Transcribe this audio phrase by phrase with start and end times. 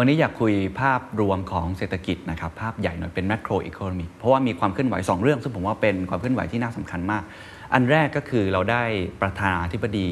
[0.00, 7.22] วันนี้อยากคุยภาพรวมของเศรษฐกิจนะครับภาพใหญ่หน่อยเป็น macro economy เพราะว่ามีความเคลื่อนไหว 2 เรื่อง ซึ่งผมว่าเป็นความเคลื่อนไหวที่น่าสำคัญมาก
[7.74, 8.82] อันแรกก็คือเราได้
[9.22, 10.08] ประธานาธิบดี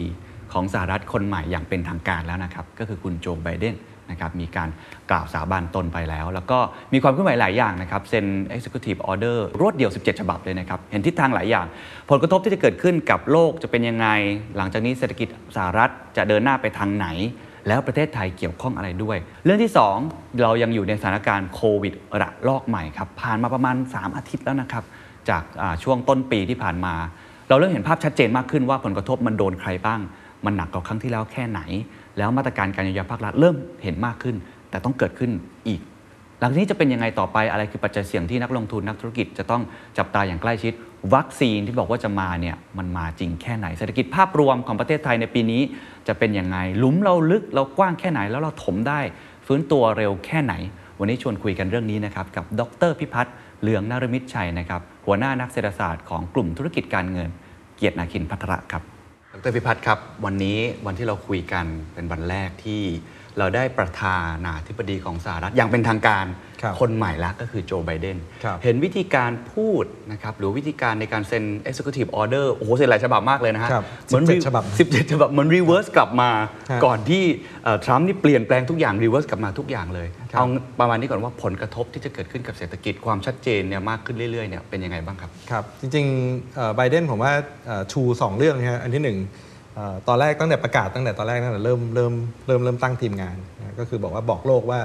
[0.52, 3.74] ของสหรัฐคนใหม่อย่างเป็นทางการแล้วนะครับก็คือคุณโจไบเดน
[4.10, 4.68] นะครับมีการ
[5.10, 6.58] กล่าวสาบานตนไปแล้ว แล้วก็
[6.92, 11.66] มีความเคลื่อนไหวหลายอย่างนะครับเซ็น executive order รวดเดียว 17 ฉบับเลยนะครับ เห็นทิศทางหลายอย่าง
[12.10, 14.08] ผลกระทบที่จะเกิดขึ้นกับโลกจะเป็นยังไง
[14.56, 17.08] หลังจากนี้เศรษฐกิจสหรัฐจะเดินหน้าไปทางไหน
[17.68, 19.72] แล้วประเทศไทยเกี่ยวข้องอะไรด้วย เรื่องที่
[20.04, 24.84] 2 เรายังอยู่ในสถานการณ์โควิดระลอกใหม่ครับผ่านมาประมาณ 3 อาทิตย์แล้วนะครับ
[25.28, 25.42] จาก
[25.82, 26.94] ช่วงต้นปีที่ผ่านมา
[27.48, 30.00] เราเริ่มเห็นภาพชัดเจนมากขึ้นว่าผลกระทบมันโดนใครบ้าง
[30.44, 31.60] มันหนักกว่าครั้งที่แล้วแค่ไหน
[32.18, 34.36] แล้วมาตรการการเยียวยาภาครัฐเริ่มเห็นมากขึ้น
[34.70, 35.30] แต่ต้องเกิดขึ้น
[35.68, 35.80] อีก
[36.40, 39.62] หลังนี้จะเป็นยังไงต่อไปอะไรคือปัจจัยเสี่ยงที่นักลงทุนนักธุรกิจจะต้อง
[39.98, 40.72] จับตาอย่างใกล้ชิด
[41.14, 45.62] วัคซีนที่บอกว่าจะมาเนี่ยมันมาจริงแค่ไหนเศรษฐกิจภาพรวมของประเทศไทยในปีนี้
[46.08, 49.00] จะเป็นยังไงหลุมเราลึกเรากว้างแค่ไหนแล้วเราถมได้
[49.46, 50.54] ฟื้นตัวเร็วแค่ไหน
[50.98, 57.28] วันนี้ชวนคุยกันเรื่องนี้นะครับกับดรพิพัฒน์เหลืองนารมิตรชัยนะครับหัวหน้านักเศรษฐศาสตร์ของกลุ่มธุรกิจการเงิน
[57.76, 58.82] เกียรตินาคินพัทระครับ
[59.32, 62.82] ดรพิพัฒน์ครับ วันนี้วันที่เราคุยกันเป็นวันแรกที่
[63.38, 66.26] เราได้ประธานาธิบดีของสหรัฐอย่างเป็นทางการ
[66.62, 76.30] ครับคนใหม่ละก็คือโจไบเดนครับเห็นวิธีการพูดนะครับหรือวิธีการในการเซ็น executive order โอ้โหเซ็นหลายฉบับมากเลยนะฮะครับเหมือน17ฉบับ17ฉบับเหมือน reverse กลับมา
[76.70, 77.22] ครับก่อนที่
[77.64, 80.46] เอ่อทรัมป์นี่เปลี่ยนแปลงทุกอย่าง reverse กลับมาทุกอย่างเลยครับเอา
[80.80, 87.32] ประมาณนี้ก่อนว่าผลกระทบที่จะเกิดขึ้นกับเศรษฐกิจความชัดเจนเนี่ยมากขึ้นเรื่อยๆเนี่ยเป็นยังไงบ้างครับครับจริงๆไบเดนผมว่า
[87.66, 89.55] เอ่อชูสองเรื่องนะฮะอันที่หนึ่งเอ่อ
[90.08, 92.12] ตอนแรกตั้งแต่ประกาศตั้งแต่ตอนแรกตั้งแต่เริ่มเริ่ม
[92.46, 94.80] เริ่มเริ่มตั้งทีมงานนะก็คือบอกว่าบอกโลกว่า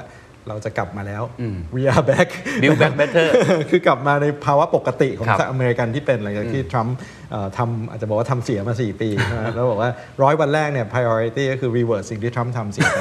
[0.50, 2.29] เราจะกลับมาแล้วอืม we are back
[2.62, 3.28] Build back better
[3.69, 6.96] คือกลับมาในภาวะปกติของครับอเมริกันที่เป็นหลังจากที่ทรัมป์
[7.31, 9.91] เอ่อทำอาจจะบอกว่าทำเสียมา 4 ปีใช่ไหมแล้วบอกว่า
[10.24, 13.00] ร้อยวันแรกเนี่ย priority ก็คือ reverse สิ่งที่ทรัมป์ทำเสียไป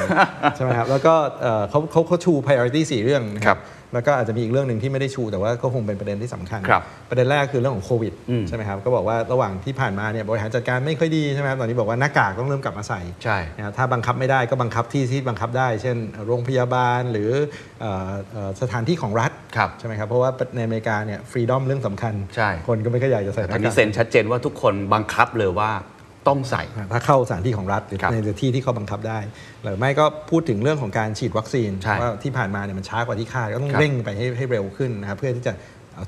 [0.55, 3.61] ใช่ไหมครับแล้วก็เอ่อเขาเขาเขาชู priority สี่เรื่องนะคครัรับบ
[3.93, 17.29] แล้วก็อาจจะมีอีกเรื่องหนึ่งที่ไม่ได้ชู แต่ว่าก็คงเป็นประเด็นที่สำคัญครับประเด็นแรกคือเรื่องของโควิดอืมใช่ไหมครับก็บอกว่าระหว่างที่ผ่านมาเนี่ยบริหารจัดการไม่ค่อยดีใช่ไหมครับตอนนี้บอกว่าหน้ากากต้องเริ่มกลับมาใส่ใช่นะครับถ้าบังคับไม่ได้ก็บังคับที่ที่บังคับได้ เช่น โรงพยาบาลหรือ
[17.81, 25.71] เอ่อเอ่อสถานที่ของรัฐครับใช่ไหมครับเพราะว่าในอเมริกาเนี่ยฟรีดอมเรื่องสำคัญใช่คนก็ไม่ค่อยอยากจะใส่หตอน้านนี้กากเซ็นชัดเจนว่าทุกคนบังคับเลยว่า
[26.27, 29.19] ต้องใส่ ถ้าเข้าสถานที่ของรัฐหรือครับในที่ที่เขาบังคับได้
[29.63, 35.53] หรือไม่ก็พูดถึงเรื่องของการฉีดวัคซีนใช่ว่าที่ผ่านมาเนี่ยมันช้ากว่าที่คาดก็ต้องครับเร่งไปให้ให้เร็วขึ้นนะครับเพื่อที่จะ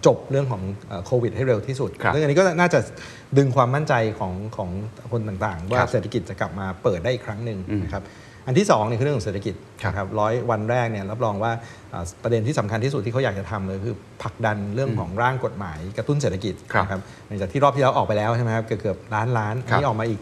[0.06, 2.80] จบเรื่องของเอ่อโควิดให้เร็วที่สุดครับซึ่งอันนี้ก็น่าจะ
[3.38, 4.70] ดึงความมั่นใจของของ
[5.12, 8.04] คนต่างๆ ว่าครับเศรษฐกิจจะกลับมาเปิดได้อีกครั้งหนึ่งอืมนะครับ
[8.46, 11.52] อันที่สองเนี่ยคือเรื่องของเศรษฐกิจครับนะครับร้อยวันแรกเนี่ยรับรองว่า
[11.94, 20.20] อ่าประเด็นที่สำคัญที่สุดที่เขาอยากจะทำเลยคือผลักดันเรื่องของร่างกฎหมายกระตุ้นเศรษฐกิจครับนะครับหลังจากที่รอบที่แล้วออกไปแล้วใช่ไหมครับเกือบเกือบล้านล้านครับอันนี้ออกมาอีก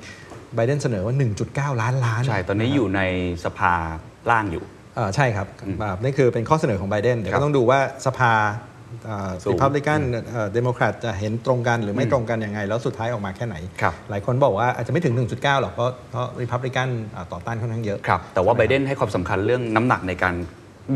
[0.56, 1.16] ไบเดนเสนอว่า
[1.48, 3.02] 1.9 ล้านล้าน ใช่ ตอนนี้อยู่ใน
[3.46, 3.74] สภา
[4.32, 4.64] ล่างอยู่
[4.96, 5.48] เอ่อใช่ครับ
[5.82, 8.71] อ่านี่คือเป็นข้อเสนอของไบเดนเดี๋ยวครับก็ต้องดูว่าสภาสูง
[9.52, 10.00] รีพับลิกัน
[10.54, 16.88] เดโมแครตจะเห็นตรงกันหรือไม่ตรงกันยังไง แล้วสุดท้ายออกมาแค่ไหนครับหลายคนบอกว่าอาจจะไม่ถึง 1.9 หรอกเพราะเพราะริพับลิกัน
[17.34, 20.36] ต่อต้านค่อนข้างเยอะครับแต่ว่าไบเดนให้ความสำคัญเรื่องน้ำหนักในการ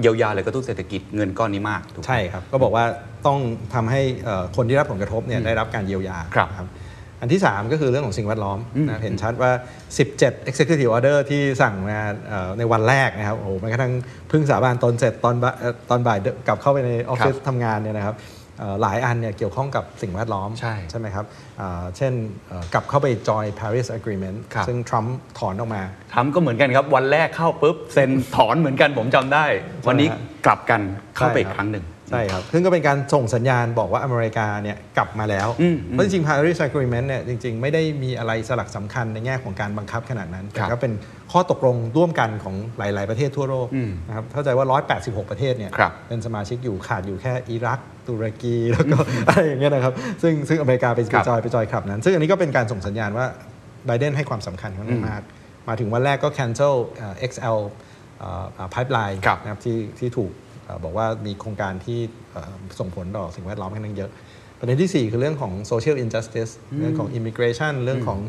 [0.01, 2.85] เยียวยาหรือกระตุ้นเศรษฐกิจเงินก้อนนี้มากถูกไหมใช่ครับ ก็บอกว่า
[3.27, 3.39] ต้อง
[3.73, 6.57] ทำให้เอ่อคนที่รับผลกระทบเนี่ยได้รับการเยียวยาครับนะ
[7.25, 9.51] อันที่ 3 ก็คือเรื่องของสิ่งแวดล้อมอืมนะเห็นชัดว่า
[9.99, 13.93] 17 executive order ที่สั่งมาเอ่อในวันแรกนะครับโอ้โหแม้กระทั่ง
[14.29, 18.15] เพึ่งสาบานตนเสร็จตอนบ่ายเอ่อตอนบ่ายเดินกลับเข้าไปในออฟฟิศครับทำงานเนี่ยนะครับ
[18.59, 21.25] เอ่อหลายอันเนี่ยเกี่ยวข้องกับสิ่งแวดล้อมใช่ใช่ไหมครับ
[21.57, 22.13] เอ่อเช่น
[22.47, 25.81] เอ่อกลับเข้าไปจอย Paris Agreement ครับซึ่งทรัมป์ถอนออกมา
[26.13, 29.45] ทำก็เหมือนกันครับ วันแรกเข้าปุ๊บเซ็นถอนเหมือนกันผมจำได้
[29.87, 30.81] วันนี้ใช่ฮะกลับกัน
[31.15, 40.91] เข้าไปใช่อีกครั้งหนึ่ง ใช่ครับ ซึ่งก็เป็นการส่งสัญญาณบอกว่าอเมริกาเนี่ยกลับมาแล้วอืมเพราะจริงๆ Paris Agreement เนี่ยจริงๆ ไม่ได้มีอะไรสลักสำคัญในแง่ของการบังคับขนาดนั้น แต่ก็เป็น
[41.31, 44.65] ข้อตกลงร่วมกันของหลาย ๆ ประเทศทั่วโลกอืมนะครับ เข้าใจว่า
[44.99, 48.97] 186 ประเทศเนี่ยครับเป็นสมาชิกอยู่ขาดอยู่แค่อิรัก ตุรกีแล้วก็
[49.27, 53.25] อะไรอย่างเงี้ยนะครับ ซึ่งซึ่งอเมริกาไปครัไปบจอยไปจอยคลับนั้น ซึ่งอันนี้ก็เป็นการส่งสัญญาณว่า
[53.85, 55.21] ไบเดนให้ความสำคัญค่อนข้างมาก
[55.67, 57.59] มาถึงวันแรกก็ cancel เอ่อ XL
[58.19, 60.44] เอ่อเอ่อ pipeline ครับนะครับที่ที่ถูกเอ่อ
[60.83, 61.99] บอกว่ามีโครงการที่
[62.79, 64.11] ส่งผลต่อสิ่งแวดล้อมค่อนข้างเยอะ
[64.65, 68.19] ประเด็นที่ 4 คือเรื่องของ social injustice เรื่องของ immigration เรื่องของ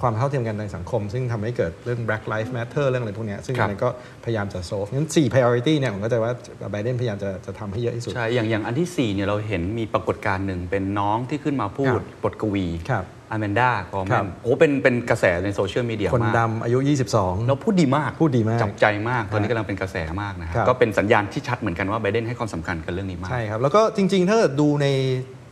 [0.00, 3.90] ความเท่าเทียมกันในสังคม ซึ่งทำให้เกิดเรื่อง black life matter เรื่องอะไรพวกเนี้ยซึ่งครับอันนี้ก็
[4.24, 6.32] พยายามจะ solve งั้น 4 priority เนี่ยผมก็จะว่า
[6.72, 16.78] ไบเดนพยายามจะจะทำให้เยอะที่สุด ใช่ อย่างอย่างอันที่ 4 เนี่ยเราเห็นมีปรากฏการณ์หนึ่งเป็นน้องที่ขึ้นมาพูดครับบทกวีครับอแมนดากอร์แมครันบโอ้เป็นเป็นกระแสในโซเชียลมีเดียคนมากดำอายุ
[17.14, 24.86] 22 แล้วพูดดีมาก พูดดีมาก จับใจมาก ตอนนี้กำลังเป็นกระแสมากนะคครัรับบก็เป็นสัญญาณที่ชัดเหมือนกันว่าไบเดนให้ความสำคัญกับเรื่องนี้มาก ใช่ครับ แล้วก็จริง ๆ ถ้าเกิดดูใน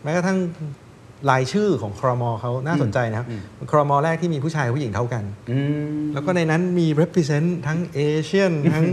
[0.02, 0.38] แม้กระทั่ง
[1.30, 3.26] รายชื่อของครมเขาน่าสนใจนะครับ
[3.70, 5.58] ครมแรกที่มีผู้ชายผู้หญิงเท่ากันอื
[6.00, 8.84] มแล้วก็ในนั้นมี represent ทั้ง Asian ทั้ง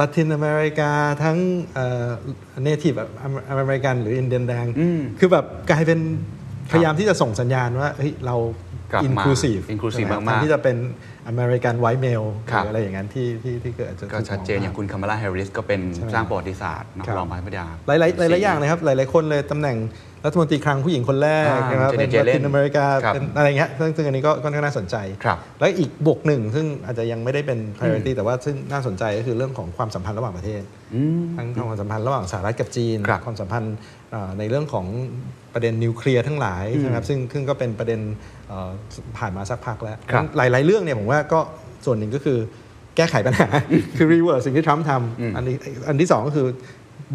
[0.00, 0.90] ลาตินอเมริกา
[1.22, 1.36] ทั้ง
[2.62, 2.94] Native
[3.50, 6.00] American หรืออินเดียนแดงอืมคือแบบกลายเป็น
[6.70, 8.36] ครับพยายามที่จะส่งสัญญาณว่าเฮ้ยเรา
[8.92, 10.76] กลับมา inclusive inclusive ใช่ไหม มากๆแทนที่จะเป็น
[11.28, 19.76] American white male ครับหรืออะไรอย่างนั้นที่ที่ที่เกิดจะก็ชัดเจนอย่างคุณคามาลาแฮร์ริสก็เป็นใช่สร้างประวัติศาสตร์เนอะครับรองประธานาธิบดีหลายๆหลายๆอย่างเลยครับ หลาย ๆ คนเลยตำแหน่ง
[20.26, 30.62] รัฐมนตรีคลังผู้หญิงคนแรกอ่านะครับ เป็น Janet Yellen ลาตินอเมริกาครับเป็นอะไรเงี้ยซึ่งซึ่งอันนี้ก็ค่อนข้างน่าสนใจครับแล้วอีกบวกหนึ่งซึ่งอาจจะยังไม่ได้เป็น priority แต่ว่าซึ่งน่าสนใจก็คือเรื่องของความสัมพันธ์ระหว่างประเทศ
[30.94, 33.74] อืมทั้งความสัมพันธ์ระหว่างสหรัฐกับจีนครับความสัมพันธ์
[34.10, 34.86] เอ่อในเรื่องของ
[35.54, 38.00] ประเด็นนิวเคลียร์ทั้งหลายนะครับซึ่งซึ่งก็เป็นประเด็น
[38.48, 38.70] เอ่อ
[39.18, 41.40] ผ่านมาสักพักแล้วครับหลาย ๆ เรื่องเนี่ยผมว่าก็
[41.86, 42.38] ส่วนหนึ่งก็คือ
[42.96, 43.48] แก้ไขปัญหา
[43.96, 45.56] คือ reverse สิ่งที่ทรัมป์ทำอันนี้
[45.88, 46.46] อันที่สองก็คือ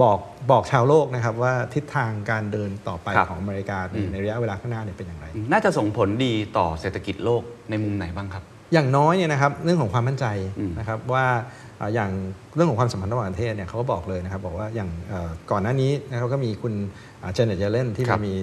[0.02, 0.20] บอก
[0.52, 8.44] บอกชาวโลกนะครับว่าทิศทางการเดินต่อไปครับของอเมริกาในในระยะเวลาข้างหน้าเนี่ยเป็นอย่างไร น่าจะส่งผลดีต่อเศรษฐกิจโลกในมุมไหนบ้างครับ
[8.74, 10.26] อย่างน้อยเนี่ยนะครับเรื่องของความมั่นใจ
[10.60, 11.26] อืมนะครับว่า
[11.82, 12.12] อ่าอย่าง
[12.56, 16.74] เรื่องของความสัมพันธ์ระหว่างประเทศเนี่ยเขาก็บอกเลยนะครับบอกว่าอย่างเอ่อก่อนหน้านี้นะครับก็มีคุณ
[17.34, 18.34] เจเน็ตเยเลนที่ครับมี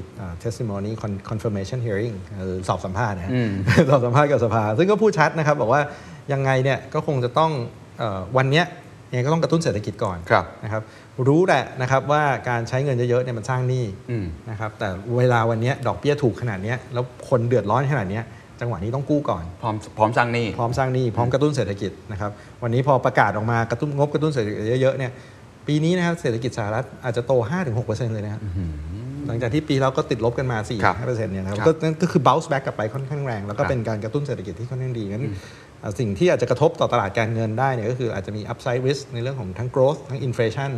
[0.45, 3.51] testimony con- confirmation hearing เอ่อสอบสัมภาษณ์นะฮะอืม
[3.91, 5.83] สอบสัมภาษณ์กับสภา ซึ่งก็พูดชัดนะครับบอกว่า
[6.33, 7.51] ยังไงเนี่ยก็คงจะต้อง
[7.99, 8.65] เอ่อวันเนี้ย
[9.11, 10.83] ยังไงก็ต้องกระตุ้นเศรษฐกิจก่อนครับนะครับ
[11.29, 18.25] รู้แหละนะครับว่าการใช้เงินเยอะๆเนี่ยมันสร้างหนี้อืมนะครับแต่เวลาวันเนี้ยดอกเบี้ยถูกขนาดเนี้ยแล้วคนเดือดร้อนขนาดเนี้ย
[18.61, 22.31] จังหวะนี้ต้องกู้ก่อน พร้อมพร้อมสร้างหนี้พร้อมสร้างหนี้พร้อมกระตุ้นเศรษฐกิจนะครับ
[22.63, 25.13] วันนี้พอประกาศออกมากระตุ้นงบกระตุ้นเศรษฐกิจเยอะๆเนี่ย
[25.67, 27.33] ปีนี้นะครับเศรษฐกิจสหรัฐอาจจะโต
[27.73, 28.43] 5-6%เลยนะครับ
[29.27, 35.35] หลังจากที่ปีแล้วก็ติดลบกันมาครับ4-5%เนี่ยนะครับครับก็นั่นก็คือ bounce back กลับไปค่อนข้างแรง แล้วก็ครับเป็นการกระตุ้นเศรษฐกิจที่ค่อนข้างดีงั้นอ่า
[35.99, 40.71] สิ่งที่อาจจะกระทบต่อตลาดการเงินได้เนี่ยก็คืออาจจะมี upside risk ในเรื่องของทั้ง growth ทั้ง inflation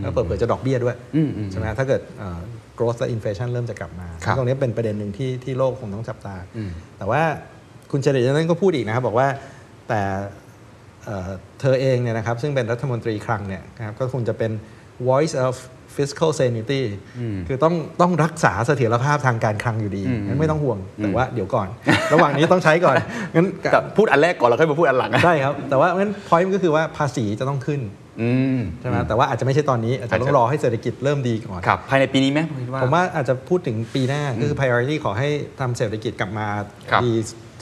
[0.00, 2.40] แล้วเผื่อๆจะดอกเบี้ยด้วยอืมอืมใช่ไหมถ้าเกิดอ่า
[2.78, 7.22] growth และ inflation เริ่มจะกลับมาครับตรงนี้เป็นประเด็นหนึ่งที่ที่โลกคงต้องจับตาอืมแต่ว่า
[7.90, 9.28] คุณเจเดตนั้นก็พูดอีกนะครับบอกว่า
[9.88, 10.00] แต่
[11.04, 14.52] เอ่อเธอเองเนี่ยนะครับซึ่งเป็นรัฐมนตรีคลังเนี่ยนะครับก็คงจะเป็น
[15.08, 15.54] voice of
[15.96, 16.82] fiscal sanity
[17.48, 21.68] คือต้องต้องรักษาเสถียรภาพทางการคลังอยู่ดีงั้นไม่ต้องห่วง แต่ว่าเดี๋ยวก่อน
[22.12, 22.96] ระหว่างนี้ต้องใช้ก่อน
[23.34, 27.80] งั้นแต่พูดอันแรกก่อนแล้วค่อยมาพูดอันหลังอะใช่ครับ แต่ว่างั้น point ก็คือว่าภาษีจะต้องขึ้น
[28.22, 35.28] อืมใช่ไหมแต่ว่าอาจจะไม่ใช่ตอนนี้อาจจะต้องรอให้เศรษฐกิจเริ่มดีก่อนครับภายในปีนี้ไหมผมคิดว่าผมว่าอาจจะพูดถึงปีหน้าก็คือ priority ขอให้
[35.60, 36.46] ทำเศรษฐกิจกลับมา
[36.90, 37.12] ครับดี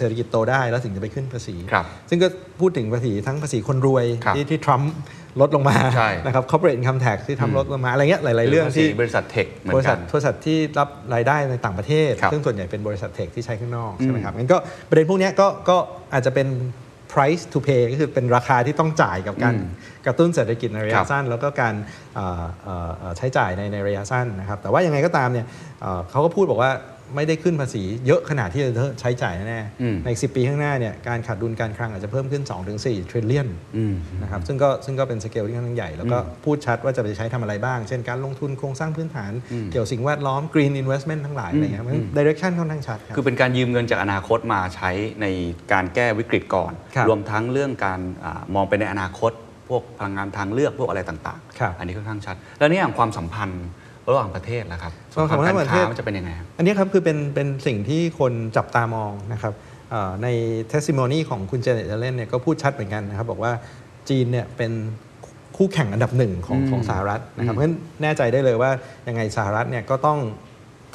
[0.00, 2.28] เศรษฐกิจโตได้แล้วถึงจะไปขึ้นภาษีครับซึ่งก็
[2.60, 4.92] พูดถึงภาษีทั้งภาษีคนรวยครับที่ที่ทรัมป์
[5.40, 14.58] ลดลงมาใช่นะครับ corporate income tax ที่ทำลดลงมาอะไรเงี้ยหลาย ๆ เรื่องภาษีที่บริษัทเทคเหมือบนริกัษัทนบริษัทที่รับรายได้ในต่างประเทศครับซึ่งส่วนใหญ่เป็นบริษัทเทคที่ใช้ข้างนอกใช่ไหมครับงั้นก็
[14.88, 15.76] ประเด็นพวกเนี้ยก็ก็
[16.12, 16.48] อาจจะเป็น
[17.12, 19.68] price to pay ก็คือเป็นราคาที่ต้องจ่ายกับการอืม
[20.06, 21.74] กระตุ้นเศรษฐกิจในระครัยะบสั้น แล้วก็การ
[22.14, 25.46] เอ่อเอ่อเอ่อใช้จ่ายในในระยะสั้นนะครับแต่ว่ายังไงก็ตามเนี่ย
[25.80, 26.70] เอ่อเขาก็พูดบอกว่า
[27.14, 32.42] ไม่ได้ขึ้นภาษีเยอะขนาดที่จะใช้จ่ายแน่อืมๆใน10ปีข้างหน้าเนี่ยการขาดดุลการคลังอาจจะเพิ่มขึ้น
[32.76, 39.32] 2-4 trillion อืมนะครับซึ่งก็ซึ่งก็เป็นสเกลที่ค่อนข้างใหญ่ แล้วก็พูดชัดว่าจะไปใช้ทำอะไรบ้าง เช่นการลงทุนโครงสร้างพื้นฐาน
[39.72, 44.90] เกี่ยวสิ่งแวดล้อม green investment ทั้งหลายอะไรเงี้ยมัน direction ค่อนข้างชัดครับคือเป็นการยืมเงินจากอนาคตมาใช้
[45.22, 45.26] ใน
[45.72, 49.32] การแก้วิกฤตก่อนครับรวมทั้งเรื่องการอามองไปในอนาคต
[49.68, 53.64] พวกพลังงานทางเลือกพวกอะไรต่างครับอันนี้ค่อนข้างชัด แล้วนี่อย่างความสัมพันธ์
[54.10, 59.52] ระหว่างประเทศล่ะครับความสัมพันธ์ระหว่างประเทศกค้มันจะเป็นยังไงครับอันนี้ครับคือเป็นเป็นสิ่งที่คนจับตามองนะครับ
[59.90, 60.28] เอ่อใน
[60.72, 63.52] testimony ของคุณเจเน็ตเจเลนเนี่ยก็พูดชัดเหมือนกันนะครับ บอกว่า
[64.08, 64.72] จีนเนี่ยเป็น
[65.56, 68.70] คู่แข่งอันดับหนึ่งของอืมของสหรัฐนะครับเพราะฉะนั้นแน่ใจได้เลยว่า
[69.08, 70.18] ยังไงสหรัฐเนี่ยก็ต้อง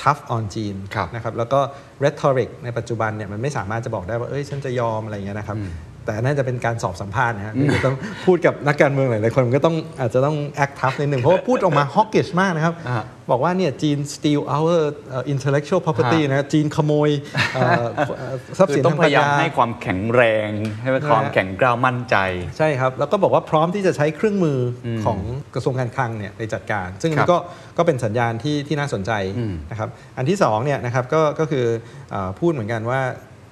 [0.01, 1.60] tough on จีนครับนะครับแล้วก็
[2.03, 5.57] rhetoric ในปัจจุบันเนี่ยมันไม่สามารถจะบอกได้ว่าเอ้ยฉันจะยอมอะไรอย่างเงี้ยนะครับ
[6.06, 7.96] แต่น่าจะเป็นการสอบสัมภาษณ์นะฮะที่ต้อง
[8.26, 14.78] พูดกับนักการเมืองหลายๆคนมันก็ต้องอาจจะต้อง act tough นิดหนึ่งเพราะว่าพูดออกมา hawkish มากนะครับอ่าบอกว่าเนี่ยจีน steal our
[15.16, 17.10] uh, intellectual property ฮะนะจีนขโมย
[17.56, 17.86] เอ่อ
[18.18, 20.50] เอ่อทรัพย์คืสิอนต้อทางงพปัญยายามญาให้ความแข็งแรง
[20.82, 22.16] ให้ความนะฮะแข็งกร้าวมั่นใจ
[22.58, 25.20] ใช่ครับ แล้วก็บอกว่าพร้อมที่จะใช้เครื่องมืออของ
[25.56, 27.38] กระทรวงการคลังเนี่ยไปจัดการ ซึ่งอันครันี้บก็
[27.78, 31.66] ก็เป็นสัญญาณที่ที่น่าสนใจอืมนะครับอันที่สองเนี่ยนะครับก็ก็คือ
[32.12, 33.02] เออพูดเหมือนกันว่า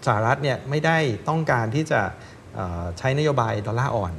[0.07, 0.97] สหรัฐเนี่ยไม่ได้
[1.29, 2.32] ต้องการที่จะเอ่อ
[2.97, 4.13] ใช้นโยบายดอลลาร์อ่อน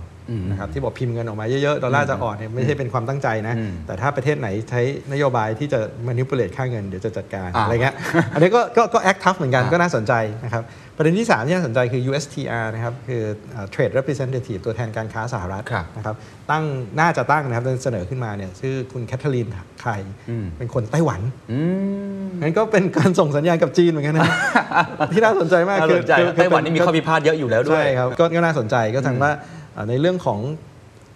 [0.50, 4.80] นะครับที่บอกพิมพ์เงินออกมาเยอะๆ ดอลลาร์จะอ่อนเนี่ยไม่ใช่เป็นความตั้งใจนะอืมแต่ถ้าประเทศไหนใช้
[5.12, 7.94] นโยบายที่จะ manipulate ค่าเงินเดี๋ยวจะจัดการอ่าอะไรเงี้ย
[8.34, 10.12] อันนี้ก็ก็ก็ act tough เหมือนกันอ่าก็น่าสนใจ
[10.44, 10.62] นะครับ
[10.96, 13.22] ประเด็นที่3ที่น่าสนใจคือ USTR นะครับคือ
[13.54, 16.14] อ่า Trade Representative ตัวแทนการค้าสหรัฐครับนะครับ
[16.50, 16.64] ตั้ง
[17.00, 19.48] น่าจะตั้งนะครับเสนอขึ้นมาเนี่ยชื่อคุณแคทเธอรีน
[19.80, 19.90] ไคร
[20.30, 21.20] อืมเป็นคนไต้หวัน
[21.52, 21.60] อื
[22.22, 24.28] มงั้นก็เป็นการส่งสัญญาณกับจีนเหมือนกันนะ
[25.12, 29.30] ที่น่าสนใจมากน่าคืสนใจคือไต้หวันนี่มีข้อพิพาทเยอะอยู่แล้วด้วยใช่ครับก็ก็น่าสนใจก็ทางว่า
[29.76, 30.38] อ่าในเรื่องของ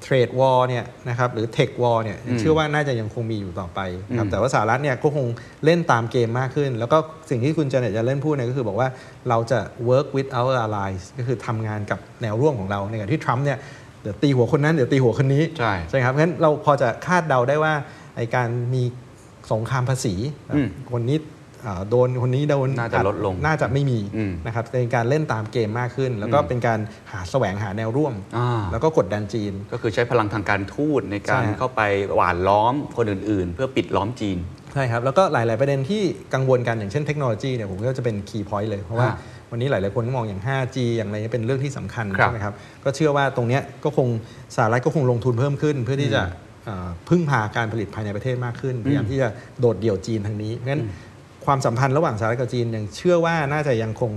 [0.03, 5.27] เทรดวอลเนี่ยนะครับหรือเทควอลเนี่ยเชื่อว่าน่าจะยังคงมีอยู่ต่อไปนะครับอืมแต่ว่าสหรัฐเนี่ยก็คง
[5.65, 6.99] เล่นตามเกมมากขึ้น แล้วก็
[7.31, 8.89] สิ่งที่คุณเจเน็ตจะเล่นพูดเนี่ยก็คือบอกว่า
[9.29, 13.59] เราจะ work with our allies ก็คือทำงานกับแนวร่วมของเราในขณะที่ทรัมป์เนี่ย
[14.03, 17.73] เดี๋ยวตีหัวคนนั้นเดี๋ยวตีหัวคนนี้ ใช่ใช่ครับงั้นเราพอจะคาดเดาได้ว่า
[18.17, 18.83] ไอการมี
[19.53, 20.15] สงครามภาษี
[20.55, 21.38] อืมคนนี้อ่า
[21.91, 26.81] โดนคนนี้โดนน่าจะลดลงน่าจะไม่มีอืมนะครับเป็นการเล่นตามเกมมากขึ้น แล้วก็อืมเป็นการ
[27.13, 31.83] หาแสวงหาแนวร่วมอ่าแล้วก็กดดันจีน ก็คือใช้พลังทางการทูตในการใช่ฮะเข้าไป
[32.17, 34.39] หว่านล้อมคนอื่น ๆ เพื่อปิดล้อมจีน
[34.75, 36.03] ใช่ครับ แล้วก็หลาย ๆ ประเด็นที่
[36.35, 39.17] กังวลกันอย่างเช่นเทคโนโลยีเนี่ยผมก็จะเป็นคีย์พอยต์เลย เพราะว่าฮะ
[39.51, 44.09] วันนี้หลาย ๆ คนก็มองอย่าง 5G อย่างไรเนี่ยเป็นเรื่องที่สำคัญครับใช่ไหมครับก็เชื่อว่าตรงเนี้ยก็คง
[44.57, 46.23] สหรัฐก็คงลงทุนเพิ่มขึ้น เพื่อที่จะ
[46.67, 49.29] เอ่อพึ่งพาการผลิตภายในประเทศมากขึ้นพยายามที่จะ
[49.61, 50.83] โดดเดี่ยวจีนทางนี้เพราะฉะนั้น
[51.49, 54.13] ความสัมพันธ์ระหว่างสหรัฐกับจีนยังเชื่อว่าน่าจะยังคง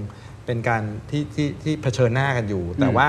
[0.46, 3.08] เป็นการที่ที่ที่เผชิญหน้ากันอยู่ แต่ว่า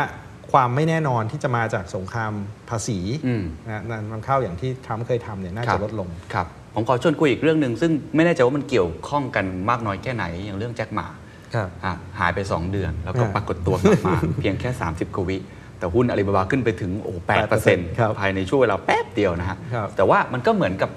[0.52, 2.32] ความไม่แน่นอนที่จะมาจากสงคราม
[2.70, 11.06] ภาษีอืมนะนั่นนำเข้าอย่างที่ทรัมป์เคยทำเนี่ยน่าจะลดลงครับครับผมขอชวนคุยอีกเรื่องหนึ่งซึ่งไม่แน่ใจว่ามันเกี่ยวข้องกันมากน้อยแค่ไหนอย่างเรื่องแจ็คหม่า
[11.54, 15.36] ครับอะหายไป 2 เดือน แล้วก็อ่าปรากฏตัวกลับมา เพียงแค่ 30กว่าวิ
[15.78, 20.90] แต่หุ้นอาลีบาบาขึ้นไปถึงโอ้แปดเปอร์เซ็นต์ครับภายในช่วงเวลาแป๊บเดียวนะฮะครับแต่ว่ามันก็เหมือนกับ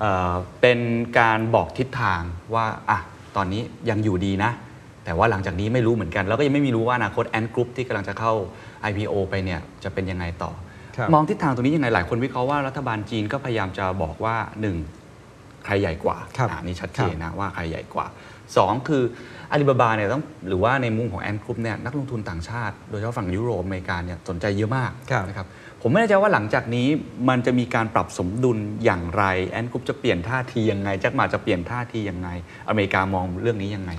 [0.00, 0.78] เอ่อเป็น
[1.18, 2.22] การบอกทิศทาง
[2.54, 2.98] ว่าอะ
[3.36, 4.50] ตอนนี้ยังอยู่ดีนะ
[5.04, 8.32] แต่ว่าหลังจากนี้ไม่รู้เหมือนกัน แล้วก็ยังไม่มีรู้ว่าอนาคต Ant Group ที่กำลังจะเข้า
[8.90, 10.52] IPO ไปเนี่ยจะเป็นยังไงต่อ
[10.96, 14.76] ครับมองทิศทางตรงนี้ยังไงหลายคนวิเคราะห์ว่ารัฐบาลจีนก็พยายามจะบอกว่าหนึ่ง
[15.64, 18.06] ใครใหญ่กว่าครับอ่านี่ชัดเจนนะว่าใครใหญ่กว่า
[18.46, 19.02] 2 คือ
[19.50, 25.46] อาลีบาบาเนี่ยต้องหรือว่าในมุมของ Ant Group เนี่ยนักลงทุนต่างชาติ โดยเฉพาะฝั่งยุโรปอเมริกาเนี่ยสนใจเยอะมากครับนะครับ
[25.82, 26.86] ผมไม่แน่ใจว่าหลังจากนี้
[27.28, 32.28] มันจะมีการปรับสมดุลอย่างไร Ant Group จะเปลี่ยนท่าทียังไงแจ็คหม่าจะเปลี่ยนท่าทียังไง
[32.68, 33.92] อเมริกามองเรื่องนี้ยังไง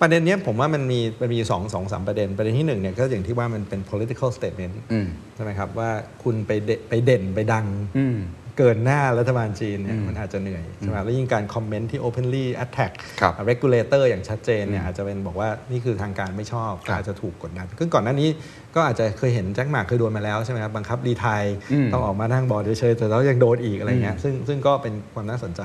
[0.00, 5.90] ประเด็นเนี้ยผมว่ามันมีมันมีสองสองสามประเด็น ประเด็นที่หนึ่งเนี่ยก็อย่างที่ว่ามันเป็น political statement อืมใช่ไหมครับว่า
[6.22, 7.66] คุณไปเดไปเด่นไปดัง
[7.98, 8.18] อืม
[8.58, 18.28] เกินหน้ารัฐบาลจีนเนี่ยอืมมันอาจจะเหนื่อยใช่ไหมแล้วยิ่งการคอมเมนต์ที่ openly attack ครับ regulator อย่างชัดเจนเนี่ยอาจจะเป็นบอกว่านี่คือทางการไม่ชอบครับอาจจะถูกกดดันซึ่งก่อนหน้านี้
[18.74, 25.60] ก็อาจจะเคยเห็นแจ็คหม่าเคยโดนมาแล้วใช่ไหมครับบังคับ retire อืมต้องออกมานั่งบอร์ดเฉยๆแต่แล้วยังโดนอีกอะไรเงี้ยซึ่งซึ่งก็เป็นความน่าสนใจ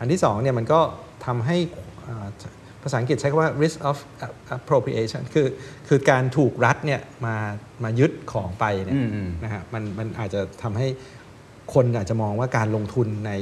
[0.00, 0.80] อันที่สองเนี่ยมันก็
[1.26, 1.56] ทำให้
[2.08, 2.28] อ่า
[2.82, 3.98] ภาษาอังกฤษใช้คำว่า risk of
[4.56, 5.46] appropriation คือ
[5.88, 7.36] คือการถูกรัฐเนี่ยมา
[7.84, 10.88] มายึดของไปเนี่ยอืมอืมนะฮะมันมันอาจจะทำให้
[11.74, 13.32] คนอาจจะมองว่าการลงทุนใน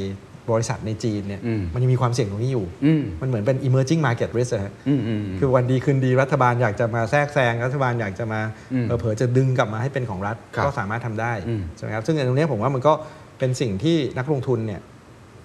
[0.51, 8.41] บริษัทในจีนเนี่ยอืมมันยังมีความเสี่ยงตรงนี้อยู่อืมมันเหมือนเป็น emerging market risk อะฮะอืมอืมคือวันดีคืนดีรัฐบาลอยากจะมาแทรกแซงรัฐบาลอยากจะมา
[8.73, 12.93] อืมเผลอๆจะดึงกลับมาให้เป็นของรัฐครับก็สามารถทำได้อืมใช่ไหมครับซึ่งอันตรงเนี้ยผมว่ามันก็
[13.39, 14.81] เป็นสิ่งที่นักลงทุนเนี่ย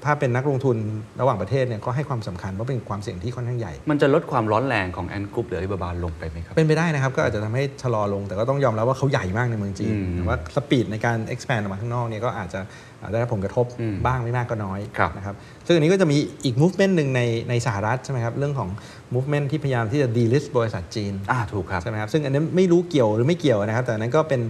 [0.05, 0.77] ถ้าเป็นนักลงทุน
[1.21, 12.59] ระหว่างประเทศเนี่ยก็ให้ความสำคัญเพราะเป็นความเสี่ยงที่ค่อนข้างใหญ่ มันจะลดความร้อนแรงของแอนกรุ๊ปหรืออาลีบาบาลงไปไหมครับ เป็นไปได้นะครับ ก็อาจจะทำให้ชะลอลง แต่ก็ต้องยอมรับว่าเขาใหญ่มากในเมืองจีนอืมแต่ว่าสปีดในการ expand ออกมาข้างนอกเนี่ยก็อาจจะ
[13.01, 15.35] อาจได้รับผลกระทบอืมบ้างไม่มากก็น้อยครับนะครับ
[15.67, 18.69] ซึ่งอันนี้ก็จะมีอีก movement หนึ่งในในสหรัฐใช่ไหมครับ เรื่องของ
[19.15, 24.41] movement ที่พยายามที่จะ delist บริษัทจีนอ่าถูกครับใช่ไหมครับซึ่งอันนี้ไม่รู้เกี่ยวหรือไม่เกี่ยวนะครับ แต่อันนั้นก็เป็น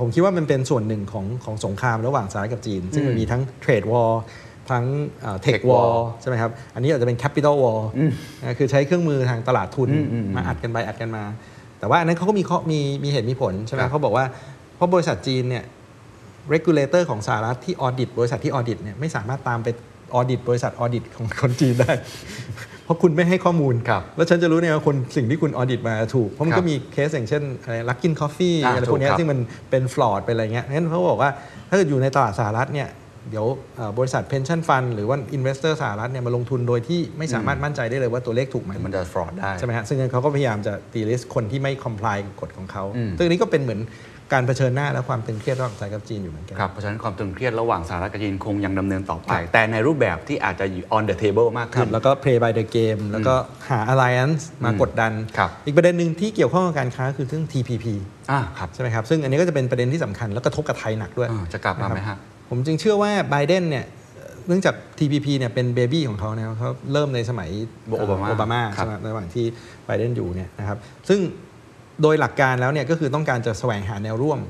[0.00, 4.10] ผมคิดว่ามันเป็นส่วนหนึ่งของของสงครามระหว่างสหรัฐกับจีน ซึ่งมันมีทั้ง trade war
[4.70, 4.84] ทั้ง
[5.42, 7.80] เทค Tech วอ war ลใช่ไหมครับ อันนี้อาจจะเป็น capital war
[8.40, 11.24] นะคือใช้เครื่องมือทางตลาดทุนอืมอืมอืมมาอัดกันไปอัดกันมา
[11.78, 14.24] แต่ว่าอันนั้นเขาก็มีข้อมีมีเหตุมีผลใช่ไหมครับเขาบอกว่า
[14.76, 15.64] เพราะบริษัทจีนเนี่ย
[16.54, 19.68] regulator ของสหรัฐที่ audit บริษัทที่ audit เนี่ยไม่สามารถตามไป
[20.14, 21.92] audit บริษัท audit ของคนจีนได้
[22.84, 29.38] เพราะคุณไม่ให้ข้อมูลครับ แล้วฉันจะรู้เนี่ยว่าคนสิ่งที่คุณ audit มาถูก เพราะมันก็มีเคสครับอย่างเช่นอะไร Luckin Coffee อ่าอะไรพวกเนี้ยถูกครับซึ่งมัน
[29.70, 31.30] เป็น fraud เป็นอะไรเงี้ยงั้นเขาบอกว่า
[31.68, 32.88] ถ้าเกิดอยู่ในตลาดสหรัฐเนี่ย
[33.30, 43.82] เดี๋ยวเอ่อบริษัท pension fund หรือว่า investor สหรัฐเนี่ยมาลงทุนโดยที่ไม่สามารถมั่นใจได้เลยว่าตัวเลขถูกไหมมันจะ fraud ได้ใช่ไหมฮะซึ่งเขาก็พยายามจะ delist คนที่ไม่ comply กับกฎของเขาอืมซึ่งอันนี้ก็เป็นเหมือน
[44.34, 53.34] การเผชิญหน้าและความตึงเครียดระหว่างสหรัฐกับจีนอยู่เหมือนกันครับเพราะฉะนั้นความตึงเครียดระหว่างสหรัฐกับจีนคงยังดำเนินต่อไปครับแต่ในรูปแบบที่อาจจะอยู่ on the table มากขึ้รับแล้วก็ play by the game แล้วก็
[53.68, 57.86] หา alliance มากดดันครับอีกประเด็นหนึ่งที่เกี่ยวข้องกับการค้าคือเรื่อง TPP
[58.30, 63.84] อ่าครับใช่ไหมครับซึ่งอันนี้ก็จะเป็นประเด็นที่สำคัญแล้วกระทบกับไทยหนักด้วยอ่าจะกลับมาไหมนคฮะรับ ผมจึงเชื่อว่าไบเดนเนี่ย
[64.14, 67.50] เอ่อเนื่องจาก TPP เนี่ยเป็นเบบี้ของเขานะครับเขาเริ่มในสมัย
[67.98, 69.44] โอบามาโอบามาครับใช่ไหมระหว่างที่
[69.86, 71.20] ไบเดนอยู่เนี่ยนะครับซึ่ง
[72.02, 74.40] โดยหลักการแล้วเนี่ยก็คือต้องการจะแสวงหาแนวร่วม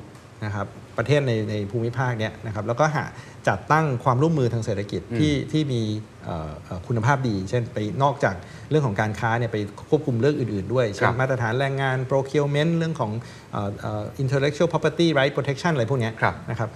[0.44, 0.66] นะครับ
[0.98, 3.04] ประเทศในในภูมิภาคเนี้ยนะครับแล้วก็หา
[3.48, 5.82] จัดตั้งความร่วมมือทางเศรษฐกิจที่ที่มี
[6.24, 8.34] เอ่อเอ่อคุณภาพดี เช่นไปนอกจาก
[8.70, 9.58] เรื่องของการค้าเนี่ยไป
[9.90, 13.12] ควบคุมเรื่องอื่น ๆ ด้วยเช่ครันบมาตรฐานแรงงาน procurement เรื่องของ
[13.52, 16.70] เอ่อเอ่อ intellectual property right protection อะไรพวกเนี้ยครับนะครับ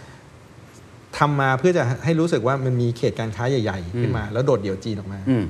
[1.18, 5.44] ทำมาเพื่อจะให้รู้สึกว่ามันมีเขตการค้าใหญ่ ๆ ขึ้นมา แล้วโดดเดี่ยวจีนออกมาอืม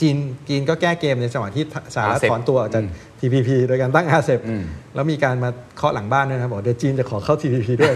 [0.00, 0.16] จีน
[0.48, 4.62] จีนก็แก้เกมในจังหวะที่สหรัฐ RCEP ถอนตัวออกจากอืม TPP โดยการตั้ง RCEP อืม
[4.94, 7.94] แล้วมีการมาเคาะหลังบ้านด้วยนะบอกเดี๋ยวจีนจะขอเข้า TPP ด้วย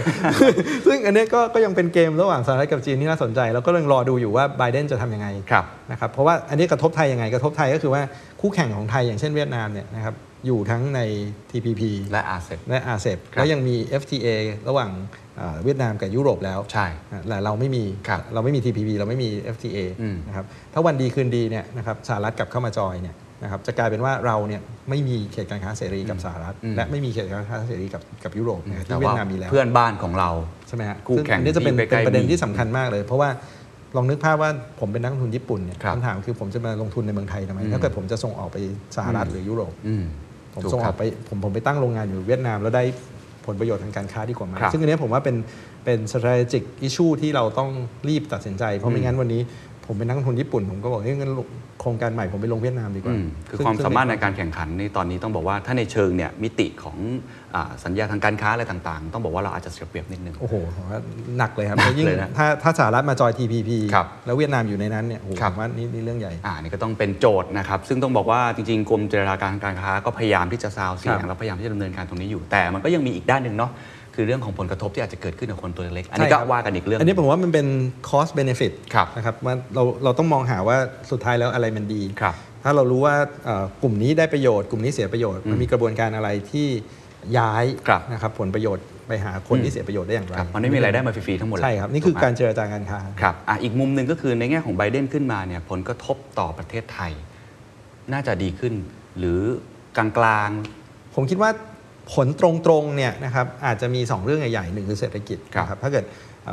[0.87, 8.01] ซึ่งอันเนี้ยก็ก็ยังเป็นเกมระหว่างสหรัฐกับจีนที่น่าสนใจ แล้วก็ยังรอดูอยู่ว่าไบเดนจะทำยังไงครับนะครับเพราะว่าอันนี้กระทบไทยยังไงกระทบไทยก็คือว่า
[8.41, 10.13] คู่แข่งของไทยอย่างเช่นเวียดนามเนี่ยนะครับ
[10.45, 11.01] อยู่ทั้งใน
[11.51, 11.81] TPP
[12.11, 14.27] และอาเซบและ RCEP ครับแล้วยังมี FTA
[14.69, 14.91] ระหว่าง
[15.37, 16.87] เอ่อเวียดนามกับยุโรปแล้วใช่
[17.29, 30.29] แต่เราไม่มีครับเราไม่มี TPP เราไม่มี FTA อืมนะครับถ้าวันดีคืนดีเนี่ยนะครับสหรัฐกลับเข้ามาจอยเนี่ยนะครับจะกลายเป็นว่าเราเนี่ยไม่มีเขตการค้าเสรีกับสหรัฐอืมและไม่มีเขตการค้าเสรีกับกับยุโรปนะครับแต่ที่เวียว่าดนามมีแล้วเพื่อนบ้านของเรา
[30.67, 33.29] ใช่ไหมฮะคู่ซึ่งแข่งอันนี้จะเป็นที่ใกล้ๆเป็นประเด็นมีที่สำคัญมากเลย เพราะว่า
[33.95, 38.57] ลองนึกภาพว่าผมเป็นนักลงทุนญี่ปุ่นเนี่ยครับคำถามคือผมจะมาลงทุนในเมืองไทยทำไมอืมถ้าเกิดผมจะส่งออกไป
[38.95, 40.03] สหรัฐหรือยุโรปอืม
[40.53, 42.83] ผมถูกส่งอครัอบกไปผมผมไปตั้งโรงงานอยู่เวียดนาม แล้วได้
[43.45, 45.35] ผลประโยชน์ทางการค้าดีกว่าไหมครับซึ่งอันเนี้ยผมว่าเป็น
[45.85, 47.69] เป็น strategic issue ที่เราต้อง
[48.09, 49.41] รีบตัดสินใจ เพราะไม่งั้นวันนี้
[49.85, 51.33] ผมเป็นนักลงทุนญี่ปุ่น ผมก็บอกเฮ้ยงั้น
[51.81, 56.97] โครงการใหม่ผมไปลงเวียดนามดีกว่าอืมคือซึ่งความซึ่งสามารถในการแข่งขันนี่ตอนนี้ต้องบอกว่าถ้าในเชิงเนี่ยมิติของ
[57.40, 57.40] อา
[57.85, 60.99] สัญญาทางการค้าอะไรต่างๆ ต้องบอกว่าเราอาจจะเสียเปรียบนิดนึง โอ้โหผมว่า
[61.37, 73.71] หนักเลยครับหนักแล้วยิ่งเลยนะถ้าถ้าสหรัฐมาจอย TPP ครับแล้วเวียดนามอยู่ในนั้นเนี่ยโอ้โหครัผบมว่านี่นี่เรื่องใหญ่ อ่านี่ก็ต้องเป็นโจทย์นะครับ ซึ่งต้องบอกว่าจริงๆกรมเจรจาการการค้าก็พยายามที่จะซาวเสียครังบและพยายามที่จะดำเนินการตรงนี้อยู่ แต่มันก็ยังมีอีกด้านหนึ่งเนาะ
[74.15, 77.67] คือเรื่องของผลกระทบที่อาจจะเกิดขึ้นกับคนตัวเล็ก อันนี้ใช่ก็ครับว่ากันอีกเรื่อง อันนี้ผมว่ามันเป็น
[78.09, 80.77] cost benefit ครับนะครับว่าเราเราต้องมองหาว่า
[81.11, 83.15] สุดท้ายแล้วอะไรมันดีครับถ้าเรารู้ว่า
[83.45, 86.67] เอ่อกลุ่มนี้ได้ประโยชน์ กลุ่มนี้เสียประโยชน์ มันมีกระบวนการอะไรที่
[87.37, 97.11] ย้ายครับนะครับผลประโยชน์ไปหาคนที่เสียประโยชน์ได้อย่างไรครับมันไม่มีรายได้มาฟรีๆทั้งหมดเลยใช่ครับ นี่คือถูไหมการเจรจาการค้าครับอะอีกมุมหนึ่งก็คือในแง่ของไบเดนขึ้นมาเนี่ยผลกระทบต่อประเทศไทย
[98.13, 98.73] น่าจะดีขึ้น
[99.19, 99.39] หรือ
[99.97, 100.49] กลาง
[101.15, 101.51] ผมคิดว่า
[102.13, 106.05] ผลตรงๆเนี่ยนะครับอาจจะมี 2 เรื่องใหญ่ๆหนึ่งคือเศรษฐกิจครับนะครับถ้าเกิด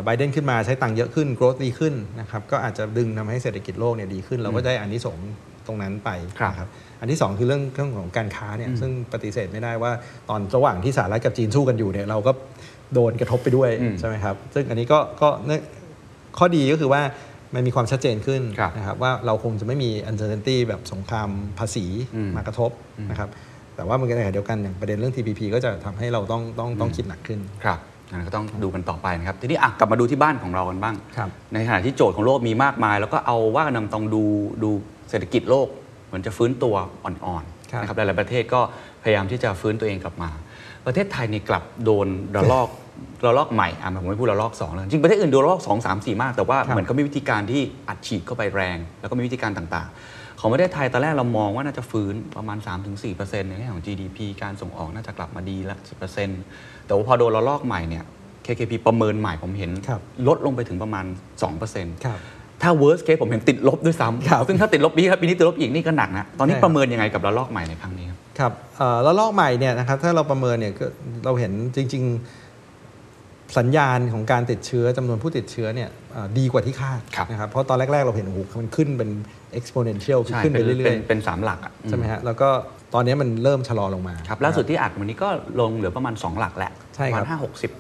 [0.05, 5.25] ไบเดนขึ้นมาใช้ตังค์เยอะขึ้น growth ดีขึ้นนะครับก็อาจจะดึงทำให้เศรษฐกิจโลกเนี่ยดีขึ้น เราก็ได้อันนี้สงส์
[5.67, 6.11] ตรงนั้นไป
[6.41, 6.69] ครับนะครับ
[7.01, 9.93] อันที่ 2 คือเรื่องเรื่องของการค้าเนี่ยอืมซึ่งปฏิเสธไม่ได้ว่า
[10.29, 12.33] ตอนระหว่างที่สหรัฐกับจีนสู้กันอยู่เนี่ยเราก็
[12.95, 15.61] โดนกระทบไปด้วยอืมใช่ไหมครับซึ่งอันนี้ก็ก็เนี่ย
[16.39, 17.03] ข้อดีก็คือว่า
[17.55, 21.85] มันมีความชัดเจนขึ้นครับนะครับว่าเราคงจะไม่มี uncertainty แบบสงครามภาษี
[22.17, 22.71] อืมมากระทบ
[23.11, 23.29] นะครับ
[23.77, 27.79] แต่ว่ามันก็ในขณะเดียวกันอย่างประเด็นเรื่อง TPP ก็จะทำให้เราต้องต้องต้องคิดหนักขึ้นๆครับ
[28.11, 34.23] อันนั้นก็ต้องดูกันต่อไปนะครับ ทีนี้อะกลับมาดูที่บ้านของเรากันบ้างครับในขณะที่โจทย์ของโลกมีมากมาย แล้วก็เอาว่ากันนำต้องดู
[34.63, 34.71] ดู
[35.11, 35.69] เศรษฐกิจโลก
[36.09, 38.61] เหมือนจะฟื้นตัวอ่อนครับๆนะครับหลายๆประเทศก็
[39.03, 40.31] พยายามที่จะฟื้นตัวเองกลับมา
[40.87, 42.69] ประเทศไทยนี่กลับโดนระลอก
[43.27, 52.59] ระลอกใหม่อะผมไม่พูดระลอกสองแล้วจริงประเทศอื่นโดนระลอกสองสามสี่มาก แต่ว่าครับเหมือนเขามีวิธีการที่อัดฉีดเข้าไปแรง แล้วก็มีวิธีการต่างๆ ของประเทศไทยตอนแรกเรามองว่าน่าจะฟื้นประมาณ
[53.05, 55.77] 3-4%ในแง่ของ GDP การส่งออกน่าจะกลับมาดีละ
[56.33, 58.05] 10%แต่ว่าพอโดนระลอกใหม่เนี่ย
[58.47, 61.05] KKP ประเมินใหม่ผมเห็นครับลดลงไปถึงประมาณ
[61.55, 62.19] 2%ครับ
[62.63, 70.87] ถ้า worst case ผมเห็นติดลบด้วยครับซ้ำซึ่งถ้าติดลบปีนี้ครับปีนี้ติดลบอีกนี่ก็หนักนะ ตอนนี้ใช่ครับประเมินยังไงกับระลอกใหม่ในครั้งนี้ครับครับเอ่อแล้วลอกใหม่เนี่ยนะครับถ้าเราประเมินเนี่ยก็
[71.25, 72.03] เราเห็นจริง
[72.81, 79.11] ๆสัญญาณของการติดเชื้อจำนวนผู้ติดเชื้อเนี่ยเอ่อดีกว่าที่คาดครับนะครับเพราะตอนแรก ๆ เราเห็นโอ้โหมันขึ้นเป็น
[79.59, 82.49] exponential คือใช่ขึ้นไปเป็นเรื่เป็อนยเป็นสามหลักอะๆใช่ไหมฮะแล้วก็
[82.95, 85.29] ตอนนี้มันเริ่มชะลอลงมาครับล่าสุดที่อัดวันนี้ก็
[85.61, 87.71] ลงเหลือประมาณ 2 หลักแหละใช่ครับประมาณห้าหกสิบ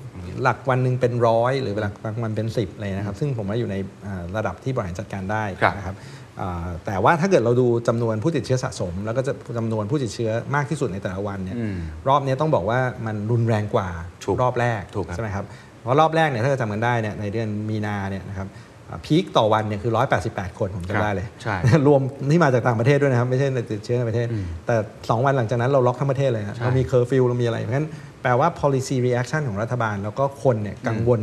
[0.43, 5.97] หลักวันหนึ่งเป็นร้อยหรือหลักวันเป็นสิบเลยนะครับ ซึ่งผมว่าอยู่ในอ่าระดับที่บริหารจัดการได้ครับนะครับ
[6.41, 11.77] อ่าแต่ว่าถ้าเกิดเราดูจำนวนผู้ติดเชื้อสะสม แล้วก็จะจำนวนผู้ติดเชื้อมากที่สุดในแต่ละวันเนี่ยอืม
[12.09, 13.89] รอบนี้ต้องบอกว่ามันรุนแรงกว่า
[14.25, 15.45] ถูกรอบแรกถูกครับใช่ไหมครับ
[15.83, 18.49] เพราะรอบแรกเนี่ยถ้าเราจำกันได้เนี่ยในเดือนมีนาเนี่ยนะครับ
[18.91, 19.93] อ่า peak ต่อวันเนี่ยคือ
[20.25, 31.21] 188 คนครับจำได้เลยใช่รวมที่มาจากต่างประเทศด้วยนะครับ ไม่ใช่ในติดเชื้อในประเทศอืมแต่ 2 วันหลังจากนั้นเราล็อกทั้งประเทศเลยฮะใช่เรามีเคอร์ฟิวเรามีอะไรเพราะฉะนั้นแป ลว่า policy reaction ของรัฐบาล แล้วก็คนเนี่ยกังวล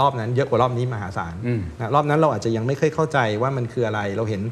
[0.00, 4.42] รอบนั้นเยอะกว่ารอบนี้มหาศาลอืมนะรอบนั้นเราอาจจะยังไม่เคยเข้าใจว่ามันคืออะไร เราเห็น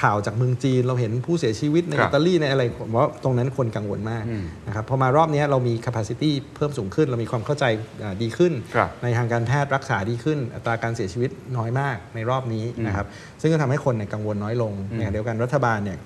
[0.00, 7.64] ข่าวจากเมืองจีน เราเห็นผู้เสียชีวิตในครับอิตาลีในอะไรผมว่าตรงนั้นคนกังวลมากอืมนะครับพอมารอบนี้เรามี capacity เพิ่มสูงขึ้น เรามีความเข้าใจ
[8.02, 13.06] อ่าดีขึ้นครับในทางการแพทย์รักษาดีขึ้น อัตราการเสียชีวิตน้อยมากในรอบนี้นะครับ
[13.40, 15.98] ซึ่งก็ทำให้คนเนี่ยกังวลน้อยลงอืมในขณะเดียวกันรัฐบาลเนี่ย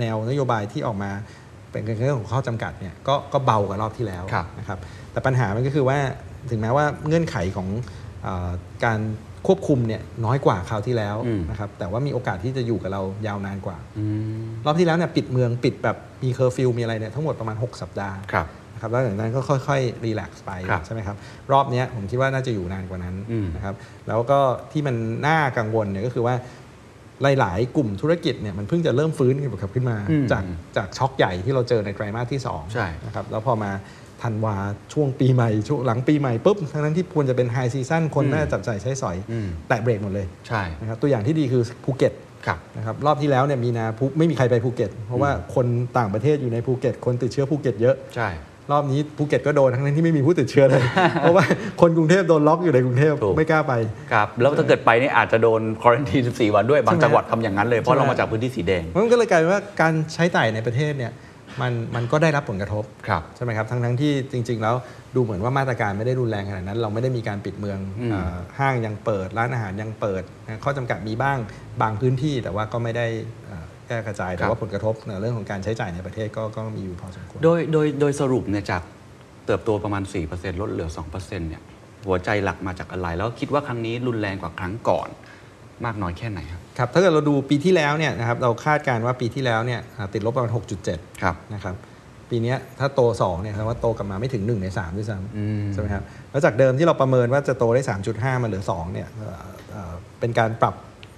[0.00, 1.10] แนวนโยบายที่ออกมา
[1.84, 4.78] เป็นเรื่องของข้อจำกัดเนี่ยก็ก็เบากว่ารอบที่แล้วครับนะครับ
[5.12, 5.98] แต่ปัญหามันก็คือว่า
[6.50, 7.68] ถึงแม้ว่าเงื่อนไขของ
[8.22, 8.50] เออ
[8.84, 8.98] การ
[9.46, 14.04] ควบคุมเนี่ยน้อยกว่าคราวที่แล้วอืมนะครับแต่ว่ามีโอกาสที่จะอยู่กับเรายาวนานกว่าอื
[14.42, 21.16] มรอบที่แล้วเนี่ยปิดเมืองปิดแบบมีเคอร์ฟิวมีอะไรเนี่ยทั้งหมดประมาณ 6 สัปดาห์ครับนะครับแล้วหลังจากนั้นก็ค่อยๆ relax ไปครับใช่ไหมครับ
[21.52, 23.74] รอบเนี้ยผมคิดว่าน่าจะอยู่นานกว่านั้นอืมนะครับ
[24.08, 24.38] แล้วก็
[24.72, 26.34] ที่มันน่ากังวลเนี่ยก็คือว่า
[27.22, 30.44] หลาย ๆ กลุ่มธุรกิจเนี่ยมันเพิ่งจะเริ่มฟื้นกันขึ้นมาอืมจาก
[30.76, 33.70] จากช็อคใหญ่ที่เราเจอในไตรมาสที่สองใช่นะครับแล้วพอมา
[34.22, 34.56] ธันวา
[34.92, 42.12] ช่วงปีใหม่ช่วงหลังปีใหม่ปุ๊บทั้งนั้นที่ควรจะเป็น high season คนอืมน่าจะจับจ่ายใช้สอยอืมแตะเบรกหมดเลยใช่นะครับตัวอย่างที่ดีคือภูเก็ต
[42.46, 45.66] ครับนะครับรอบที่แล้วเนี่ยมีนาภูไม่มีใครไปภูเก็ต เพราะว่าคน
[45.98, 48.28] ต่างประเทศอยู่ในภูเก็ต คนติดเชื้อภูเก็ตเยอะใช่
[48.72, 50.82] รอบนี้ภูเก็ตก็โดนทั้งนั้นที่ไม่มีผู้ติดเชื้อเลย
[51.20, 51.44] เพราะว่า
[51.80, 53.72] คนกรุงเทพโดนล็อกอยู่ในกรุงเทพถูกไม่กล้าไป
[54.12, 61.12] ครับแล้วถ้าเกิดไปนี่อาจจะโดน quarantine 14 วันด้วยบางใช่ไหมจังหวัดทำอย่างนั้นเลยใช่ราะเรามาจากพื้นที่สีแดงมันก็เลยกลายเป็นว่าการใช้จ่ายในประเทศเนี่ย
[61.60, 64.74] มันมันก็ได้รับผลกระทบครับใช่ไหมครับทั้งทั้งที่จริง ๆ แล้ว
[65.14, 71.38] ดูเหมือนว่ามาตรการไม่ได้รุนแรงขนาดนั้น เราไม่ได้มีการปิดเมืองอืมเอ่อห้างยังเปิดร้านอาหารยังเปิดนะข้อจำกัดมีบ้าง
[71.82, 73.06] บางพื้นที่แต่ว่าก็ไม่ได้
[73.88, 78.82] เอ่อแก้กระจาย แต่ว่าผลกระทบในเรื่องของการใช้จ่ายในประเทศก็ก็มีอยู่พอสมควร โดยโดยโดยสรุปเนี่ยจาก
[79.46, 81.62] เติบโตประมาณ 4%ลดเหลือ 2%เนี่ย
[82.06, 85.08] หัวใจหลักมาจากอะไร แล้วคิดว่าครั้งนี้รุนแรงกว่าครั้งก่อน
[85.84, 90.52] มากน้อยแค่ไหนครับครับถ้าเกิดเราดูปีที่แล้วเนี่ยนะครับเราคาดการณ์ว่าปีที่แล้วเนี่ยอ่าติดลบประมาณ
[90.86, 91.74] 6.7ครับนะครับ
[92.30, 100.74] ปีเนี้ยถ้าโต2เนี่ยแสดงว่าโตกลับมาไม่ถึง 1 ใน3ด้วยซ้อืมำใช่ไหมครับแล้วจากเดิมที่เราประเมินว่าจะโตได้ 3.5 มาเหลือ2เนี่ยเอ่อเอ่อเป็นการปรับ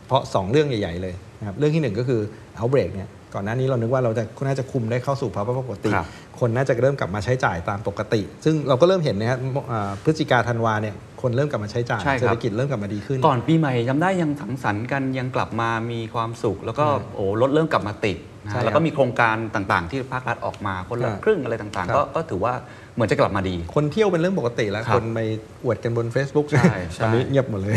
[0.07, 2.20] เพราะ 2 เรื่องใหญ่ ๆ เลย นะครับเรื่องที่ 1 ก็คือ
[2.59, 6.07] outbreak เนี่ยก่อนหน้านี้เรานึกว่าเราจะน่าจะคุมได้เข้าสู่ภาวะปกติครับ
[6.40, 9.38] คนน่าจะเริ่มกลับมาใช้จ่ายตามปกติ ซึ่งเราก็เริ่มเห็นนะครับ
[9.72, 22.55] อ่าพฤศจิกาธันวาเนี่ยคนเริ่มกลับมาใช้จ่ายใช่ครับเศรษฐกิจเริ่มกลับมาดีขึ้น ก่อนปีใหม่จำได้ยังสังสรรค์กันยังกลับมามีความสุข แล้วก็โอ้รถเริ่มกลับมาติดนะใช่ฮะแล้วก็มีโครงการต่างๆ ที่ภาครัฐออกมาคนละครับครึ่งอะไรต่างครัๆบก็ก็ถือว่า
[22.98, 25.20] เหมือนจะกลับมาดี คนเที่ยวเป็นเรื่องปกติแล้วครับคนไป
[25.64, 27.74] อวดกันบน Facebook ใช่ใช่ตอนนี้เงียบหมดเลย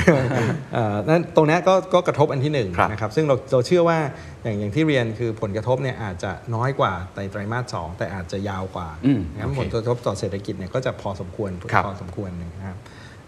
[0.74, 3.98] เอ่อนั้นตรงเนี้ยก็ก็กระทบอันที่หนึ่งครับนะครับ ซึ่งเราเราเชื่อว่า
[4.44, 12.80] อย่างอย่างที่เรียนคือผลกระทบเนี่ยอาจจะน้อยกว่าในไตรมาสสองแต่อาจจะยาวกว่าอืมนะครับโอเคผลกระทบต่อเศรษฐกิจเนี่ยก็จะพอสมควรครับพอสมควรหนึ่งนะครับ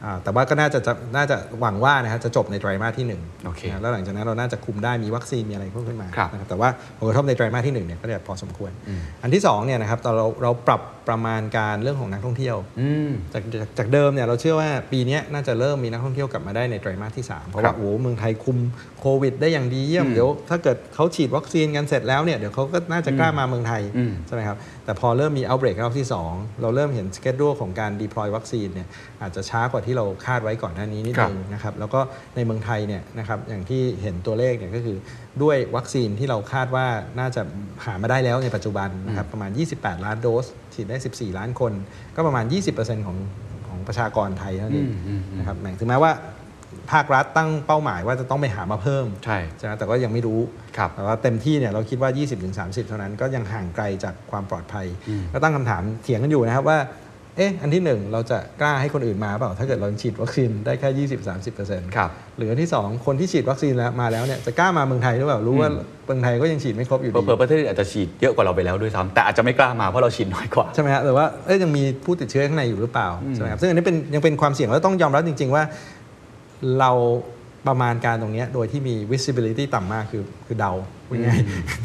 [0.05, 18.57] อ่าแต่ว่าก็น่าจะจะน่าจะหวังว่านะครับจะจบในไตรมาสที่หนึ่งโอเคนะแล้วหลังจากนั้นเราน่าจะคุมได้มีวัคซีนมีอะไรเพิ่มขึ้นมาครับนะครับแต่ว่าผลกระทบในไตรมาสที่หนึ่งเนี่ยก็จะพอสมควรอืมอันที่สองเนี่ยนะครับตอนเราเราปรับประมาณการเรื่องของนักท่องเที่ยวอืมจากจากจากเดิมเนี่ยเราเชื่อว่าปีเนี้ยน่าจะเริ่มมีนักท่องเที่ยวกลับมาได้ในไตรมาสที่ 3 เพราะครัว่าบโอ้โหเมืองไทยคุม
[18.99, 28.87] โควิด ได้อย่างดีเยี่ยมอืมเดี๋ยวถ้าเกิดเขาฉีดวัคซีนกันเสร็จแล้วเนี่ยเดี๋ยวเขาก็น่าจะกล้ามาเมืองไทยอืมใช่ไหมครับแต่พอเริ่มมี outbreak รอบที่ 2 เราเริ่มเห็นสเกจดูของการ deploy วัคซีนเนี่ย
[29.21, 31.99] อาจจะช้ากว่าที่เราคาดไว้ก่อนหน้านี้นิดครับนึงนะครับแล้วก็
[32.35, 34.97] ในเมืองไทยเนี่ยนะครับอย่างที่เห็นตัวเลขเนี่ยก็คือ
[35.43, 36.87] ด้วยวัคซีนที่เราคาดว่า
[37.19, 37.41] น่าจะ
[37.85, 41.73] หามาได้แล้วในปัจจุบันนะครับประมาณ 28 ล้านโดส ฉีดได้ 14 ล้านคน
[42.15, 43.17] ก็ประมาณ 20%ของ
[43.67, 46.11] ของประชากรไทยเท่านั้นเองอืมอืมอืมนะครับแหมถึงแม้ว่า
[46.91, 50.39] ภาครัฐตั้งเป้าหมายว่าจะต้องไปหามาเพิ่มใช่ใช่ไหมแต่ก็ยังไม่รู้
[50.77, 52.09] ครับแต่ว่าเต็มที่เนี่ยเราคิดว่า
[52.49, 56.77] 20-30 เท่านั้นก็ยังห่างไกลจากความปลอดภัยอืมก็ตั้งคำถามเถียงกันอยู่นะครับว่า
[57.37, 61.07] เอ๊ะอันที่หนึ่งเราจะกล้าให้คนอื่นมาเปล่า ถ้าเกิดเราฉีดวัคซีนได้แค่
[61.47, 75.63] 20-30%ครับหรืออันที่สองคนที่ฉีดวัคซีนแล้วมาแล้วเนี่ยจะกล้ามาเมืองไทยหรือเปล่ารู้ว่าอืมเมืองไทยก็ยังฉีดไม่ครบอยู่เผลดีอๆประเทศอื่นอาจจะฉีดเยอะกว่าเราไปแล้วด้วยซ้ำแต่อาจจะไม่กล้ามาเพราะเราฉีดน้อยกว่าใช่ไหมฮะหรือว่าเอ้ยยังมีผู้ติดเชื้อข้างในอยู่หรือเปล่าใช่ไหมครับซึ่งอันนี้เป็นยังเป็นความเสี่ยงแล้วต้องยอมรับจริง ๆ ว่า
[76.79, 76.91] เรา
[77.67, 80.73] ประมาณการตรงเนี้ยโดยที่มี visibility ต่ำมากคือคือเดา
[81.07, 81.39] พูดง่าย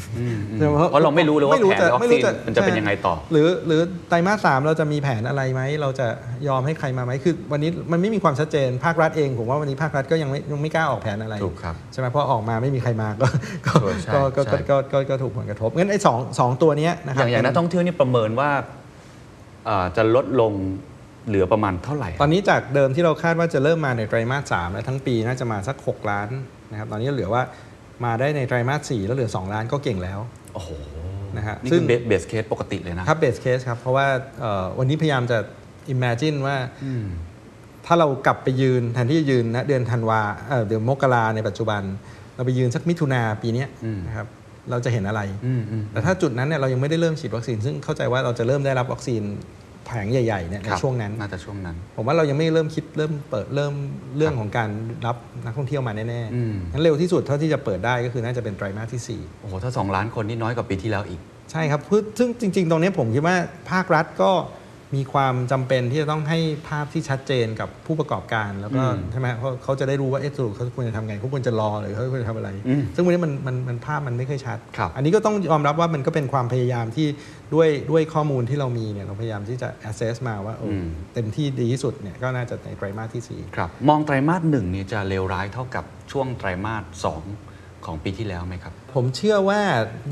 [0.05, 6.07] ๆใช่ไหมเพราะเราไม่รู้เลยว่าไม่รู้แผนจะวัคไม่ซีรู้นจะมันจะเป็นยังไงต่อ หรือหรือไตรมาสสามเราจะมีแผนอะไรไหม เราจะ
[6.49, 13.27] ยอมให้ใครมาไหมคือ วันนี้มันไม่มีความชัดเจนภาครัฐเองผมว่าวันนี้ภาครัฐก็ยังไม่ยังไม่กล้าออกแผนอะไรถูกครับใช่ไหมเพราะออกมาไม่มีใครมาก็
[13.67, 18.51] ก็เออใช่ก็ก็ใช่ก็ก็ก็ก็ถูกผลกระทบงั้นไอ้สองสองตัวเนี้ยนะคอรับย่างอย่างนักท่องเที่ยวนี่ประเมินว่า
[19.67, 20.53] เอ่อจะลดลง
[21.29, 26.29] เหลือประมาณเท่าไหร่ ตอนนี้จากเดิมที่เราคาดว่าจะเริ่มมาในไตรมาสสามและทั้งปีน่าจะมาสัก 6 ล้าน
[26.71, 27.43] นะครับตอนนี้เหลือว่า
[28.05, 30.19] มาได้ในไตรมาสสี่แล้วเหลือ 2 ล้านก็เก่งแล้ว
[30.55, 30.71] โอ้โห
[31.37, 34.07] นะฮะซึ่งนี่คือ base caseสปกติเลยนะครับเ base case ครับ เพราะว่า
[34.41, 35.39] เอ่อวันนี้พยายามจะ
[35.95, 37.07] imagine ว่าอืม
[37.87, 41.83] ถ้าเรากลับไปยืนแทนที่จะยืนนะเดือนธันวาเอ่อเดือนมกราในปัจจุบัน
[42.35, 44.27] เราไปยืนสักมิถุนาปีเนี้ยอืมนะครับ
[44.71, 49.23] เราจะเห็นอะไรอืมอืมแต่ถ้าจุดนั้นเนี่ยเรายังไม่ได้เริ่มฉีดวัคซีน ซึ่งเข้าใจว่าเราจะเริ่มได้รับวัคซีน
[49.89, 53.73] แผงใหญ่ๆเนี่ยในครับช่วงนั้น น่าจะช่วงนั้น ผมว่าเรายังไม่เริ่มคิดเริ่มเปิดเริ่ม
[54.17, 54.71] เรื่องของการ
[55.07, 61.21] รับนักท่องเที่ยวมาแน่อืมๆงั้นเร็วที่สุดเท่าที่จะเปิดได้ก็คือน่าจะเป็นไตรมาสที่สี่โอ้โห ถ้า 2 ล้านคนนี่น้อยกว่าปีที่แล้วอีก
[61.53, 63.37] ใช่ครับคือซึ่งจริง ๆ ตรงนี้ผมคิดว่า
[63.71, 64.31] ภาครัฐก็
[64.97, 77.07] มีความจำเป็นที่จะต้องให้ภาพที่ชัดเจนกับผู้ประกอบการ แล้วก็อืมใช่ไหมเพราะเขาจะได้รู้ว่าเอ๊ะสรุปเขาควรจะทำไงเขาควรจะรอหรือเขาควรจะทำอะไรอืมซึ่งวันนี้มันมันมันภาพมันไม่ค่อยชัดครับอันนี้ก็ต้องยอมรับว่ามันก็เป็นความพยายามที่
[77.55, 87.23] ด้วยด้วยข้อมูลที่เรามีเนี่ยเราพยายามที่จะ assess มาว่าเอออมเต็มที่ดีที่สุดเนี่ยก็น่าจะในไตรมาสที่สี่ครับ มองไตรมาสหนึ่งนี่จะเลวร้ายเท่ากับช่วงไตรมาสสอง
[87.87, 89.61] ของปีที่แล้วไหมครับ ผมเชื่อว่า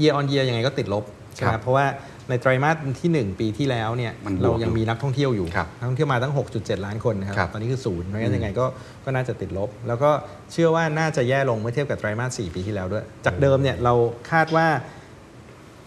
[0.01, 1.87] year on year ยังไงก็ติดลบใช่ไหมครับเพราะว่า
[2.31, 8.67] ในไตรมาสที่ 1 ปีที่แล้วเนี่ยมันบวกเรายังมีนักท่องเที่ยวอยู่ครับนักท่องเที่ยวมาตั้ง 6.7 ล้านคนนะครับครับ ตอนนี้คือศูนย์เพราะงั้นยังไงก็
[9.05, 10.11] ก็น่าจะติดลบ แล้วก็
[10.53, 13.95] เชื่อว่าน่าจะแย่ลงเมื่อเทียบกับไตรมาส 4 ปีที่แล้วด้วย จากเดิมเนี่ยเรา
[14.31, 14.67] คาดว่า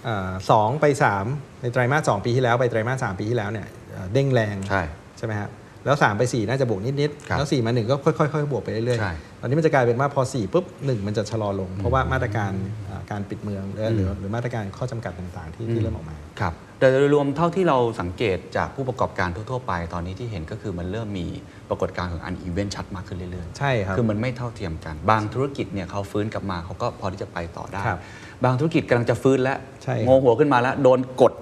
[0.04, 0.86] เอ่อสองไป
[1.24, 4.84] 3 ในไตรมาส 2 ปีที่แล้ว ไปไตรมาส 3 ปีที่แล้วเนี่ยเอ่อเด้งแรงใช่
[5.18, 5.50] ใช่ไหมครับ
[5.86, 12.52] แล้ว 3 ไป 4 น่าจะบวกนิดครับๆแล้ว 4 มา 1 ก็ค่อยๆบวกไปเรื่อยใช่ๆตอนนี้มันจะกลายเป็นว่าพอ 4 ปุ๊บ 1 มันจะชะลอลง เพราะว่ามาตรการ
[12.90, 21.26] อ่าการปิดเมืองหรือหรือหรือมาตรการข้อจำกัดต่าง ๆ ที่ที่เริ่มออกมาครับแต่โดยรวมเท่าที่เราสังเกตจากผู้ประกอบการทั่ว ๆ ไป ตอนนี้ที่เห็นก็คือมันเริ่มมี
[21.70, 28.00] ปรากฏการณ์ของอันอีเวนต์ชัดมากขึ้นเรื่อย ๆ ใช่ครับคือมันไม่เท่าเทียมกัน บางธุรกิจเนี่ยเขาฟื้นกลับมาเขาก็พอที่จะไปต่อได้ครับ
[28.44, 31.34] บางธุรกิจกำลังจะฟื้นแล้วใช่ครับโงหัวขึ้นมาแล้วโดนกด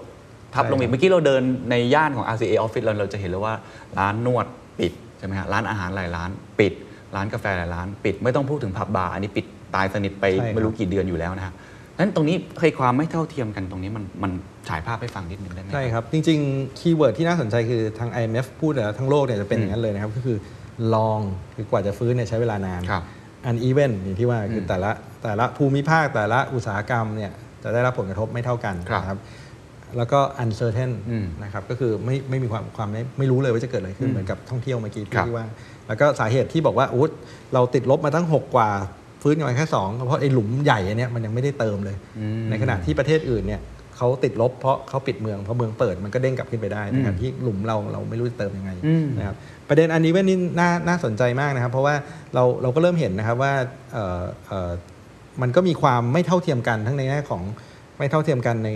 [0.55, 3.53] ทับลงอีใช่กเมื่อกี้เราเดินในย่านของ RCA Office เราเราจะเห็นเลยว่า
[3.99, 4.45] ร้านนวด
[4.79, 6.29] ปิดใช่ไหมฮะร้านอาหารหลายร้าน
[6.59, 6.73] ปิด
[7.15, 11.53] ร้านกาแฟหลายร้านปิดไม่ต้องพูดถึงผับบาร์อันนี้ปิดตายสนิทไปใช่ครับไม่รู้กี่เดือนอยู่แล้วนะฮะ
[11.99, 14.31] นั้นตรงนี้เคยความไม่เท่าเทียมกันตรงนี้มันมัน
[14.69, 20.37] ฉายภาพให้ฟังนิดนึงได้ไหมใช่ครับ จริงๆ keyword ที่น่าสนใจคือทาง IMF พูดแล้วทั้งโลกเนี่ยจะเป็นอย่างนั้นเลยนะครับ ก็คือ
[20.95, 21.19] ลอง
[21.55, 23.03] คือกว่าจะฟื้นเนี่ยใช้เวลานานครับ
[23.45, 24.91] อันอีเวนอย่างที่ว่าคืออมแต่ละ
[25.23, 27.31] แต่ละภูมิภาคแต่ละอุตสาหกรรมเนี่ย
[27.63, 29.19] จะได้รับผลกระทบไม่เท่ากันครับนะครับ
[29.97, 35.45] แล้วก็ uncertain อืมนะครับก็คือไม่ไม่มีความความไม่ไม่รู้เลยว่าจะเกิดอะไรขึ้นอืมเหมือนกับท่องเที่ยวเมื่อกี้ครับที่ว่า
[35.87, 37.11] แล้วก็สาเหตุที่บอกว่าอุ๊ย
[37.53, 38.69] เราติดลบมาตั้ง 6 กว่า
[39.21, 43.61] ฟื้นกันมาแค่2เพราะไอ้หลุมใหญ่อันเนี้ยมันยังไม่ได้เติมเลยอืมในขณะที่ประเทศอื่นเนี่ย
[43.97, 49.35] เขาติดลบเพราะเขาปิดเมืองพอเมืองเปิดมันก็เด้งกลับขึ้นไปได้อืมในขณะที่หลุมเราเราไม่รู้จะเติมยังไงอืมนะครับ
[49.69, 51.95] ประเด็นอันนี้เว้ยนี่น่าน่าสนใจมากนะครับ เพราะว่า
[52.33, 53.53] เราเราก็เริ่มเห็นนะครับว่า
[53.93, 54.71] เอ่อเอ่อ
[55.41, 57.43] มันก็มีความไม่เท่าเทียมกันทั้งในแง่ของ
[57.97, 58.69] ไม่เท่าเทียมกันใน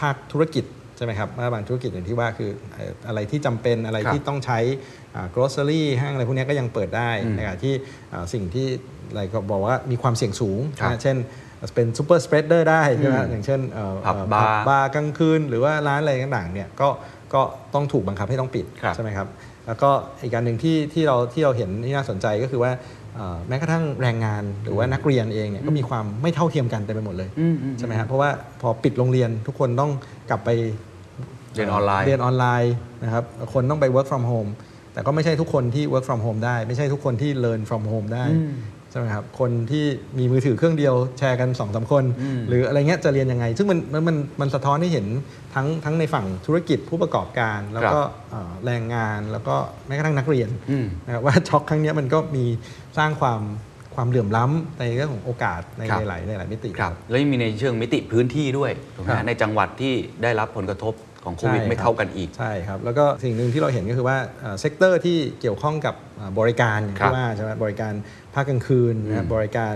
[0.00, 0.64] ภาคธุรกิจ
[0.96, 4.58] ใช่ไหมครับว่าบางธุรกิจอย่างที่ว่าคือเอ่ออะไรที่จำเป็นอะไรครับที่ต้องใช้
[5.14, 7.74] อ่า grocery ห้างอะไรพวกเนี้ยก็ยังเปิดได้อืมในขณะที่
[8.12, 8.66] อ่าสิ่งที่
[9.10, 11.16] อะไรก็บอกว่ามีความเสี่ยงสูงครับนะเช่น
[11.74, 16.88] เป็น super spreader ได้ใช่ไหมอืมอย่างเช่นเอ่อผับเอ่อบาร์บาร์กลางคืน หรือว่าร้านอะไรต่างๆเนี่ยก็
[17.34, 17.42] ก็
[17.74, 19.28] ต้องถูกบังคับให้ต้องปิดครับใช่ไหมครับ
[19.66, 19.90] แล้วก็
[20.22, 22.72] อีกการหนึ่งที่ที่เราที่เราเห็นที่น่าสนใจก็คือว่า
[23.07, 23.07] เอ่อ
[23.48, 29.90] แม้กระทั่งแรงงานหรือว่านักเรียนเองเนี่ยก็มีความไม่เท่าเทียมกันเต็มไปหมดเลยอืมอืมใช่ไหมครับเพราะว่าพอปิดโรงเรียนทุกคนต้อง
[30.30, 30.50] กลับไป
[31.54, 34.50] เรียนออนไลน์เรียนออนไลน์นะครับคนต้องไป work from home
[34.92, 38.52] แต่ก็ไม่ใช่ทุกคนที่ work from home ได้ ไม่ใช่ทุกคนที่ learn from home ได้อืม
[38.90, 39.84] ใช่ไหมครับคนที่
[40.18, 45.06] มีมือถือเครื่องเดียวแชร์กัน2อสาคนอืมหรืออะไรเงี้ยจะเรียนยังไง ซึ่งมันมันมันมันสะท้อนให้เห็น
[45.54, 52.44] ทั้งทั้งในฝั่งธุรกิจผู้ประกอบการ แล้วก็เอ่อแรงงานแล้วก็แม้กระทั่งนักเรียนอืมนะครับว่าช็อคครั้งเนี้ยมันก็มี
[52.98, 53.40] สร้างความ
[53.94, 60.94] ความเหลื่อมล้ำในเรื่องของโอกาสในครับหลายในหลายมิติครับแล้วยังมีในเชิงมิติพื้นที่ด้วยถูกไหมฮะครับในจังหวัดที่ได้รับผลกระทบ
[61.28, 64.16] ของโควิดไม่เท่ากันอีกใช่ครับ ใช่ครับ แล้วก็สิ่งหนึ่งที่เราเห็นก็คือว่า
[64.60, 67.92] sector ที่เกี่ยวข้องกับอ่าบริการอย่างครับที่ว่าใช่ไหมบริการ
[68.34, 69.74] ภาคกลางคืนนะครับอืมบริการ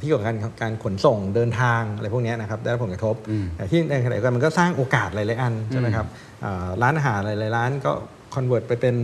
[0.00, 6.06] ที่เกี่ยวกับการการขนส่งเดินทางอะไรพวกเนี้ยนะครับได้รับผลกระทบอืมแต่ที่ในขณะเดียวกันมันก็สร้างโอกาสหลายๆอันใช่ไหมครับ
[6.44, 7.92] อ่าร้านอาหารหลายๆร้านก็
[8.34, 8.96] convert ไปเป็น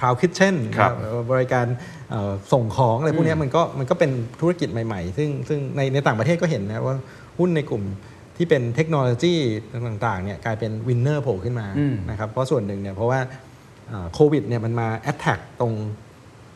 [0.00, 0.92] cloud kitchen ครับ
[1.32, 1.66] บริการ
[2.10, 6.96] เอ่อส่งของอะไรพวกเนี้ยอืมมันก็มันก็เป็นธุรกิจใหม่ ๆ ซึ่งซึ่งในในต่างประเทศก็เห็นนะว่า
[7.38, 7.82] หุ้นในกลุ่ม
[8.36, 9.34] ที่เป็นเทคโนโลยี
[9.88, 13.20] ต่างๆเนี่ยกลายเป็น winner โผล่ขึ้นมาอืมนะครับเพราะส่วนหนึ่งเนี่ยเพราะว่า
[13.88, 15.72] เอ่อโควิดเนี่ยมันมา attack ตรง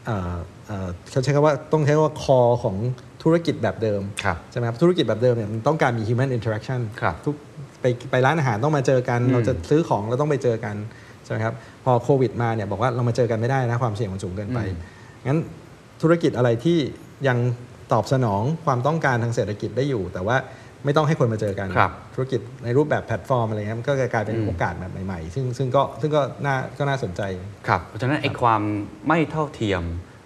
[0.06, 0.34] เอ่อ
[0.66, 2.76] เอ่อเขาใช้คำว่าต้องใช้คำว่าคอของ
[3.22, 7.34] ธุรกิจแบบเดิมครับใช่ไหมครับธุรกิจแบบเดิมเนี่ยมันต้องการมี human interaction ครับทุก
[7.80, 10.76] ไปไปร้านอาหารต้องมาเจอกันอืมเราจะซื้อของเราต้องไปเจอกัน
[11.24, 14.58] ใช่ไหมครับพอโควิดมาเนี่ยบอกว่าเรามาเจอกันไม่ได้นะความเสี่ยงมันสูงเกินไป
[15.28, 15.40] งั้น
[16.02, 16.78] ธุรกิจอะไรที่
[17.28, 17.38] ยัง
[17.92, 20.36] ตอบสนองความต้องการทางเศรษฐกิจได้อยู่ แต่ว่า
[20.84, 27.22] ไม่ต้องให้คนมาเจอกันครับธุรกิจในรูปแบบแพลตฟอร์มอะไรเงี้ยมันก็จะกลายเป็นอืมโอกาสแบบใหม่ๆ ซึ่งซึ่งก็ซึ่งก็น่าก็น่าสนใจ
[27.68, 28.62] ครับเพราะฉะนั้นไอ้ความ
[29.08, 29.82] ไม่เท่าเทียม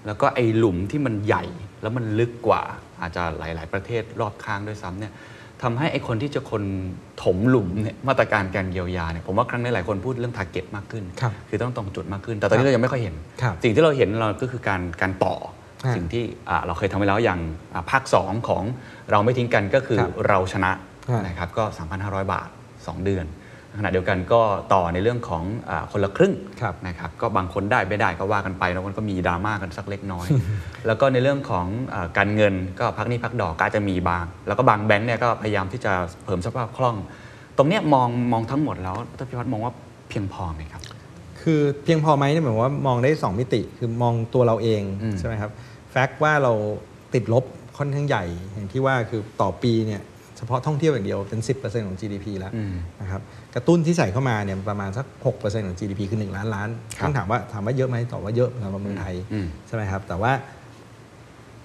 [0.06, 1.44] แล้วก็ไอ้หลุมที่มันใหญ่
[1.82, 2.62] แล้วมันลึกกว่า
[3.00, 5.12] อาจจะหลาย ๆ ประเทศรอบข้างด้วยซ้ำเนี่ย
[5.62, 6.62] ทำให้ไอ้คนที่จะคน
[7.22, 15.63] ถมหลุมเนี่ยมาตรการการเยียวยาเนี่ยผมว่าครั้งนี้หลายคนพูดเรื่อง t a r g e t มากขึ้นครับอต้องตรงจุดมากขึ้น แต่ตอนนี้ครับเรายังไม่ค่อยเห็นครับสิ่งที่เราเห็นเราก็คือการการต่อฮะ
[15.94, 17.40] สิ่งที่อ่าเราเคยทำไปแล้วอย่าง
[17.74, 18.62] อ่าภาค 2 ของ
[19.10, 20.72] เราไม่ทิ้งกันก็คือครับเราชนะ
[21.10, 21.64] ฮะนะครับก็
[21.98, 23.26] 3,500 บาท 2 เดือน
[23.78, 24.40] ขณะเดียวกันก็
[24.74, 30.26] ต่อในเรื่องของอาคนละครึ่งครับนะครับก็บางคนได้ไม่ได้ก็ว่ากันไปแล้วมันก็มีดราม่ากันสักเล็กน้อย
[30.86, 35.92] แล้วก็ในเรื่องของอาการเงินก็พักหนี้พักดอกก็อาจจะมีบาง แล้วก็บางแบงค์เนี่ยก็พยายามที่จะ
[36.24, 36.96] เพิ่มสภาพคล่อง
[37.56, 39.72] ตรงเนี้ยมองมองทั้งหมดแล้วท่านพิพัฒน์มองว่า
[40.08, 40.82] เพียงพอไหมครับ
[41.42, 45.50] คือเพียงพอไหมเนี่ยหมายความว่ามองได้ 2 มิติคือมองตัวเราเองอืมใช่ไหมครับ
[45.96, 46.52] แฟกต์ว่าเรา
[47.14, 47.44] ติดลบ
[47.78, 50.02] ค่อนข้างใหญ่ อย่างที่ว่าคือต่อปีเนี่ย
[50.36, 53.22] เฉพาะท่องเที่ยวอย่างเดียวเป็น 10%ของ GDP แล้วอืมนะครับ
[53.54, 60.32] กระตุ้นที่ใส่เข้ามาเนี่ยประมาณสัก 6%ของ GDP คือ 1 ล้านล้านครับต้องถามว่าถามว่าเยอะไหมตอบว่าเยอะสำหรับเมืองไทยอืมใช่ไหมครับ แต่ว่า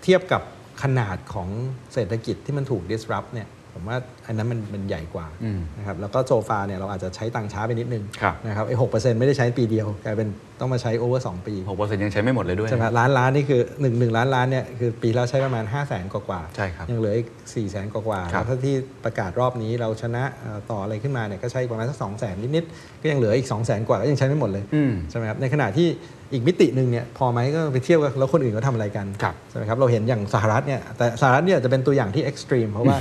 [0.03, 0.41] เทียบกับ
[0.83, 1.49] ขนาดของ
[1.93, 10.27] เศรษฐกิจที่มันถูก disrupt เนี่ย ผมว่าอันนั้นมันมันใหญ่กว่าอืมนะครับแล้วก็โซฟาเนี่ยเราอาจจะใช้ตังค์ช้าไปนิดนึงครับนะครับไอ้หกเปอร์เซ็นต์ไม่ได้ใช้ปีเดียวกลายเป็น
[10.59, 25.87] ต้องมาใช้โอเวอร์สองปีหกเปอร์เซ็นต์ยังใชไม่หมดเลยด้วยใช่ไหมล้านล้านนี่คือ1นึ่งหนึ่งล้านล้านเนี่ยคือปีแล้วใช้ประมาณ5 0 0แสนกว่าๆใช่ครับยังเหลืออีก4ี่แสนกว่าๆครัแล้บวถ้าที่ประกาศรอบนี้เราชนะเอ่อต่ออะไรขึ้นมาเนี่ยก็ใช้ประมาณสักสองแสนนิดๆก็ยังเหลืออีก2องแสนกว่าก็ยังใช้ไม่หมดเลยอืมใช่ไหมครับในขณะที่
[26.33, 32.97] อีกมิติหนึ่งเนี่ยพอไหมก็ไปเที่ยวกันแล้วคนอื่นเขาทำอะไรกันครับใช่ไหมครับเราเห็นอย่างสหรัฐเนี่ยแต่สหรัฐเนี่ยจะเป็นตัวอย่างที่ extreme เพราะว่า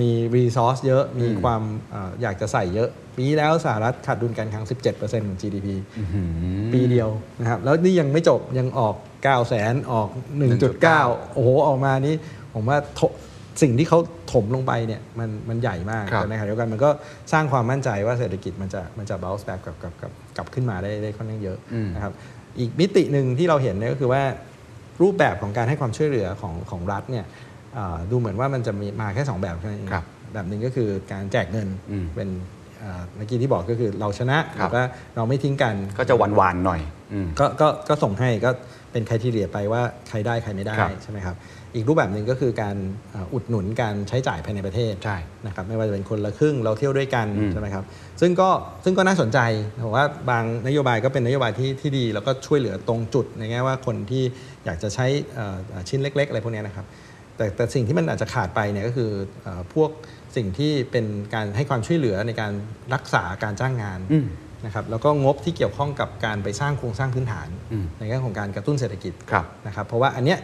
[0.00, 4.64] มี resource เยอะมีความเอ่ออยากจะใส่เยอะ ปีที่แล้วสหรัฐขาดดุลการคลัง
[4.96, 5.68] 17%ของ GDP
[6.72, 10.08] ปีเดียวนะครับ แล้วนี่ยังไม่จบยังออก 9 0 0แสนออก
[10.70, 12.14] 1.9 โอ้โห ออกมานี่
[12.54, 13.02] ผมว่าถ
[13.62, 13.98] สิ่งที่เขา
[14.32, 16.90] ถมลงไปเนี่ย มันมันใหญ่มากครับแต่ในขณะเดียวกันมันก็
[17.32, 22.12] สร้างความมั่นใจว่าเศรษฐกิจมันจะมันจะ bounce back กลับกลับกลับกลับขึ้นมาได้ได้ค่อนข้างเยอะอืมนะครับ
[22.58, 24.22] อีกมิติหนึ่งที่เราเห็นเนี่ยก็คือว่า
[25.02, 27.51] รูปแบบของการให้ความช่วยเหลือของของรัฐเนี่ยอ่า
[28.10, 30.04] ดูเหมือนว่ามันจะมีมาแค่2แบบเท่านั้นเองครับ
[30.34, 32.28] แบบหนึ่งก็คือการแจกเงินอืมเป็น
[32.82, 34.82] อ่าเมื่อกี้ที่บอกก็คือเราชนะครับแล้วก็
[35.16, 36.80] เราไม่ทิ้งกันก็จะหวานๆหน่อย
[37.12, 38.50] อืมก็ก็ก็ส่งให้ก็
[38.92, 41.36] เป็นใครที่เรียไปว่าใครได้ใครไม่ได้ครับใช่ไหมครับ
[41.74, 42.76] อีกรูปแบบหนึ่งก็คือการ
[43.14, 47.84] อ่าอุดหนุนการใช้จ่ายภายในประเทศใช่นะครับไม่ว่าจะเป็นคนละครึ่งเราเที่ยวด้วยกันอืมใช่ไหมครับ
[48.20, 48.48] ซึ่งก็
[48.84, 49.38] ซึ่งก็น่าสนใจ
[49.84, 54.22] ผมว่าบางนโยบายก็เป็นนโยบายที่ที่ดี แล้วก็ช่วยเหลือตรงจุดในแง่ว่าคนที่
[54.64, 55.56] อยากจะใช้เอ่อ
[55.88, 56.86] ชิ้นเล็ก ๆ อะไรพวกเนี้ยนะครับ
[57.36, 59.10] แต่แต่สิ่งที่มันอาจจะขาดไปเนี่ยก็คือ
[59.42, 59.90] เอ่อพวก
[60.36, 62.52] สิ่งที่เป็นการให้ความช่วยเหลือในการ
[62.94, 64.26] รักษาการจ้างงานอืม
[64.64, 70.38] นะครับแล้วก็งบที่เกี่ยวข้องกับการไปสร้างโครงสร้างพื้นฐานอืมในแง่ของการกระตุ้นเศรษฐกิจครับนะครับเพราะว่าอันเนี้ย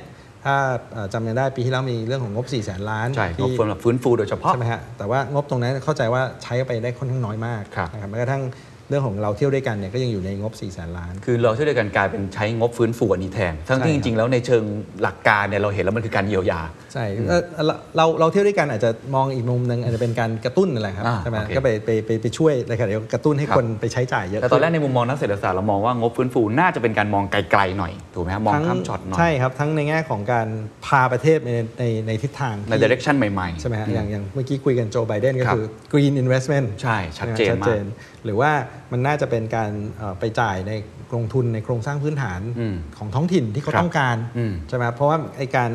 [0.44, 0.54] ถ้า
[0.92, 8.42] เอ่อจำกันได้ปีที่แล้วมีเรื่องของงบ4ี่แสนล้านใช่งบที่สำหรับฟื้นฟูโดยเฉพาะใช่ไหมฮะแต่ว่างบตรงนั้นเข้าใจว่าใช้ไปได้ค่อนข้างน้อยมากครับนะครับแม้กระทั่ง
[8.88, 14.62] เรื่องของเราเที่ยวด้วยกันเนี่ยก็ยังอยู่ในงบ4ี่แสนล้าน คือเราช่วยด้วยกันกลายเป็นใช้งบฟื้นฟูอันนี้แทน ทั้งที่ใช่จครับริงๆแล้วในเชิง
[15.02, 16.60] หลักการเนี่ยเราเห็นแล้วมันคือการเยียวยา
[16.92, 30.48] ใช่เอ่อเราเราเราเที่ยวด้วยกันอาจจะมองอีกมุมหนึ่งอาจจะเป็นการกระตุ้นนั่นแหละครับอ่าใช่ไหมโอเคก็ไปไปไปไปช่วยในขณะเดียวกันกระตุ้นให้ครับคนไปใช้จ่ายเยอะแต่ตอนแรกขึ้ในมุมมองนักเศรษฐศาสตร์เรามองว่างบฟื้นฟูน่าจะเป็นการมองไกลๆหน่อยถูกไหมครับมองทั้ข้ามช็อตหน่อยใช่ครับทั้งในแง่ของการ
[30.86, 37.78] พาประเทศในในในทิศทางในที่ direction ใหม่ๆใช่ไหมฮะอือย่างอย่างเมื่อกี้คุยกันโจไบเดนก็ครับคือ green investment ใช่ชัดเจนมาก
[38.24, 38.50] หรือว่า
[38.92, 40.72] มันน่าจะเป็นการเอ่อไปจ่ายใน
[41.14, 45.70] ลงทุนในโครงสร้างพื้นฐานอืมของท้องถิ่นที่เขาครับต้องการอืมใช่ไหมครับเพราะว่าไอการ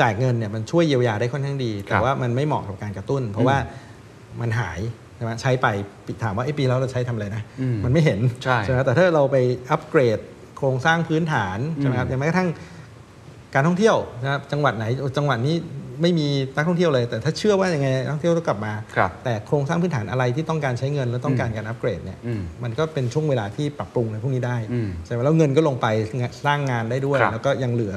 [0.00, 3.56] จ่ายเงินเนี่ยมันช่วยเยียวยาได้ค่อนข้างดีครัแต่บว่ามันไม่เหมาะกับการกระตุ้น เพราะว่า
[4.40, 4.80] มันหาย
[5.16, 5.66] ใช่ไหมใช้ไป
[6.22, 8.20] ถามว่าไอ้ปีแล้วเราใช้ทำอะไรนะอืมมันไม่เห็น
[8.62, 9.36] ใช่ไหมแต่ถ้าเราไป
[9.70, 10.18] อัปเกรด
[10.56, 12.48] โครงสร้างพื้นฐานใช่ไหมครับอืมอย่างแม้กระทั่ง
[13.54, 14.84] การท่องเที่ยวนะครับจังหวัดไหน
[15.16, 15.54] จังหวัดนี้
[16.02, 25.86] ไม่มีนักท่องเที่ยวเลย แต่ถ้าเชื่อว่ายังไงนักท่องเที่ยวต้องกลับมาครับแต่โครงสร้างพื้นฐานอะไรที่ต้องการใช้เงินและต้องการการอัปเกรดเนี่ยอืมมันก็เป็นช่วงเวลาที่ปรับปรุงในพวกนี้ได้อืมใช่ไหมแล้วเงินก็ลงไป
[26.46, 27.96] สร้างงานได้ด้วยครับแล้วก็ยังเหลือ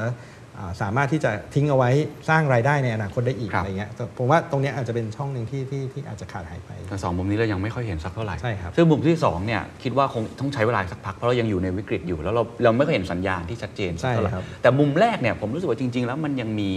[0.61, 1.89] อ่าสามารถที่จะทิ้งเอาไว้
[2.29, 16.71] สร้างรายได้ในอนาคตได้อีกครับอะไรเงี้ยแต่ผมว่าตรงเนี้ยอาจจะเป็นช่องหนึ่งที่ที่ที่อาจจะขาดหายไปแต่สองมุมนี้เรายังไม่ค่อยเห็นสักเท่าไหร่ใช่ครับซึ่งมุมที่สองเนี่ยคิดว่าคงต้องใช้เวลาสักพักเพราะเรายังอยู่ในวิกฤตอยู่แล้วเราเราไม่เคยเห็นสัญญาณที่ชัดเจนสักเท่าไหร่ใช่ครับแต่มุมแรกเนี่ยผมรู้สึกว่าจริง ๆ แล้วมันยังมี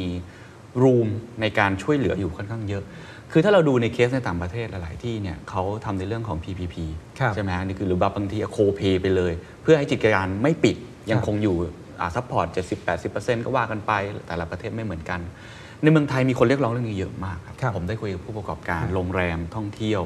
[0.82, 1.08] รูม
[1.40, 2.84] ในการช่วยเหลืออยู่ค่อนข้างเยอะ
[3.32, 6.76] คือถ้าเราดูในเคสในต่างประเทศหลาย ๆ ที่เนี่ยเขาทำในเรื่องของ PPP
[7.20, 9.32] ครับใช่ไหมฮะนี่คือหรือบางที co-pay ไปเลย
[9.62, 10.76] เพื่อให้กิจการไม่ปิด
[11.10, 11.56] ยังคงอยู่
[12.14, 12.46] support
[12.96, 13.92] 70-80%ก็ว่ากันไป
[14.26, 15.20] แต่ละประเทศไม่เหมือนกัน
[15.82, 20.00] ในเมืองไทยมีคนเรียกร้องเรื่องนี้เยอะมากครับครับผมได้คุยกับผู้ประกอบการโรงแรมท่องเที่ยว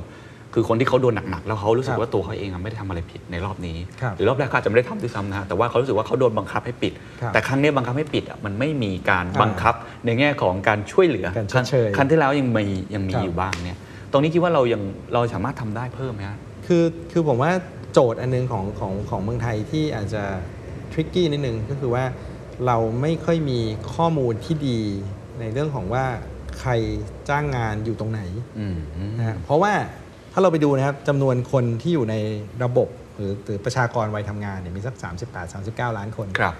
[0.58, 9.74] คือคนที่เขาโดนหนักๆแล้วเขารู้สึกครับว่าตัวเขาเองอะไม่ได้ทำอะไรผิดในรอบนี้ครับหรือรอบแรกเขาอาจจะไม่ได้ทำด้วยซ้ำนะฮะแต่ว่าเขารู้สึกว่าเขาโดนบังคับให้ปิดครับแต่ครั้งนี้บังคับให้ปิดอะมันไม่มีการอ่าบังคับ
[10.06, 12.64] ในแง่ของการช่วยเหลือการชดเชยครั้งที่แล้วยังมี
[12.94, 13.78] ยังมีครับอยู่บ้างเนี่ย
[14.12, 14.82] ตรงนี้คิดว่าเรายัง
[15.14, 17.52] เราสามารถทำได้เพิ่มไหมฮะคือคือผมว่า
[17.92, 20.22] โจทย์อันนึงของของของเมืองไทยที่อาจจะ
[20.92, 22.04] ทริกกี้นิดนึงก็คือว่า
[22.66, 23.60] เราไม่ค่อยมี
[23.94, 24.80] ข้อมูลที่ดี
[25.40, 26.04] ในเรื่องของว่า
[26.60, 26.70] ใคร
[27.28, 28.20] จ้างงานอยู่ตรงไหน
[28.58, 28.76] อืม
[29.18, 29.72] นะฮะเพราะว่า
[30.36, 32.14] ถ้าเราไปดูนะครับจำนวนคนที่อยู่ใน
[32.64, 34.94] ระบบหรือหรือประชากรวัยทำงานเนี่ยมีสัก
[35.46, 36.54] 38-39 ล้านคนครับ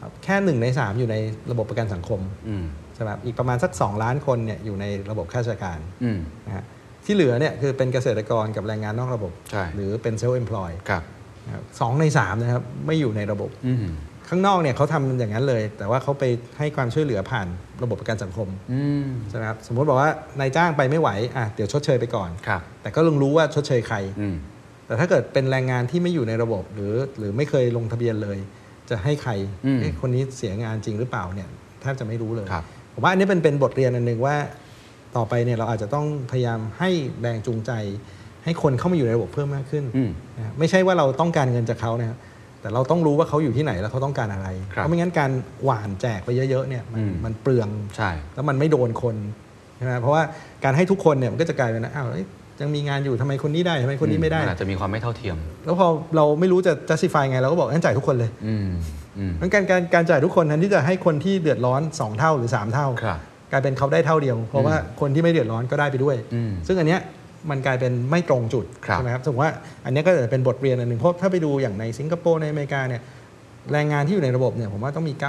[0.00, 1.16] ครับ แค่หนึ่งใน 3 อยู่ใน
[1.50, 6.64] ระบบประกันสังคมอืมใช่ไหมครับอีกประมาณสัก 2 ล้านคนเนี่ยอยู่ในระบบข้าราชการอืม นะฮะ
[7.04, 11.02] ที่เหลือเนี่ยคือเป็นเกษตรกรกับแรงงานนอกระบบ ใช่ หรือเป็นเซลล์เอ็มพลอยครับ
[11.46, 13.86] นะครับสองในสามนะครับไม่อยู่ในระบบ อืม
[14.34, 16.24] ข้างนอกเนี่ยเขาทำอย่างนั้นเลย แต่ว่าเขาไป
[16.58, 17.46] ให้ความช่วยเหลือผ่าน
[17.82, 24.36] ระบบประกันสังคมอืมใช่ไหมครับสมมติบอกว่านายจ้างไปไม่ไหวอะเดี๋ยวชดเชยไปก่อนครับแต่ก็ลงรู้ว่าชดเชยใครอืม
[24.86, 28.38] แต่ถ้าเกิดเป็นแรงงานที่ไม่อยู่ในระบบหรือหรือไม่เคยลงทะเบียนเลย
[28.90, 29.32] จะให้ใคร
[29.66, 31.48] อืมเอ๊ะคนนี้เสียงานจริงหรือเปล่าเนี่ย
[31.80, 32.64] แทบจะไม่รู้เลยครับ
[32.94, 34.36] ผมว่าอันนี้เป็นเป็นบทเรียนอันหนึ่งว่า
[35.16, 37.72] ต่อไปเนี่ยเราอาจจะต้องพยายามให้แรงจูงใจ
[38.44, 42.18] ให้คนเข้ามาอยู่ในระบบเพิ่มมากขึ้นอืมนะครับไม่ใช่ว่าเราต้องการเงินจากเขานะครับ
[42.62, 45.30] แต่เราต้องรู้ว่าเขาอยู่ที่ไหนแล้วเขาต้องการอะไรครับเพราะไม่งั้นการ
[45.64, 49.16] หว่านแจกไปเยอะๆเนี่ยมันอืมมันเปลืองใช่แล้วมันไม่โดนคน
[49.82, 50.22] ช่ไหมเพราะว่า
[50.64, 52.26] การให้ทุกคนเนี่ยมันก็จะกลายเป็นว่าอ้าวเอ้ย
[52.60, 58.68] ยังมีงานอยู่ทำไมคนนี้ได้ทำไมคนนี้ไม่ได้นอาจจะมีความไม่เท่าเทียม แล้วพอเราไม่รู้จะ justify ไงเราก็บอกงั้นจ่ายทุกคนเลยอืม
[59.18, 63.18] อืมงั้นการการการจ่ายทุกคนนั้นที่จะให้คนที่เดือดร้อน 2 เท่าหรือ 3 เท่าครับ
[63.52, 67.00] กลายเป็นเขาได้เท่าเดียว เพราะว่าคนที่ไม่เดือดร้อนก็ได้ไปด้วยอืมซึ่งอันเนี้ย
[67.50, 73.02] มันกลายเป็นไม่ตรงจุดครับใช่ไหมครับสมมติว่าอันเนี้ยก็จะเป็นบทเรียนอันหนึ่งเพราะถ้าไปดูอย่างในสิงคโปร์ในอเมริกาเนี่ย
[73.72, 75.24] แรงงานที่อยู่ในระบบเนี่ยผมว่าต้องมี 90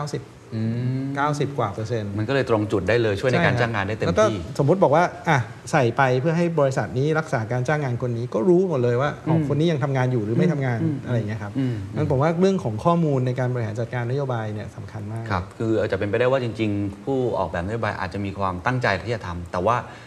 [0.56, 0.62] อื
[1.02, 5.40] ม90 กว่าเปอร์เซ็นต์ มันก็เลยตรงจุดได้เลยช่วยในการช่จ้างงานได้เต็มแล้วก็ที่สมมุติบอกว่าอะ
[5.72, 20.03] ใส่ไปเพื่อให้บริษัทนี้รักษาการจ้างงานคนนี้ก็รู้หมดเลยว่าอ๋อคนนี้ยังทำงานอยู่หรือไม่ทำงานอะไรอย่างเงี้ยครับอืมงั้นผมว่าเรื่องของข้อมูลในการบริหารจัดการนโยบายเนี่ยสำคัญมากครับคืออาจจะเป็นไปได้ว่าจริง ๆ ผู้ออกแบบนโยบายอาจจะมีความตั้งใจที่จะทำแต่ว่าเอ่อ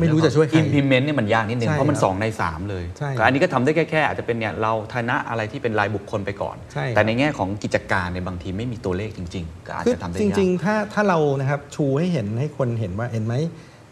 [0.00, 13.34] ไม่รู้จะช่วยใคร implement เนี่ยมันยากนิดนึง ใช่เพราะมัน ครับสองในสามเลยใช่แต่อันนี้ก็ทำได้แค่แค่อาจจะเป็นเนี่ยเราฐานะอะไรที่เป็นรายบุคคลไปก่อน ใช่ครับแต่ในแง่ของกิจการในยบางทีไม่มีตัวเลขจริง ๆ ก็อาจคือจะทำได้จยากริง ๆ ถ้าถ้าเรานะครับชูให้เห็นให้คนเห็นว่าเห็นไหม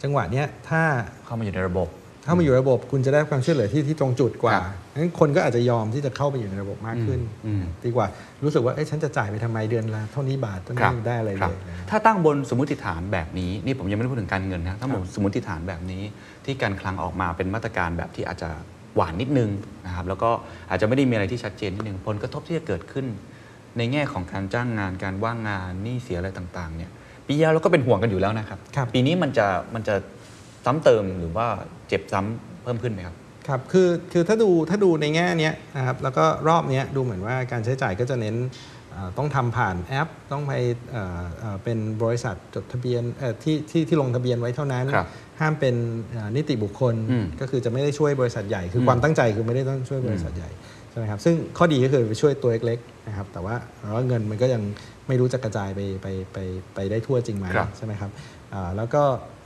[0.03, 0.83] จังหวะเนี้ยถ้า
[1.25, 1.89] เข้ามาอยู่ในระบบ
[2.27, 4.65] ถ้ามาอยู่ในระบบคุณจะได้ความช่วยเหลือที่ที่ตรงจุดกว่าครับ
[5.01, 8.07] งั้นคนก็อาจจะยอมที่จะเข้าไปอยู่ในระบบมากขึ้นอืมดีกว่า
[8.45, 16.03] รู้สึกว่าเอ้ฉันจะจ่ายไปทำไมเดือนละเท่านี้บาทเท่าครันี้บได้อะไรคเลบยนะครับถ้าตั้งบนสมมติฐานแบบนี้นี่ผมยังไม่ได้พูดถึงการเงินนะถ้าผมสมมติฐานแบบนี้
[16.45, 18.51] ที่การคลังออกมาเป็นมาตรการแบบที่อาจจะ
[18.97, 19.51] หวานนิดนึง
[19.87, 20.31] นะครับแล้วก็
[20.71, 23.07] อาจจะไม่ได้มีอะไรที่ชัดเจนนิดนึงผลกระทบที่จะเกิดขึ้น
[23.79, 26.91] ในแง่ของการจ้างงานการว่างงานหนี้เสียอะไรต่างๆเนี่ย
[27.27, 29.95] ปีที่แล้วเราก็เป็นห่วงกันอยู่แล้วนะครับครับปีนี้มันจะมันจะ
[30.65, 31.47] ซ้ำเติมหรือว่า
[31.93, 33.17] เจ็บซ้ำเพิ่มขึ้นไหมครับ
[33.49, 38.37] ครับคือคือถ้าดูถ้าดูในแง่เนี้ยนะครับแล้วก็รอบเนี้ยดูเหมือนว่าการใช้จ่ายก็จะเน้น
[38.91, 40.53] เอ่อต้องทำผ่านแอป ต้องไป
[40.91, 45.07] เอ่อเอ่อเป็นบริษัทจดทะเบียนเอ่อที่ที่ที่ลงทะเบียนไว้เท่านั้นครับ
[45.41, 45.75] ห้ามเป็น
[46.13, 50.51] เอ่อนิติบุคคลอืมก็คือจะไม่ได้ช่วยบริษัทใหญ่ คืออมความตั้งใจคือไม่ได้ต้องช่วยบริษัทใหญ่
[50.91, 54.63] ใช่ไหมครับซึ่งข้อดีก็คือไปช่วยตัวเล็กๆนะครับแต่ว่าแต่ว่าเงินมันก็ยัง
[55.09, 56.39] ไม่รู้จะกระจายไปไปไป
[56.75, 58.42] ไปได้ทั่วจริงไหมครับใช่ไหมครับอ่า
[58.77, 59.03] แล้วก็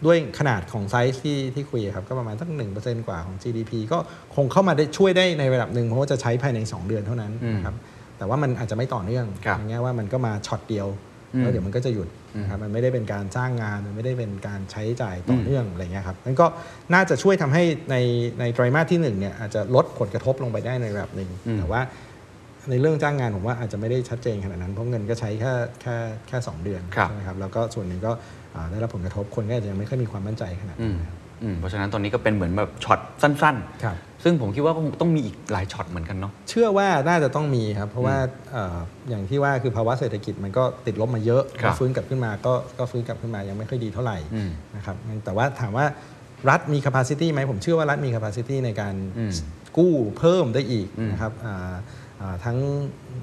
[0.07, 3.99] ด้วยขนาดของไซส์ที่ที่คุยอะครับก็ประมาณสักหนึ่งเปอร์เซ็นต์กว่าของ GDP ก็
[4.35, 7.77] คงเข้ามาได้ช่วยได้ในระดับหนึ่งเพราะว่าจะใช้ภายใน 2 เดือนเท่านั้นอืมนะครับ
[8.19, 10.89] แต่ว่ามันอาจจะไม่ต่อเนื่องครับอย่างเงี้ยว่ามันก็มาช็อตเดียว
[11.35, 12.09] อืมแล้วเดี๋ยวมันก็จะหยุด
[12.43, 16.47] นะครับมันไม่ได้เป็นการจ้างงานมันไม่ได้เป็นการใช้จ่ายต่อเนื่องอะไรเงี้ยครับนั่นก็
[16.95, 17.97] น่าจะช่วยทำให้ใน
[18.41, 21.81] ในไตรมาสที่หนึ่งเนี่ยอาจจะลดผลกระทบลงไปได้ในระดับหนึ่งอืมแต่ว่า
[22.71, 25.53] ในเรื่องจ้างงานผมว่าอาจจะไม่ได้ชัดเจนขนาดนั้นเพราะเงินก็ใช้แค่
[25.83, 25.97] แค่
[26.29, 28.13] แค่สองเดือนครับใช่ไหมครับแล้วก็ส่วนหนึ่งก็
[28.46, 38.17] อ่า ได้รับผลกระทบคนก็อาจจะยังไม่ค่อยมีความมั่นใจขนาดอืนั้นมนะครับอืมเพราะฉะนั้นตอนนี้ก็เป็นเหมือนแบบช็อตสั้นครับๆซึ่งผมคิดว่าคงต้องมีอีกหลายช็อตเหมือนกันเนาะ เชื่อว่าน่าจะต้องมีครับ เพราะว่า
[38.53, 38.77] เอ่อ
[39.09, 45.87] อย่างที่ว่าคือภาวะเศรษฐกิจมันก็ติดลบมาเยอะครับพอฟื้นกลับขึ้นมาก็ก็ฟื้นกลับขึ้นมายังไม่ค่อยดีเท่าไหร่อืมนะครับแต่ว่าถามว่า
[46.49, 49.33] รัฐมี capacity ไหมผมเชื่อว่ารัฐมี capacity ในการอืม
[49.77, 51.77] กู้เพิ่มได้อีกอืมนะครับอ่าอ่า
[52.45, 52.59] ทั้ง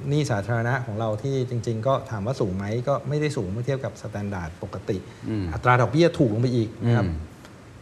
[0.10, 4.98] หนี้สาธารณะของเราที่จริง ๆ ก็ถามว่าสูงไหมก็ไม่ได้สูงเมื่อเทียบกับ standard ปกติ
[5.30, 7.32] อืมอัตราดอกเบี้ยถูกลงไปอีกนะครับอืม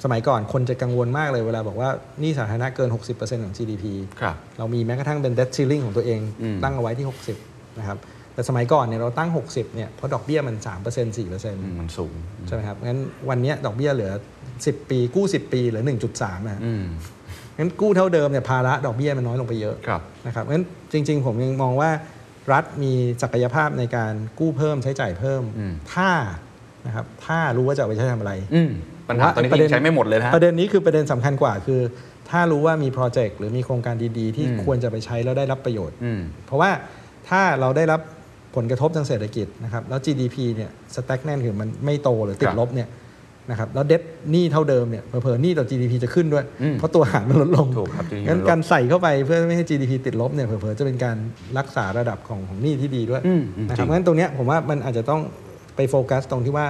[0.03, 3.85] สมัยก่อนคนจะกังวลมากเลยเวลาบอกว่าหนี้สาธารณะเกิน 60%ของ GDP
[4.21, 7.07] ครับเรามีแม้กระทั่งเป็น debt ceiling ของตัวเองอืมตั้งเอาไว้ที่
[7.43, 7.97] 60 นะครับ
[8.33, 12.13] แต่สมัยก่อนเนี่ยเราตั้ง 60 เนี่ยเพราะดอกเบี้ยมัน 3% 4%อืมมันสูง
[12.47, 12.99] ใช่ไหมครับ งั้น
[13.29, 14.11] วันเนี้ยดอกเบี้ยเหลือ
[14.51, 15.83] 10 ปีกู้ 10 ปีเหลือ
[16.15, 16.85] 1.3นะฮะอืม
[17.61, 21.89] งั้นกู้เท่าเดิมเนี่ยภาระดอกเบี้ยมันน้อยลงไปเยอะครับนะครับงั้นจริง ๆ ผมยังมองว่า
[22.53, 26.09] รัฐมีศักยภาพในการกู้เพิ่มใช้จ่ายเพิ่มอืมถ้า
[26.85, 28.71] นะครับถ้ารู้ว่าจะเอาไปใช้ทำอะไรอืม
[29.09, 31.81] ปัญหาตอนนี้ก็ยังใช้ไม่หมดเลยนะฮะประเด็นนี้คือประเด็นสำคัญกว่าคือ
[32.29, 36.71] ถ้ารู้ว่ามีโปรเจกต์หรือมีโครงการดีๆ ที่อืมควรจะไปใช้แล้วได้รับประโยชน์อืมเพราะว่า
[37.29, 38.01] ถ้าเราได้รับ
[38.55, 42.87] ผลกระทบทางเศรษฐกิจนะครับแล้ว GDP เนี่ยสแต็กแน่นคือมันไม่โตหรือติคดรับลบเนี่ย
[43.49, 51.17] นะครับแล้วเดบหนี้เท่าเดิมเนี่ยเผลอๆหนี้ต่อ GDP จะขึ้นด้วยอืมเพราะตัวหารมันลดลงถูกครับ GDP งั้นมันลดการใส่เข้าไปเพื่อไม่ให้ GDP ติดลบเนี่ยเผลอๆจะเป็นการ
[51.57, 55.21] รักษาระดับของของหนี้ที่ดีด้วยอืมอืมนะครับจริงเพราะฉะนั้นตรงเนี้ยผมว่ามันอาจจะต้อง
[55.75, 56.67] ไปโฟกัสตรงที่ว่า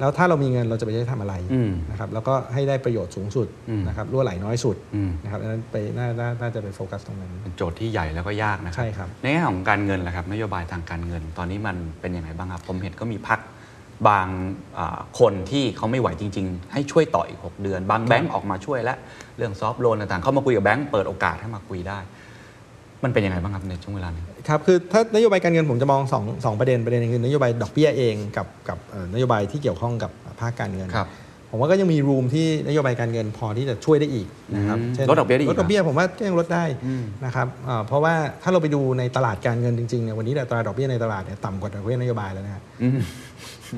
[0.00, 13.38] แล้วถ้าเรามีเงินเราจะไปใช้ทำอะไรอืมนะครับแล้วก็ให้ได้ประโยชน์สูงสุดอืมนะครับรั่วไหลน้อยสุดอืมนะครับดังนั้นไปน่าน่าน่าจะไปโฟกัสตรงนั้นเป็นโจทย์ที่ใหญ่แล้วก็ยากนะครัใช่ครับในแง่ของการเงินล่ะครับนโยบายทางการเงินตอนนี้มันเป็นยังไงบ้างครับผมเห็นก็มีพัก
[14.08, 14.26] บาง
[14.78, 18.94] อ่าคนที่เขาไม่ไหวจริง ๆ ให้ช่วยต่ออีก 6 เดือน บางแบงก์ออกมาช่วยและ
[19.36, 21.98] เรื่องซอฟท์โลนต่างๆ เข้ามาคุยกับแบงก์เปิดโอกาสให้มาคุยได้
[23.04, 31.08] มันเป็นยังไงบ้างครับในช่วงเวลานี้ครับคือถ้านโยบายการเงินผมจะมองสองสองประเด็นประเด็นหนึงคือนโยบายดอกเบี้ยเองกับกับเอ่อนโยบายที่เกี่ยวข้องกับภาคการเงินครับ
[31.50, 34.26] ผมว่าก็ยังมีรูมที่นโยบายการเงินพอที่จะช่วยได้อีก
[34.56, 42.98] นะครับอืมช่นลดดอกเบี้ยได้อีกลดดอกเบี้ยผมว่าก็ยังลดได้อืมนะครับเอ่อเพราะว่าถ้าเราไปดูในตลาดการเงินจริงๆเนี่ยวันนี้อัตราดอกเบี้ยในตลาดเนี่ยต่ำกว่าดอกเบี้ยนโยบายแล้วนะฮะอืม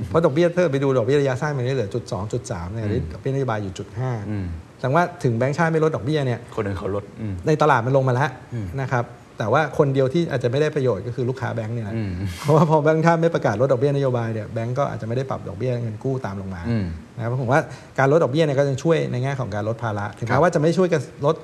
[0.08, 4.46] เพราะดอกเบี้ยถ้าไปดูดอกเบี้ยระยะสั้นมันได้เหลือจุดสองจุดสามเนี่ยอืมดอกเบี้ยนโยบายอยู่จุดห้าอืม
[4.78, 9.04] แสดงว่าถึงแบงก์ชาติไม่ลดดอกเบี้ยเนี่ยคนอื่นเขาลดอืมในตลาดมันลงมาแล้วอืมนะครับ
[9.38, 12.10] แต่ว่าคนเดียวที่อาจจะไม่ได้ประโยชน์ก็คือลูกค้าแบงก์เนี่ยนะอืม
[12.40, 16.84] เพราะว่าพอแบงก์ชาติไม่ประกาศลดดอกเบี้ยนโยบายเนี่ยแบงก์ก็อาจจะไม่ได้ปรับดอกเบี้ยเงินกู้ตามลงมาอืม
[17.16, 17.60] นะครับผมว่า
[17.98, 21.36] การลดดอกเบี้ยเนี่ยก็จะช่วยในแง่ของการลดภาระถึงครัแม้บว่าจะไม่ช่วยกับลด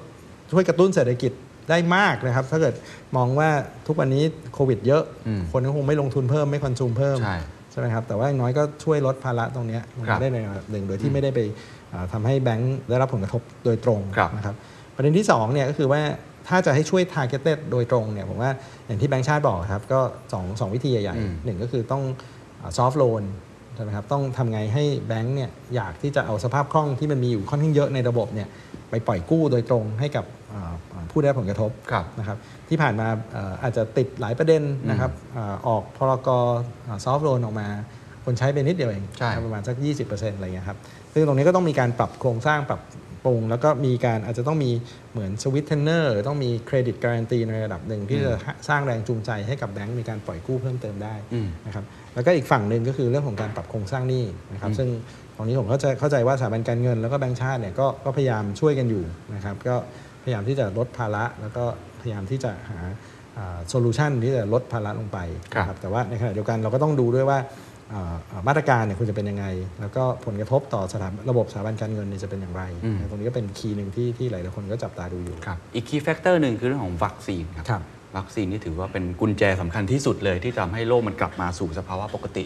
[0.52, 1.32] ช่วยกระตุ้นเศรษฐกิจ
[1.70, 2.74] ได้มากนะครับ ถ้าเกิด
[3.16, 3.48] มองว่า
[3.86, 4.24] ทุกวันนี้
[4.54, 11.40] โควิดเยอะอืมคนก็คงไม่ลงทุนเพิ่มไม่คอนซูมเพิ่มใช่ใช่ไหมครับแต่ว่าอย่างน้อยก็ช่วยลดภาระตรงเนี้ยลงครัมาบได้ในระดับหนึ่งโดยที่ไม่ได้ไป
[11.90, 14.54] เอ่อทำให้แบงก์ได้รับผลกระทบโดยตรงครับนะครับ
[14.94, 16.00] ประเด็นที่2เนี่ยก็คือว่า
[16.48, 18.50] ถ้าจะให้ช่วย targeted โดยตรงเนี่ยผมว่า
[18.86, 20.00] อย่างที่แบงก์ชาติบอกครับก็
[20.32, 22.02] สองสองวิธีใหญ่อืมๆหนึ่งก็คือต้อง
[22.76, 23.22] ซอฟ t ์โลน
[23.74, 28.48] ใช่ไหมครับต้องทำไงให้แบงก์เนี่ยอยากที่จะเอาสภาพคล่องที่มันมีอยู่ค่อนข้างเยอะในระบบเนี่ย
[28.90, 30.35] ไปปล่อยกู้โดยตรงให้กับเอ่อ
[31.10, 32.38] ผู้ได้รับผลกระทบครับนะครับ
[32.68, 36.28] ที่ผ่านมาเอ่ออาจจะติดหลายประเด็นนะครับเอ่อออกพรก
[37.04, 37.68] ซอฟ t ์โลนออกมา
[38.24, 39.76] คนใช้ไปนิดเดียวเองใช่ประมาณสัก
[40.06, 40.78] 20%อะไรเงี้ยครับ
[41.12, 42.80] ซึ่งตรงนี้ก็ต้องมีการปรับโครงสร้างปรับ
[43.24, 44.70] ปรุง แล้วก็มีการอาจจะต้องมี
[45.12, 48.32] เหมือน sweetener หรือต้องมี credit guarantee ในระดับหนึ่งที่จะ
[48.68, 51.84] สร้างแรงจูงใจให้กับแบงก์มีการปล่อยกู้เพิ่มเติมได้อืมนะครับ
[52.14, 54.88] แล้วก็อีกฝั่งหนึ่งก็คือเรื่องของการปรับโครงสร้างหนี้นะครับซึ่ง
[55.36, 59.02] ตรงนี้ผมเข้าใจเข้าใจว่าสถาบันการเงินแล้วก็แบงก์ชาติเนี่ยก็ก็พยายามช่วยกันอยู่
[59.34, 59.76] นะครับก็
[60.26, 61.64] พยายามที่จะลดภาระ แล้วก็
[62.00, 62.78] พยายามที่จะหา
[63.68, 65.18] solution ที่จะลดภาระลงไป
[65.54, 67.38] ครับนะแต่ว่าในขณะเดียวกันเราก็ต้องดูด้วยว่า
[67.92, 69.46] อ่าอ่ามาตรการเนี่ยควรจะเป็นยังไง
[69.80, 77.82] แล้วก็ผลกระทบต่อสถานระบบสถาบันการเงินเนี่ยจะเป็นอย่างไรอืมตรงนี้ก็เป็น key หนึ่งที่ที่หลายๆคนก็จับตาดูอยู่ครับอีก key factor หนึ่งคือเรื่องของวัคซีนครับครับ
[78.16, 82.44] วัคซีนนี่ถือว่าเป็นกุญแจสำคัญที่สุดเลย ที่ทำให้โลกมันกลับมาสู่สภาวะปกติ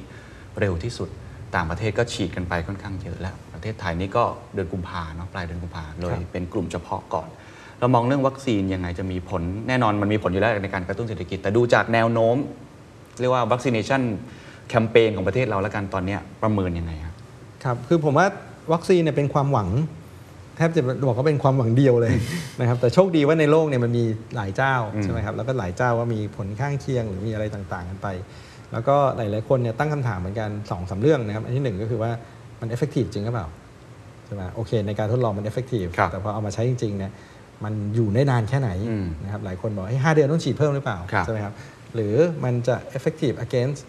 [0.61, 1.09] เร็วที่สุด
[1.57, 4.25] ต่างประเทศก็ฉีดกันไปค่อนข้างเยอะแล้ว ประเทศไทยนี่ก็
[4.55, 7.29] เดือนกุมภาเนาะปลายเดือนกุมภาเลยครับเป็นกลุ่มเฉพาะก่อน
[7.81, 12.37] เรามองเรื่องวัคซีนยังไงจะมีผลแน่นอนมันมีผลอยู่แล้วในการกระตุ้นเศรษฐกิจ แต่ดูจากแนวโน้ม
[13.21, 17.15] เรียกว่า vaccination campaign ของประเทศเราแล้วกันตอนเนี้ยประเมินยังไงครับ
[17.65, 18.27] ครับ คือผมว่า
[18.73, 19.69] วัคซีนเนี่ยเป็นความหวัง
[20.57, 22.15] แทบจะบอกว่าเป็นความหวังเดียวเลย
[22.61, 24.05] นะครับแต่โชคดีว่าในโลกเนี่ยมันมี
[24.37, 28.09] หลายเจ้าอืมใช่ไหมครับแล้วก็หลายเจ้าว่ามีผลข้างเคียงหรือมีอะไรต่างๆกันไป
[28.73, 32.11] แล้วก็หลายๆคนเนี่ยตั้งคำถามเหมือนกันสองสามเรื่องนะครับอันที่หนึ่งก็คือว่า
[32.61, 33.47] มัน effective จริงหรือเปล่า
[34.27, 37.13] ใช่ไหมโอเคในการทดลองมัน effective ครับแต่พอเอามาใช้จริงๆเนี่ย
[37.65, 41.55] มันอยู่ได้นานแค่ไหนอืมนะครับหลายคนบอกเฮ้ยห้าเดือนต้องฉีดเพิ่มหรือเปล่าครับใช่ไหมครับ
[41.95, 43.81] หรือมันจะ effective against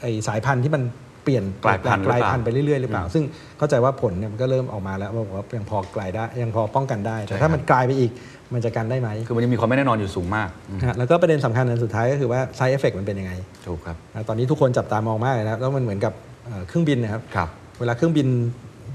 [0.00, 0.82] ไอสายพันธุ์ที่มัน
[1.24, 3.24] เปลี่ยนกลายพันธุ์หรือกลายเปล่าพันธุ์ไปเรื่อยๆหรือเปล่า ซึ่ง
[3.58, 8.10] เข้าใจว่าผลเนี่ยมันก็เริ่มออกมาแล้วว่าบอกว่ายังพอกลายได้ยังพอป้องกันได้ใช่แต่ถ้าครับมันกลายไปอีก
[8.54, 13.32] มันจะกันได้ไหมคือมันยังมีความไม่แน่นอนอยู่สูงมากอืมนะฮะแล้วก็ประเด็นสำคัญอันสุดท้ายก็คือว่า side effect มันเป็นยังไง
[13.66, 16.12] ถูกครับนะตอนนี้ทุกคนจับตามองมากเลยนะครับแล้วมันเหมือนกับ
[16.44, 17.48] เอ่อเครื่องบินนะครับครับ
[17.80, 18.28] เวลาเครื่องบิน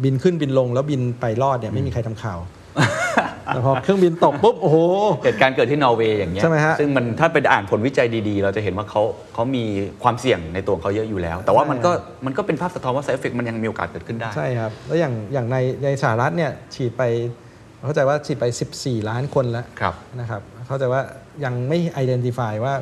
[0.03, 2.39] บินขึ้นบินลง แล้วบินไปรอดเนี่ยไม่มีใครทำข่าว
[3.53, 4.77] แต่พอเครื่องบินตกปุ๊บโอ้โห
[5.23, 9.01] เหตุการณ์เกิดที่นอร์เวย์อย่างเงี้ยใช่ไหมฮะซึ่งมันถ้าไปอ่านผลวิจัยดีๆ เราจะเห็นว่าเขา
[9.33, 9.63] เขามี
[10.03, 11.91] ความเสี่ยงในตัวของเขาเยอะอยู่แล้ว แต่ว่ามันก็
[12.25, 17.03] มันก็เป็นภาพสะท้อนว่า side effect มันยังมีโอกาสเกิดขึ้นได้ ใช่ครับ แล้วอย่างอย่างในในสหรัฐเนี่ยฉีดไป
[17.85, 18.45] เข้าใจว่าฉีดไป
[18.77, 21.01] 14 ล้านคนแล้วครับนะครับเข้าใจว่า
[21.45, 22.73] ยังไม่ identify ว่า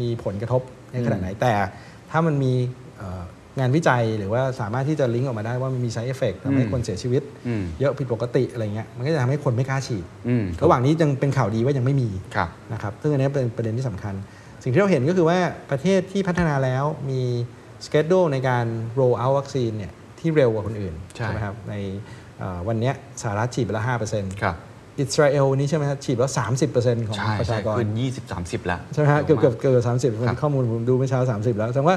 [0.00, 1.52] มีผลกระทบในขนาดไหนแต่
[2.10, 2.52] ถ้ามันมี
[2.98, 3.22] เอ่อ
[3.58, 14.14] งานวิจัยหรือว่าสามารถที่จะลิงก์ออกมาได้ว่ามันมี side effect ทำให้อืมคนเสียชีวิตอืมเยอะผิดปกติอะไรเงี้ยมันก็จะทำให้คนไม่กล้าฉีดอืมระหว่างนี้ยังเป็นข่าวดีว่ายังไม่มีครับนะครับซึ่งอันนี้เป็นประเด็นที่สำคัญ
[14.62, 15.38] สิ่งที่เราเห็นก็คือว่า
[15.70, 17.22] ประเทศที่พัฒนาแล้วมี
[17.84, 18.66] สเกจดูในการ
[18.98, 21.74] roll out วัคซีนเนี่ยที่เร็วกว่าคนอื่นใช่ไหมครับใน
[22.38, 24.56] เอ่อวันเนี้ยสหรัฐฉีดไปแล้วห้าเปอร์เซ็นต์ครับ
[24.98, 31.96] อิสราเอลนี่ใช่ไหมครับฉีดแล้วสามสิบเปอร์เซ็นต์ของใช่ประใช่ชากรขึ้นยี่สิบสามสิบแล้วใช่ไหมฮะเกือบเกือบเกือบสามสิบครับข้อมูลผมดูเมื่อเช้าสามสิบแล้วแสดงว่า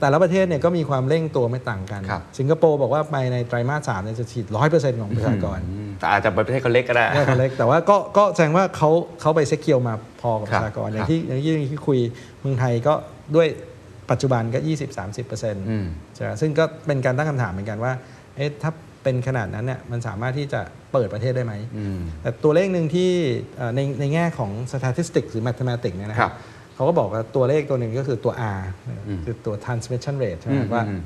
[0.00, 8.90] แต่ละประเทศเนี่ยก็มีความเร่งตัวไม่ต่างกัน ครับ สิงคโปร์บอกว่าไปในไตรมาสสามเนี่ยจะฉีดร้อยเปอร์เซ็นต์ของประชากรอืมแต่อาจจะประเทศเขาเล็กก็ได้แยกกันเล็กแต่ว่าก็ก็แสดงว่าเขา
[9.20, 11.98] เขาไปเซ็กเคียวมาพอกับคปรับระชากร อย่าครังบที่อย่างที่ที่คุย
[12.40, 12.94] เมืองไทยก็
[13.36, 13.46] ด้วย
[14.10, 14.58] ปัจจุบันก็
[14.94, 17.92] 20-30%เปอร์เซ็นต์อืมใช่ไหมซึ่งก็เป็นการตั้งคำถามเหมือนกันว่า
[18.36, 18.70] เอ๊ะถ้า
[19.02, 20.60] เป็นขนาดนั้นเนี่ยมันสามารถที่จะ
[20.92, 23.10] เปิดประเทศได้ไหม อืม แต่ตัวเลขหนึ่งที่
[23.56, 26.36] เอ่อในในแง่ของ statistics หรือ mathematics เนี่ยนะคครัรับบ
[26.74, 31.00] เขาก็บอกว่าตัวเลขตัวหนึ่งก็คือตัว R อืมคือตัว transmission rate ใช่ไหมอืคมรับว่าอืม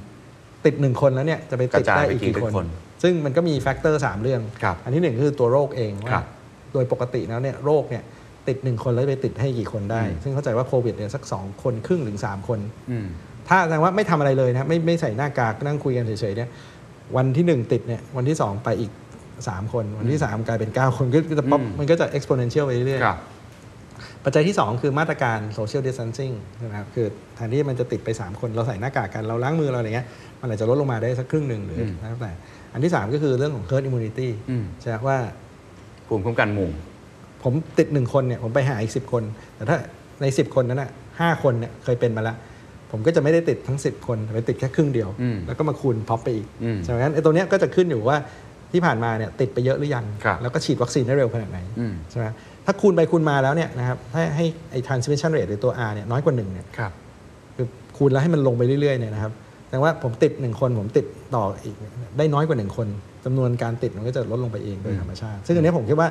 [0.64, 2.66] ติดหนึ่งคนแล้วเนี่ยจะไปติดกระจายได้ไปอีกกี่กี่คนคน
[3.02, 6.26] ซึ่งมันก็มี factor สามเรื่องครับอันที่หนึ่งคือตัวโรคเองครัว่า
[6.72, 8.02] โดยปกติแล้วเนี่ยโรคเนี่ย
[8.48, 12.58] ติดหนึ่งคนแล้วไปติดให้กี่คนได้อืมซึ่งเข้าใจว่าโควิดเนี่ยสัก2คนครึ่งถึง3คน
[12.90, 13.06] อืม
[13.48, 16.48] ถ้าแสดงว่าไม่ทำอะไรเลยนะไม่ไม่ใส่หน้ากากนั่งคุยกันเฉยๆเนี่ย
[17.16, 18.92] วันที่1ติดเนี่ยวันที่2ไปอีก
[19.32, 23.37] 3คน วันที่3กลายเป็น9คนก็จะป๊อปอืมมันก็จะ exponential ไปเรื่อยครับๆ
[24.24, 30.06] ปัจจัยที่ 2 คือมาตรการ social distancing นะครับคือแทนที่มันจะติดไป 3 คนเราใส่หน้ากากกันเราล้างมือเราอะไรเงี้ย
[30.40, 32.32] มันอาจจะลดลงมาได้สักครึ่งหนึ่งหรืออมแล้วแต่
[32.72, 35.18] อันที่ 3 ก็คือเรื่องของ herd immunity อืมใช่ไหมว่า
[36.06, 36.70] ภูมิคุ้มกันหมู่
[37.44, 39.22] ผมติดหนึ่งคนเนี่ยผมไปหาอีกสิบคน
[39.56, 39.76] แต่ถ้า
[40.20, 40.90] ในสิบคนนั้นน่ะ
[41.20, 42.36] ห้าคนเนี่ยเคยเป็นมาแล้ว
[42.90, 48.16] ผมก็จะไม่ได้ติดทั้ง 10 คนแต่ไปติดแค่ครึ่งเดียวอืมแล้วก็มาคูณพ็อปไปอีกอืมฉะนั้นไอ้ตัวเนี้ยก็จะขึ้นอยู่ว่า
[48.72, 52.26] ที่ผ่านมาเนี่ยติดไปเยอะหรือยังครับแล้วก็ฉีดวัคซีนได้เร็วขนาดไหนอืมใช่ไหม
[52.70, 56.92] ถ้าคูณไปคูณมาแล้วเนี่ยนะครับให้ให้ไอ้ transmission rate หรือตัว R เนี่ยน้อยกว่าหนึ่งเนี่ยครับ
[57.56, 57.66] คือ
[57.96, 59.32] คูณแล้วให้มันลงไปเรื่อยๆเนี่ยนะครับ
[59.70, 61.76] แต่ว่าผมติดหนึ่งคนผมติดต่ออีก
[62.18, 62.86] ได้น้อยกว่าหนึ่งคน
[63.24, 66.08] จำนวนการติดมันก็จะลดลงไปเองโดยธรรมชาติ ซึ่งอันนี้ผมคิดว่า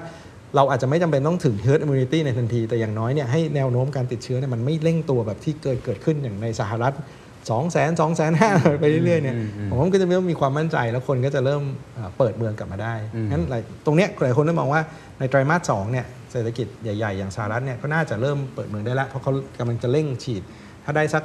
[0.56, 9.36] เราอาจจะไม่จำเป็นต้องถึง herd immunity ในทันที แต่อย่างน้อยเนี่ยให้แนวโน้มการติดเชื้อเนี่ยมันไม่เร่งตัวแบบที่เกิดเกิดขึ้นอย่างในสหรัฐ2 0 0 0 0 0 2 5 0 0 0ไปเรื่อยๆเนี่ย
[9.70, 11.64] ผมว่ามันก็จะเริ่มมีความมั่นใจแล้วคนก็จะเริ่ม
[11.96, 12.94] เอ่อเปิดเมืองกลับมาได้
[13.32, 14.82] งั้นหลายตรงเนี้ยหลายคนได้มองว่า
[15.20, 20.44] ในไตรมาสสองเนี่ย เศรษฐกิจใหญ่ ๆ อย่างสหรัฐเนี่ยก็น่าจะเริ่มเปิดเมืองได้แล้ว เพราะเขากำลังจะเร่งฉีด
[20.86, 21.24] ถ้าได้สัก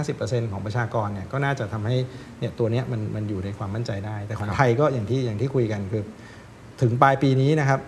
[0.00, 1.96] 40-50%ของประชากรเนี่ยก็น่าจะทำให้
[2.40, 6.02] เนี่ยตัวเนี้ยมันมันอยู่ในความมั่นใจได้ แต่ของไทยก็อย่างที่อย่างที่คุยกันคือ
[6.80, 7.80] ถึงปลายปีนี้นะครับ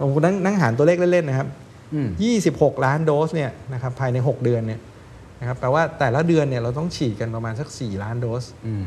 [0.00, 1.48] ผมนั่งนั่งหารตัวเลขเล่นๆนะครับ
[1.94, 2.08] อืม
[2.46, 4.80] 26 ล้านโดสเนี่ยนะครับภายใน 6 เดือนเนี่ย
[5.40, 8.86] นะครับแปลว่าแต่ละเดือนเนี่ยเราต้องฉีดกันประมาณสัก 4 ล้านโดสอืม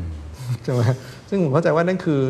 [0.64, 0.82] ใช่ไหม
[1.28, 2.22] ซึ่งผมเข้าใจว่านั่นคือ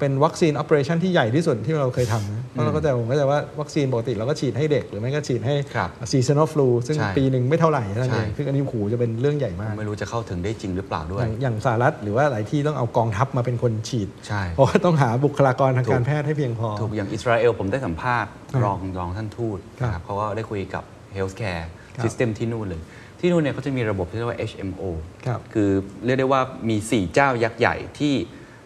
[0.00, 9.72] เป็นวัคซีน o อ e r a t i o n ที่ใหญ่ที่สุดที่เราเคยทำนะเพราะเราก็จะผมเข้าใจว่าวัคซีนปกติเราก็ฉีดให้เด็ก หรือไม่ก็ฉีดให้ครับ seasonal flu ซึ่งใช่ปีหนึ่งไม่เท่าไหร่เท่านั้นใช่เองซึ่งอันนี้หูจะเป็นเรื่องใหญ่มาก
[9.78, 20.84] ไม่รู้จะเข้าถึงได้จริงหรือเปล่าด้วอยย่างอย่างสหรัฐหรือว่าหลายที่ต้องเอากองทัพมาเป็นคนฉีดใช่เพราะว่าต้องหาบุคลากรทางถูกการแพทย์ให้เพียงพอ ถูกอย่างอิสราเอลผมได้สัมภาษณ์ครับรองรองท่านทูตครับนะครับเขาก็ได้คุยกับ
[21.16, 21.64] Healthcare
[21.96, 22.80] ครับ System ที่นู่นเลย
[23.20, 24.82] ที่นู่นเนี่ยเขาจะมีระบบที่เรียกว่า HMO
[25.26, 25.70] ครับคือ
[26.04, 28.14] เรียกได้ว่ามี 4 เจ้ายักษ์ใหญ่ที่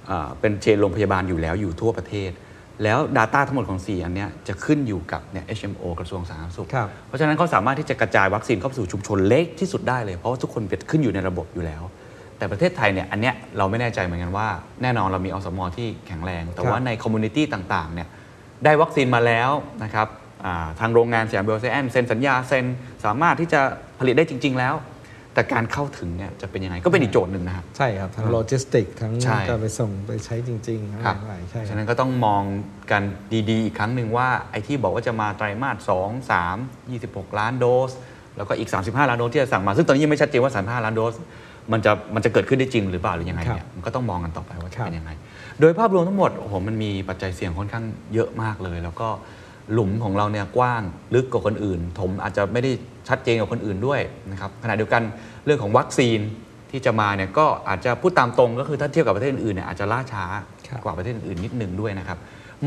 [0.06, 2.30] เอ่อเป็น chain โรงพยาบาลอยู่แล้วอยู่ทั่วประเทศ
[2.82, 11.82] แล้ว Data ทั้งหมดของ 4 อันเนี้ยจะขึ้นอยู่กับเนี่ย HMO กระทรวงสาธารณสุขครับเพราะฉะนั้นเขาสามารถที่จะกระจายวัคซีนเข้าไปสู่ชุมชนเล็กที่สุดได้เลย เพราะว่าทุกคนเป็นขึ้นอยู่ในระบบอยู่แล้ว
[12.38, 14.48] แต่ประเทศไทยเนี่ยอันเนี้ยเราไม่แน่ใจเหมือนกันว่า
[14.82, 18.08] แน่นอนเรามีอสมที่แข็งแรง แต่ว่าใน community ต่างๆเนี่ย
[18.64, 19.50] ได้วัคซีนมาแล้ว
[19.84, 20.08] นะครับ
[20.44, 22.64] อ่าทางโรงงานสยามไบโอไซเอนซ์เซ็นสัญญาเซ็น
[23.04, 23.60] สามารถที่จะ
[23.98, 24.74] ผลิตได้จริง ๆ แล้ว
[25.34, 32.42] แต่การเข้าถึงเนี่ยจะเป็นยังไงก็เป็นอีกโจทย์หนึ่งนะครับใช่ครับทั้งโลจิสติกทั้งใช่การไปส่งไปใช้จริงๆทั้งครับหลายๆใช่ครับฉะนั้นก็ต้องมอง
[32.90, 33.02] กัน
[33.50, 37.90] ดีๆ อีกครั้งหนึ่งว่าไอ้ที่บอกว่าจะมาไตรมาส2 3 26 ล้านโดส
[38.36, 41.14] แล้วก็อีก 35 ล้านโดสที่จะสั่งมา ซึ่งตอนนี้ยังไม่ชัดเจนว่า 35 ล้านโดส
[41.72, 45.10] มันจะมันจะเกิดขึ้นได้จริงหรือเปล่าหรือยังไงเนี่ยมันก็ต้องมองกันต่อไปว่าจะเป็นยังไง
[45.60, 49.08] โดยภาพรวมทั้งหมดโอ้โหมันมีปัจจัยเสี่ยงค่อนข้างเยอะมากเลย แล้วก็
[49.72, 50.82] หลุมของเราเนี่ยกว้าง
[51.14, 52.72] ลึกกว่าคนอื่น ถมอาจจะไม่ได้
[53.08, 54.00] ชัดเจนกว่าคนอื่นด้วย
[54.32, 55.02] นะครับขณะเดียวกัน
[55.44, 56.18] เรื่องของวัคซีน
[56.70, 60.24] ที่จะมาเนี่ยก็อาจจะพูดตามตรงก็คือถ้าเทียบกับประเทศอื่นๆเนี่ยอาจจะล่าช้า
[60.68, 62.18] ครับกว่าประเทศอื่นนิดหนึ่งด้วยนะครับ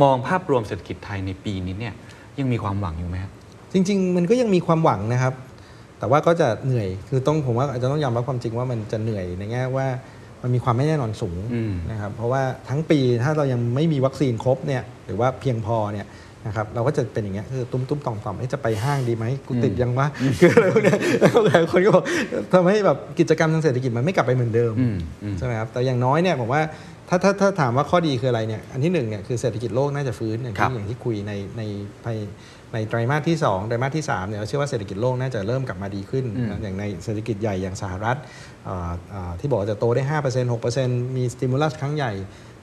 [0.02, 1.94] มองภาพรวมเศรษฐกิจไทยในปีนี้เนี่ย
[2.40, 3.32] ยังมีความหวังอยู่ไหมครับ
[3.74, 5.34] จริง ๆ มันก็ยังมีความหวังนะครับ
[6.00, 9.88] แต่ว่าก็จะเหนื่อยคือต้องผมว่าอาจจะต้องยอมรับความจริงว่ามันจะเหนื่อยในแง่ว่า
[10.42, 16.06] มันมีความไม่แน่นอนสูงอืมนะครับเพราะว่าทั้งปีถ้าเรายังไม่มีวัคซีนครบเนี่ยหรือว่าเพียงพอเนี่ย
[16.48, 20.08] นะครับเราก็จะเป็นอย่างเงี้ยคือตุ้มตุ้มๆต่อมต่อมๆเอ๊ะจะไปห้างดีไหมกูติดยังวะ
[20.40, 22.04] คืออะไรพวกเนี้ยแล้วหลายคนก็บอก
[22.54, 26.62] ทำให้แบบกิจกรรมทางเศรษฐกิจมันไม่กลับไปเหมือนเดิมอืมอืมใช่ไหมครับแต่อย่างน้อยเนี่ยผมว่า
[27.10, 31.62] ถ้าถ้าถ้าถามว่าข้อดีคืออะไรเนี่ยอันที่หนึ่งเนี่ยคือเศรษฐกิจโลกน่าจะฟื้นอย่างครับที่อย่างที่คุยในใน
[32.06, 32.18] ภาย
[32.74, 38.18] ในไตรมาสที่2ไตรมาสที่3เนี่ยเราเชื่อว่าเศรษฐกิจโลกน่าจะเริ่มกลับมาดีขึ้นอืมนะอย่างในเศรษฐกิจใหญ่อย่างสหรัฐ
[38.68, 42.12] อ่าอ่าที่บอกว่าจะโตได้ 5% 6%มี stimulus ครั้งใหญ่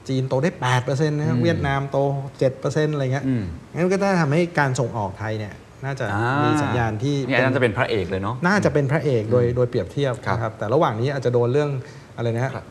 [0.07, 0.51] จีนโตได้
[0.81, 1.97] 8%นะครับเวียดนามโต
[2.45, 3.43] 7%อะไรเงี้ยอืม
[3.75, 5.53] งั้นก็ได้ทำให้การส่งออกไทยเนี่ย
[5.85, 6.05] น่าจะ
[6.43, 11.69] มีสัญญาณที่ดีอันนั้นจะเป็นพระเอกเลยเนาะน่าจะเป็นพระเอกโดยโดยเปรียบเทียบครับนะครับแต่ระหว่างนี้อาจจะโดนเรื่อง
[12.17, 12.65] อะไรนะฮะครับ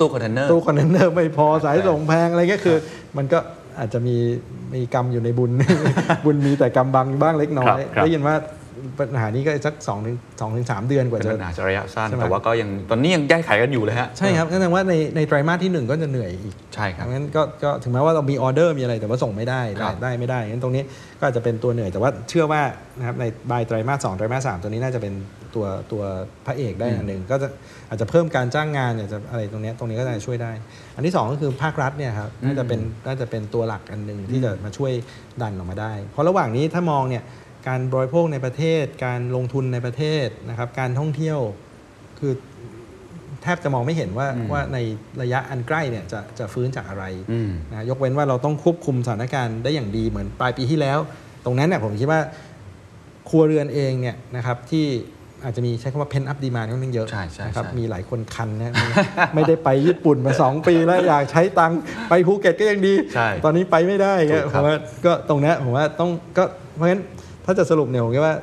[0.00, 2.76] ตู้คอนเทนเนอร์ตู้คอนเทนเนอร์ไม่พอสายส่งแพงอะไรเงี้ยคือ
[3.16, 3.38] มันก็
[3.78, 4.16] อาจจะมี
[4.74, 5.50] มีกรรมอยู่ในบุญ
[6.24, 8.36] บุญมีแต่กรรมบังบ้างเล็กน้อยครับครับได้ยินว่า
[8.98, 20.82] ปัญหานี้ก็สักสองถึงสองถึงสามเดือนกว่าเป็นจะปัญหาระยะสั้นใช่ไหมแต่ว่าก็ยังตอนนี้ยังแก้ไขกันอยู่เลยฮะ ใช่ครับนั่นแสดงว่าในในไตรมาสที่หนึ่งก็จะเหนื่อยอีก ใช่ครับงั้นก็ก็ถึงแม้ว่าเรามีออเดอร์มีอะไรแต่ว่าส่งไม่ได้ครับได้ไม่ได้งั้นตรงนี้
[21.18, 22.62] ก็อาจจะเป็นตัวเหนื่อยแต่ว่าเชื่อว่า
[22.98, 25.14] นะครับในบายไตรมาสสองไตรมาสสามตัวนี้น่าจะเป็น
[25.54, 26.02] ตัวตัว
[26.46, 27.48] พระเอกได้อันหนึ่งก็จะ
[27.88, 30.52] อาจจะเพิ่มการจ้างงานอาจจะอะไรตรงเนี้ยตรงนี้ก็จะช่วยได้
[30.96, 34.92] อันที่สองก็คือภาครัฐเนี่ยครับน่าจะเป็นน่าจะเป็นตัวหลักอันหนึ่งที่จะมาช่วย
[35.42, 37.22] ดันออกมาได้ เพราะระหว่างนี้ถ้ามองเนี่ย
[37.68, 41.38] การบริโภคในประเทศ การลงทุนในประเทศนะครับ การท่องเที่ยว
[42.18, 42.32] คือ
[43.42, 44.78] แทบจะมองไม่เห็นว่าอืมว่าใน
[45.22, 50.98] ระยะอันใกล้เนี่ยจะจะฟื้นจากอะไรอืมนะยกเว้นว่าเราต้องควบคุมสถานการณ์ได้อย่างดีเหมือนปลายปีที่แล้ว
[51.44, 52.20] ตรงนั้นเนี่ยผมคิดว่า
[53.28, 54.86] ครัวเรือนเองเนี่ยนะครับที่
[55.44, 58.74] อาจจะมีใช้คำว่า pen up demand ค่อนข้างเยอะใช่ใช่นะครับใช่มีหลายคนคันนะ
[59.34, 66.44] ไม่ได้ไปญี่ปุ่นมา 2 ปีแล้วอยากใช้ตังค์ไปภูเก็ตก็ยังดีใช่ตอนนี้ไปไม่ได้ถูเงี้ยกผครับมว่าก็ตรงเนี้ยผมว่าต้องก็
[66.76, 67.02] เพราะฉะนั้น
[67.44, 68.34] ถ้าจะสรุปเนี่ยผมคิดว่า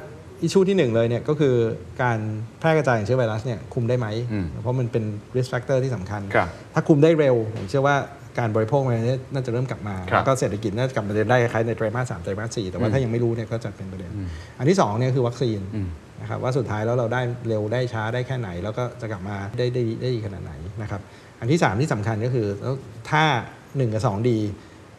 [0.41, 1.55] อิชชูที่หนึ่งเลยเนี่ยก็คือ
[2.01, 2.17] การ
[2.59, 5.03] แพร่กระจายของเชื้อไวรัสเนี่ยคุมได้ไหมอืมเพราะมันเป็น
[5.35, 7.95] risk factor ที่สำคัญครับถ้าคุมได้เร็ว ผมเชื่อว่า
[8.39, 8.95] การบริโภคมัน
[9.33, 14.11] น่าจะเริ่มกลับมาครับแล้วก็เศรษฐกิจน่าจะกลับมาเดินได้คล้ายๆในไตรมาสสามไตรมาสสี่แต่ว่าถ้ายังไม่รู้เนี่ยก็จะเป็นประเด็น
[14.59, 15.87] อันที่สองเนี่ยคือวัคซีนอืม
[16.21, 21.01] นะครับว่าสุดท้ายแล้วเราได้เร็วได้ช้าได้แค่ไหน แล้วก็จะกลับมาได้ได้ได้ดีขนาดไหนนะครับ
[21.39, 22.75] อันที่สามที่สำคัญก็คือแล้ว
[23.11, 23.23] ถ้า
[23.61, 24.37] 1กับ2ดี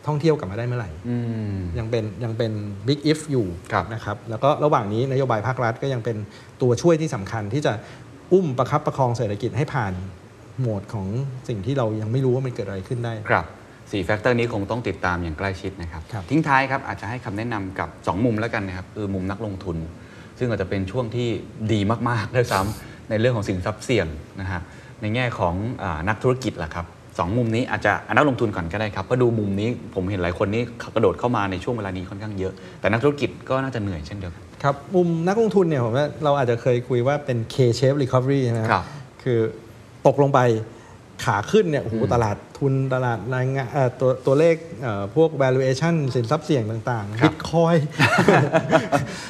[0.06, 1.16] ท่องเที่ยวกลับมาได้เมื่อไหร่อื
[1.54, 2.52] มยังเป็นยังเป็น
[2.86, 6.16] big if อยู่ครับนะครับแล้วก็ระหว่างนี้นโยบายภาครัฐก็ยังเป็น
[6.62, 7.72] ตัวช่วยที่สำคัญที่จะ
[8.32, 9.92] อุ้มประคับประคองเศรษฐกิจให้ผ่าน
[10.60, 11.06] โหมดของ
[11.48, 13.46] สิ่งที่เรายังไม่รู้ว่ามันเกิดอะไรขึ้นได้ครับ
[13.90, 19.76] สี่ factor นี้คงต้องติดตามอย่างใกล้ชิดนะครับครับทิ้งท้ายครับอาจจะให้คำแนะนำกับ 2 มุมแล้วกันนะครับคือมุมนักลงทุน
[20.38, 21.28] ซึ่งอาจจะเป็นช่วงที่
[21.72, 24.06] ดีมากๆด้วยซ้ำในเรื่องของสินทรัพย์เสี่ยง
[24.40, 24.60] นะฮะ
[25.00, 26.86] ในแง่ของอานักธุรกิจล่ะครับ
[27.18, 30.62] สองมุมนี้อาจจะเอานักลงทุนก่อนก็ได้ครับเพราะดูมุมนี้ผมเห็นหลายคนนี้
[30.94, 38.84] กระโดดเข้ามาในช่วงเวลานี้ค่อนข้างเยอะ แต่นักธุรกิจก็น่าจะเหนื่อยเช่นเดียวกันครับมุมนักลงทุนเนี่ยผมว่าเราอาจจะเคยคุยว่าเป็น K-shape recovery ใช่ไหมครับ
[39.22, 39.38] คือ
[40.06, 40.40] ตกลงไป
[41.24, 47.76] ขาขึ้นเนี่ยโอ้โหตลาดทุนตลาดรายงานเอ่อตัวตัวเลขเอ่อพวก valuation สินทรัพย์เสี่ยงต่างๆครับบิตคอยน์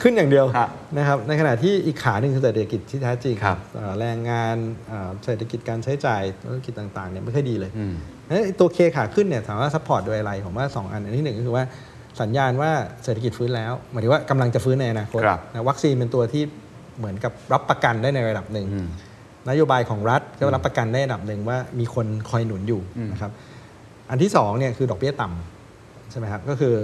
[0.02, 4.56] ขึ้นอย่างเดียวครับนะครับในขณะที่อีกขาหนึ่งคือเศรษฐกิจที่แท้จริงครับเอ่อแรงงาน
[4.88, 7.94] เอ่อเศรษฐกิจการใช้จ่ายธุรกิจต่างๆเนี่ยไม่ค่อยดีเลยอืม
[8.28, 11.64] เอ้ยตัว K ขาขึ้นเนี่ยถามว่า support โดยอะไรผมว่า 2 อัน อันที่หนึ่งก็คือว่า
[12.20, 12.70] สัญญาณว่า
[13.04, 16.42] เศรษฐกิจฟื้นแล้วหมายถึงว่ากำลังจะฟื้นในอนาคตครับนะวัคซีนเป็นตัวที่
[16.98, 18.88] เหมือนกับรับประกันได้ในระดับหนึ่งอืม
[19.50, 23.30] นโยบายของรัฐก็รับประกันได้ระดับหนึ่งว่ามีคนคอยหนุนอยู่อืมนะครับ
[24.10, 26.74] อันที่สองเนี่ยคือดอกเบี้ยต่ำใช่ไหมครับก็คือ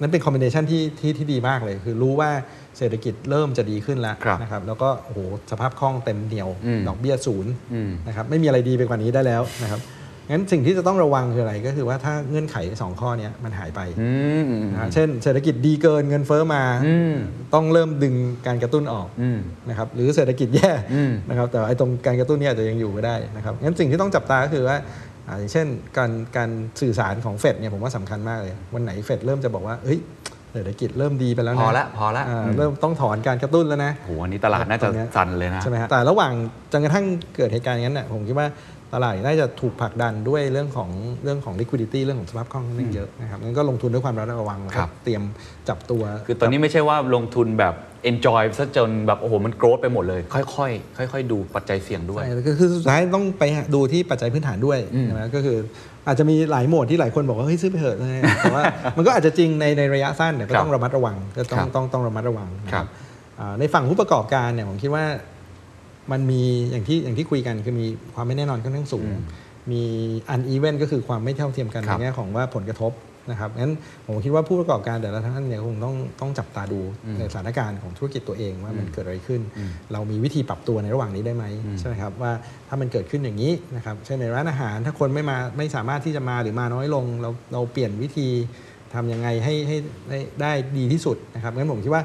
[0.00, 2.30] นั่นเป็นคอมบิเนชันที่ที่ที่ดีมากเลย คือรู้ว่า
[2.78, 5.18] เศรษฐกิจเริ่มจะดีขึ้นแล้วครับนะครับแล้วก็โอ้โห
[5.50, 9.80] สภาพคล่องเต็มเหนียวอืมดอกเบี้ยศูนย์อืมนะครับไม่มีอะไรดีไปกว่านี้ได้แล้วนะครับ
[10.30, 14.10] งั้นสิ่งที่จะต้องระวังคืออะไรก็คือว่าถ้าเงื่อนไขสองข้อเนี้ยมันหายไปอื
[14.40, 17.14] มอืมนะฮะเช่น เศรษฐกิจดีเกินเงินเฟ้อมาอืม
[17.54, 18.14] ต้องเริ่มดึง
[18.46, 24.76] การกระตุ้นออกอืมนะครับหรือเศรษฐกิจแย่อืมนะครับแต่ว่าไอ้ตรงการกระตุ้นเนี่ยอาจจะยังอยู่ไม่ได้นะครับงั้นสิ่งที่ต้องจับตาก็คือว่า
[25.28, 25.66] อ่าอย่างเช่น
[25.96, 26.50] การการ
[26.80, 30.00] สื่อสารของเฟดเนี่ยผมว่าสำคัญมากเลย วันไหนเฟดเริ่มจะบอกว่าเฮ้ย
[30.52, 36.32] เศรษฐกิจเริ่มดีไปแล้วนะพอละพอละาอืมเริ่มต้องถอนการกระตุ้นแล้วนะโหอันนี้ตลาดน่าจะตรงเนี้ยสั่นเลยนะใช่ไหมฮะแต่ระหว่าง
[36.72, 37.04] จนกระทั่ง
[37.36, 38.46] เกิดเหตุการณ์อย่างนั้นน่ะผมคิดว่า
[38.94, 40.90] ตลาดน่าจะถูกผลักดันด้วยเรื่องของ
[41.24, 45.22] เรื่องของ liquidity เรื่องของสภาพคล่องค่อนข้างเยอะนะครับงั้นก็ลงทุนด้วยความระมัดระวังแล้วครัก็บเตรียม
[45.68, 47.74] จับตัว คือตอนนี้ไม่ใช่ว่าลงทุนแบบ
[48.10, 53.42] enjoy ซะจนแบบโอ้โหมันโกรธไปหมดเลย ค่อยๆค่อย ๆ ดูปัจจัยเสี่ยงด้วยใช่คือคือสุดท้ายต้องไป
[53.74, 55.58] ดูที่ปัจจัยพื้นฐานด้วยอืมใช่ไหมก็คือ
[56.06, 57.96] อาจจะมีหลายโหมดที่หลายคนบอกว่าเฮ้ยซื้อไปเถอะ
[58.40, 58.62] แต่ว่า
[58.96, 62.88] มันก็อาจจะจริงในในระยะสั้นแต่ก็ครับต้องระมัดระวังก็ต้อครังบต้องต้องระมัดระวังนะคครัรับบ
[63.38, 65.04] อ่าในฝั่งผู้ประกอบการเนี่ยผมคิดว่า
[66.12, 69.08] มันมีอย่างที่อย่างที่คุยกันคือมีความไม่แน่นอนค่อนข้างสูง
[69.70, 69.82] มี
[70.30, 72.92] อันอีเวนก็คือความไม่เท่าเทียมกันครัในบแง่ของว่าผลกระทบ
[73.30, 73.74] นะครับงั้น
[74.06, 82.32] ผมคิดว่าผู้ประกอบการแต่ละท่านเนี่ยคงต้องต้องจับตาดูอืมในสถานการณ์ของธุรกิจตัวเองว่ามันเกิดอะไรขึ้นอืมเรามีวิธีปรับตัวในระหว่างนี้ได้ไหมอืมใช่ไหมครับว่า
[82.68, 88.28] ถ้ามันเกิดขึ้นอย่างนี้นะครับเช่นในร้านอาหาร ถ้าคนไม่มาไม่สามารถที่จะมาหรือมาน้อยลง เราเราเปลี่ยนวิธี
[88.94, 89.76] ทำยังไงให้ให้
[90.08, 92.02] ได้ได้ดีที่สุดนะครับงั้นผมคิดว่า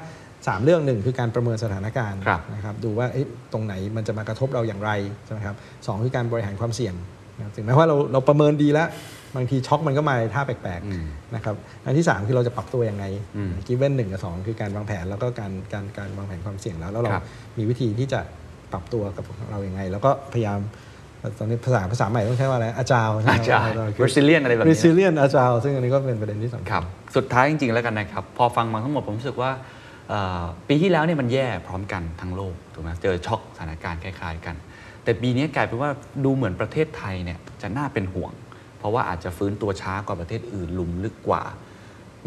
[0.47, 4.91] สามเรื่องหนึ่งคือการประเมินสถานการณ์ครับนะครับดูว่าเอ๊ะตรงไหนมันจะมากระทบเราอย่างไร
[5.25, 5.55] ใช่ไหมครับ
[5.87, 6.95] สองคือการบริหารความเสี่ยง
[7.37, 8.87] นะครับถึงแม้ว่าเราเราประเมินดีแล้ว
[9.35, 13.05] บางทีช็อกมันก็มาในท่าแปลกอืมๆนะครับอันที่ 3 คือเราจะปรับตัวยังไง
[13.37, 17.25] อืมกิเว้นหนึ่งกับสองคือการวางแผนแล้วก็การการการวางแผนความเสี่ยงแล้วแล้วเราครับ
[17.57, 18.19] มีวิธีที่จะ
[18.71, 20.59] ปรับตัวกับเราอย่างไง แล้วก็พยายาม
[21.39, 23.43] ตอนนี้ภาษาภาษาใหม่ต้องใช้ว่าอะไรอาจาวอาจารย์
[24.03, 26.83] resilient อะไรแบบนี้ resilient อาจาวซึ่งอันนี้ก็เป็นประเด็นที่สำคคัรัญบ
[27.15, 29.76] สุดท้ายจริงๆแล้วกันนะครับ พอฟังมาทั้งหมดผมรู้สึกว่าเอ่อ
[30.67, 34.55] ปีที่แล้วเนี่ยมันแย่พร้อมกันทั้งโลกถูกไหมเจอช็อกสถานการณ์คล้าย ๆ กัน
[35.03, 35.89] แต่ปีนี้กลายเป็นว่า
[36.23, 38.31] ดูเหมือนประเทศไทยเนี่ยจะน่าเป็นห่วง
[38.79, 41.43] เพราะว่าอาจจะฟื้นตัวช้ากว่าประเทศอื่นลุมลึกกว่า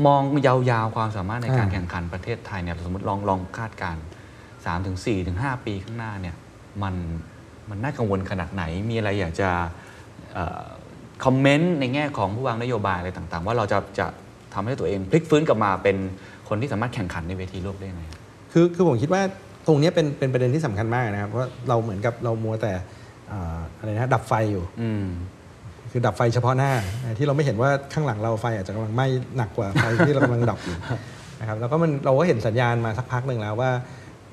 [0.06, 0.54] มองยา
[0.84, 4.02] วๆความสามารถในการแข่งขันประเทศไทยเนี่ยสมมติลองลองคาดการณ์
[4.64, 6.36] สามถึงสี่ถึงห้าปีข้างหน้าเนี่ย
[6.82, 6.94] มัน
[7.70, 9.50] มันน่ากังวลขนาดไหนมีอะไรอยากจะ
[11.24, 14.06] คอมเมนต์ในแง่ของผู้วางนโยบายอะไรต่างๆ ว่าเราจะจะ
[14.54, 15.96] ทำให้ตัวเองพลิกฟื้นกลับมาเป็น
[16.50, 18.00] คนที่สามารถแข่งขันในเวทีโลกได้ไหม
[18.52, 19.22] คือคือผมคิดว่า
[19.66, 22.72] ตรงเนี้ยเป็นเป็นประเด็นที่สำคัญมากนะครับเพราะเราเหมือนกับเรามัวแต่
[23.32, 25.06] อ่าอะไรนะดับไฟอยู่อืม
[25.92, 26.72] คือดับไฟเฉพาะหน้า
[27.18, 30.76] ที่เราไม่เห็นว่าข้างหลังเราไฟอาจจะกำลังไหม้หนักกว่าไฟที่เรากำลังดับอยู่
[31.40, 33.70] นะครับแล้วก็มันเราก็เห็นสัญญาณมาสักพักหนึ่งแล้วว่า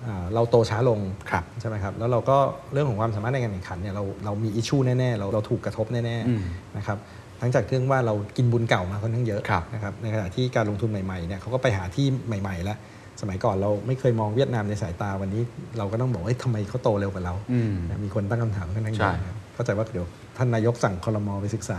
[0.05, 0.99] อ่าเราโตช้าลง
[1.29, 2.37] ครับใช่ไหมครับแล้วเราก็
[2.73, 6.97] เรื่องของความสามารถในการแข่งขันเนี่ยเราเรามีอิชชูแน่ๆเราเราถูกกระทบแน่อืมๆนะครับ
[7.41, 12.77] ทั้งจากเรื่องว่าเรากินบุญเก่ามาค่อนข้างเยอะครับนะครับในขณะที่การลงทุนใหม่ๆเนี่ยเขาก็ไปหาที่ใหม่ ๆ แล้ว
[13.21, 15.41] สมัยก่อนเราไม่เคยมองเวียดนามในสายตาวันนี้
[15.77, 20.07] เราก็ต้องบอกว่าเอ้ยทำไมเขาโตเร็วกว่าเราอืมนะมีคนตั้งคำถามค่อนข้างเยใช่อะนะครับเข้าใจว่าเดี๋ยว
[20.37, 21.77] ท่านนายกสั่งคอรมอไปศึกษา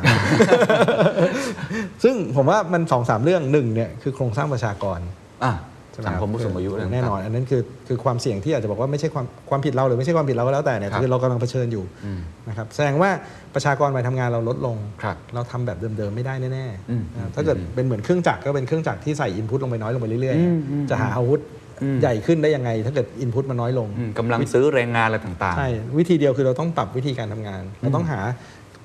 [2.02, 4.98] ซึ่งผมว่ามันสองสามเรื่องหนึ่งเนี่ยคือโครงสร้างประชากร
[5.44, 13.10] อะใช่ไห สังรับคมผู้สูงอายุคือเรื่องแน่นอน อันนั้นคือคือความเสี่ยงที่อาจจะบอกว่าไม่ใช่ความความผิดเราหรือไม่ใช่ความผิดเราก็แล้วแต่เนี่ยครับคือเรากำลังเผชิญอยู่อืมนะครับแสดงว่า
[13.54, 21.40] ประชากรวัยทำงานเราลดลงครับเราทำแบบเดิมๆไม่ได้แน่อืมๆนะครับถ้าเกิดเป็นเหมือนเครื่องจักรก็เป็นเครื่องจักรที่ใส่อินพุตลงไปน้อยลงไปเรื่อยอืมอืมๆจะหาอาวุธ
[21.82, 25.68] อืมใหญ่ขึ้นได้ยังไง ถ้าเกิดอินพุตมันน้อยลงอืมกำลังซื้อแรงงานอะไรต่างๆใช่
[25.98, 28.20] วิธีเดียวคือเราต้องปรับวิธีการทำงานเราต้องหา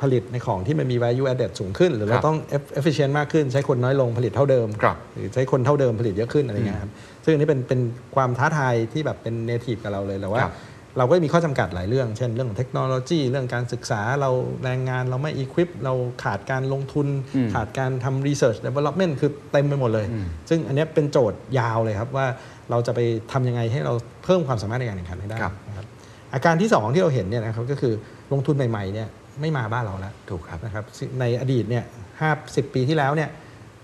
[0.02, 2.38] ผลิตในของที่มันมี value added สูงขึ้น หรือคเรารับต้อง
[2.80, 6.92] efficient มากขึ้น ใช้คนน้อยลงผลิตเท่าเดิมครับหรือใช้คนเท่าเดิมผลิตเยอะขึ้นอะไรเงี้ยครับ
[7.24, 7.80] ซึ่งอันนี้เป็นเป็น
[8.16, 10.56] ความท้าทายที่แบบเป็น native กับเราเลยแต่ว่าครับ
[10.98, 14.32] เราก็มีข้อจำกัดหลายเรื่อง เช่นเรื่องของเทคโนโลยี เรื่องการศึกษา เรา
[14.64, 22.26] แรงงานเราไม่ equip เราขาดการลงทุนอืมขาดการทำ research development คือเต็มไปหมดเลยอืมซึ่งอันเนี้ยเป็นโจทย์ยาวเลยครับว่า
[22.72, 23.00] เราจะไป
[23.32, 25.86] ทำยังไงให้เราเพิ่มความสามารถในการแข่งขันให้ได้ครับนะครับ
[26.34, 27.94] อาการที่ 2 ที่เราเห็นเนี่ยนะครับก็คือ
[28.32, 29.08] ลงทุนใหม่ๆเนี่ย
[29.42, 30.84] ไม่มาบ้านเราแล้วถูกครับนะครับ
[31.20, 31.84] ในอดีตเนี่ย
[32.22, 33.30] ห้าสิบปีที่แล้วเนี่ย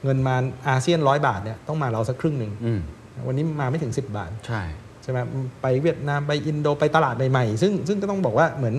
[0.03, 0.35] เงินมา
[0.69, 2.79] อาเซียนร้อยบาทเนี่ยต้องมาเราสักครึ่งหนึ่งอืม
[3.27, 4.61] วันนี้มาไม่ถึง 10 บาท ใช่
[5.03, 5.17] ใช่ไหม
[5.61, 8.75] ไปเวียดนามไปอินโดไปตลาดใหม่ๆ ซึ่งซึ่งก็ต้องบอกว่าเหมือน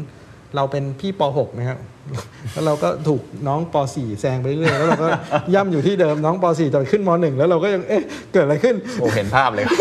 [0.56, 1.78] เราเป็นพี่ป .6 นะครับ
[2.52, 5.08] แล้วเราก็ถูกน้องป .4 แซงไปเรื่อยๆแล้วเราก็
[5.54, 8.02] ย่ำอยู่ที่เดิมน้องป .4 จะไปขึ้นม .1 แล้วเราก็ยังเอ๊ะ
[8.32, 9.76] เกิดอะไรขึ้นโอ้เห็นภาพเลยครับ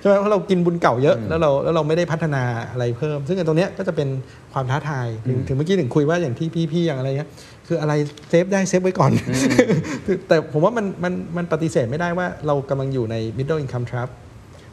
[0.00, 4.08] ใช่ไหมเพราะเรากินบุญเก่าเยอะแล้วเราแล้วเราไม่ได้พัฒนาอะไรเพิ่ม ซึ่งไอ้ตรงเนี้ยก็จะเป็น
[4.52, 7.30] ความท้าทายถึงถึงเมื่อกี้ถึงคุยว่าอย่างที่พี่ๆอย่างอะไรเงี้ย
[7.66, 7.92] คืออะไร
[8.28, 9.10] save ได้ save ไว้ก่อน
[10.06, 14.08] คือแต่ผมว่ามันมันมันปฏิเสธไม่ได้ว่าเรากำลังอยู่ใน middle income trap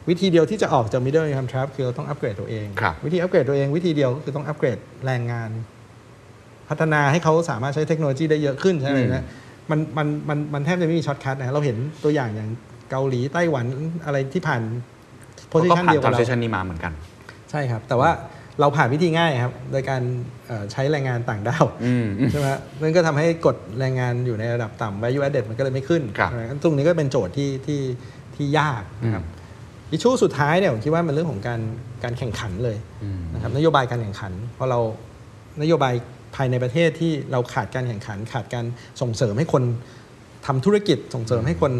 [0.08, 5.50] วิธีเดียวที่จะออกจาก middle income trap คือเราต้องอัปเกรดตัวเองครับวิธีอัปเกรดตัวเองวิธีเดียวก็คือต้องอัปเกรดแรงงาน
[6.68, 9.24] พัฒนาให้เขาสามารถใช้เทคโนโลยีได้เยอะขึ้นใช่ไหมอืมนะ
[9.70, 12.48] มันมันมันมันแทบจะไม่มี shortcut นะเราเห็นตัวอย่างอย่าง
[12.92, 13.66] เกาหลีไต้หวัน
[14.06, 14.62] อะไรที่ผ่าน
[15.48, 16.92] โพเขาสิก็ชันผ่านเดียวทกับรานเราเซชันนี้มาเหมือนกัน
[17.50, 18.10] ใช่ครับ แต่ว่า
[18.60, 20.02] เราผ่านวิธีง่ายครับ โดยการ
[20.46, 22.46] เอ่อใช้แรงงานต่างด้าวอืมอืมใช่ไหม
[22.80, 27.80] นั่นก็ทำให้กดแรงงานอยู่ในระดับต่ำ value added มันก็เลยไม่ขึ้นครับใช่ไหมตรงนี้ก็เป็นโจทย์ที่ที่
[28.36, 29.24] ที่ยากนะครับ
[29.90, 31.60] issue สุดท้ายเนี่ยผมคิดว่ามันเรื่องของการ
[32.04, 34.80] การแข่งขันเลยอืมนะครับนโยบายการแข่งขันเพราะเรา
[35.62, 35.94] นโยบาย
[36.36, 38.64] ภายในประเทศที่เราขาดการแข่งขัน ขาดการ
[39.00, 39.62] ส่งเสริมให้คน
[40.46, 41.72] ทำธุรกิจส่งเสริมให้คน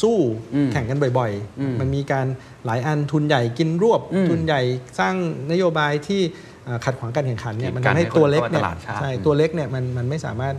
[0.00, 0.18] สู้
[0.54, 2.26] อืมแข่งกันบ่อยอืมๆมันมีการ
[2.66, 4.60] หลายอันทุนใหญ่กินรวบอืมทุนใหญ่
[4.98, 5.14] สร้าง
[5.52, 6.20] นโยบายที่
[6.64, 10.54] เอ่อขัดขวางการแข่งขันเนี่ยกีดมันกันทำให้ให้คนตัวเล็กเนี่ยเข้ามาตลาดชาติใช่อืมตัวเล็กเนี่ยมันมันไม่สามารถ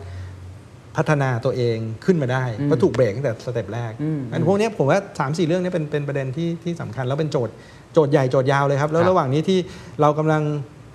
[0.98, 7.54] พัฒนาตัวเองขึ้นมาได้อืมเพราะถูกเบรกตั้งแต่สเต็ปแรกอืมอันพวกเนี้ยผมว่า3ามสี่เรื่องเนี้เป็นเป็นประเด็นที่ที่สำคัญ แล้วเป็นโจทย์
[7.94, 9.60] โจทย์ใหญ่โจทย์ยาวเลยครับ แล้ครับระหว่างนี้ที่
[10.02, 10.42] เรากำลัง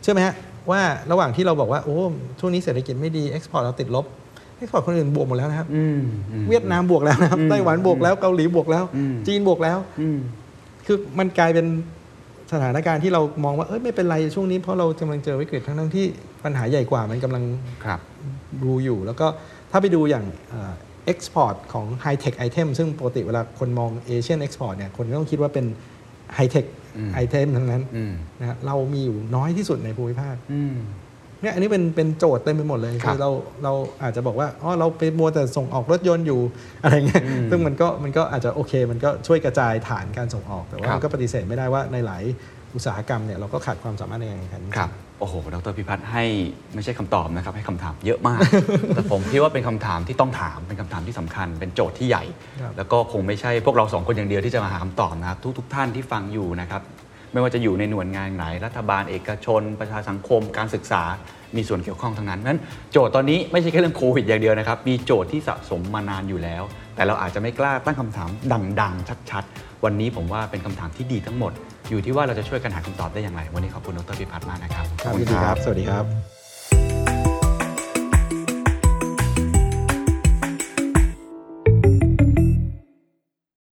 [0.03, 0.35] เชื่อไหมฮะ
[0.71, 0.81] ว่า
[1.13, 1.97] ระหว่างที่เราบอกว่าโอ้
[2.41, 5.99] ช่วงนี้เศรษฐกิจไม่ดี export เราติดลบ export คนอื่นบวกหมดแล้วนะครับอืม
[6.33, 10.19] อืมเวียดนามบวกแล้วนะครับอืมไต้หวันบวกแล้วเกาหลีบวกแล้วอืมจีนบวกแล้วอืม
[10.87, 11.67] คือมันกลายเป็น
[12.53, 16.05] สถานการณ์ที่เรามองว่าเอ้ยไม่เป็นไรช่วงนี้เพราะเรากำลังเจอวิกฤตทั้งทั้งๆที่
[16.45, 17.45] ปัญหาใหญ่กว่ามันกำลัง
[17.85, 18.01] ครับ
[18.63, 19.27] ดูอยู่ แล้วก็
[19.71, 20.25] ถ้าไปดูอย่าง
[21.07, 25.67] export ของ hi-tech item ซึ่งปกติเวลาคนมอง Asian export เนี่ยคนก็ต้องคิดว่าเป็น
[26.35, 26.65] ไฮเทค
[26.97, 30.75] อืมไอเทมทั้งนั้นอืมนะฮะเรามีอยู่น้อยที่สุดในภูมิภาคอืม
[31.43, 33.31] เนี่ยอันนี้เป็นเป็นโจทย์เต็มไปหมดเลยครับคือเรา
[33.65, 33.73] เรา
[34.03, 36.41] อาจจะบอกว่าอ๋อเราไปมัวแต่ส่งออกรถยนต์อยู่
[36.83, 42.23] อะไรเงี้ยอืมซึ่งมันก็มันก็อาจจะโอเค มันก็ช่วยกระจายฐานการส่งออกแต่ว่าครับมันก็ปฏิเสธไม่ได้ว่าในหลาย
[42.75, 44.91] อุตสาหกรรมเนี่ยเราก็ขาดความสามารถในการแข่งขันครับ
[45.21, 46.25] โอ้โห ดรพิพัฒน์ให้
[46.75, 48.41] ไม่ใช่คำตอบนะครับ ให้คำถามเยอะมาก
[48.95, 52.25] แต่ผมคิดว่าเป็นคำถามที่ต้องถาม เป็นคำถามที่สำคัญ เป็นโจทย์ที่ใหญ่
[52.63, 56.83] ครับแล้วก็คงไม่ใช่พวกเราสองคนอย่างเดียวที่จะมาหาคำตอบนะครับ ทุกๆท่านที่ฟังอยู่นะครับ
[57.33, 61.03] ไม่ว่าจะอยู่ในหน่วยงานไหน รัฐบาลเอกชน ประชาสังคม การศึกษา
[61.57, 62.59] มีส่วนเกี่ยวข้องทั้งนั้นนั้น
[62.93, 66.63] โจทย์ตอนนี้ไม่ใช่แค่เรื่องโควิดอย่างเดียวนะครับ มีโจทย์ที่สะสมมานานอยู่แล้ว
[66.95, 68.29] แต่เราอาจจะไม่กล้าตั้งคำถาม
[68.81, 71.53] ดัง ๆ ชัด ๆ วันนี้ผมว่าเป็นคำถามที่ดีทั้งหมด
[71.91, 76.32] อยู่ที่ว่าเราจะช่วยกันหาคำตอบได้อย่างไร วันนี้ขอบคุณดรพิพัฒน์มากนะครับ ครับยินดีครับ สวัสดีครับ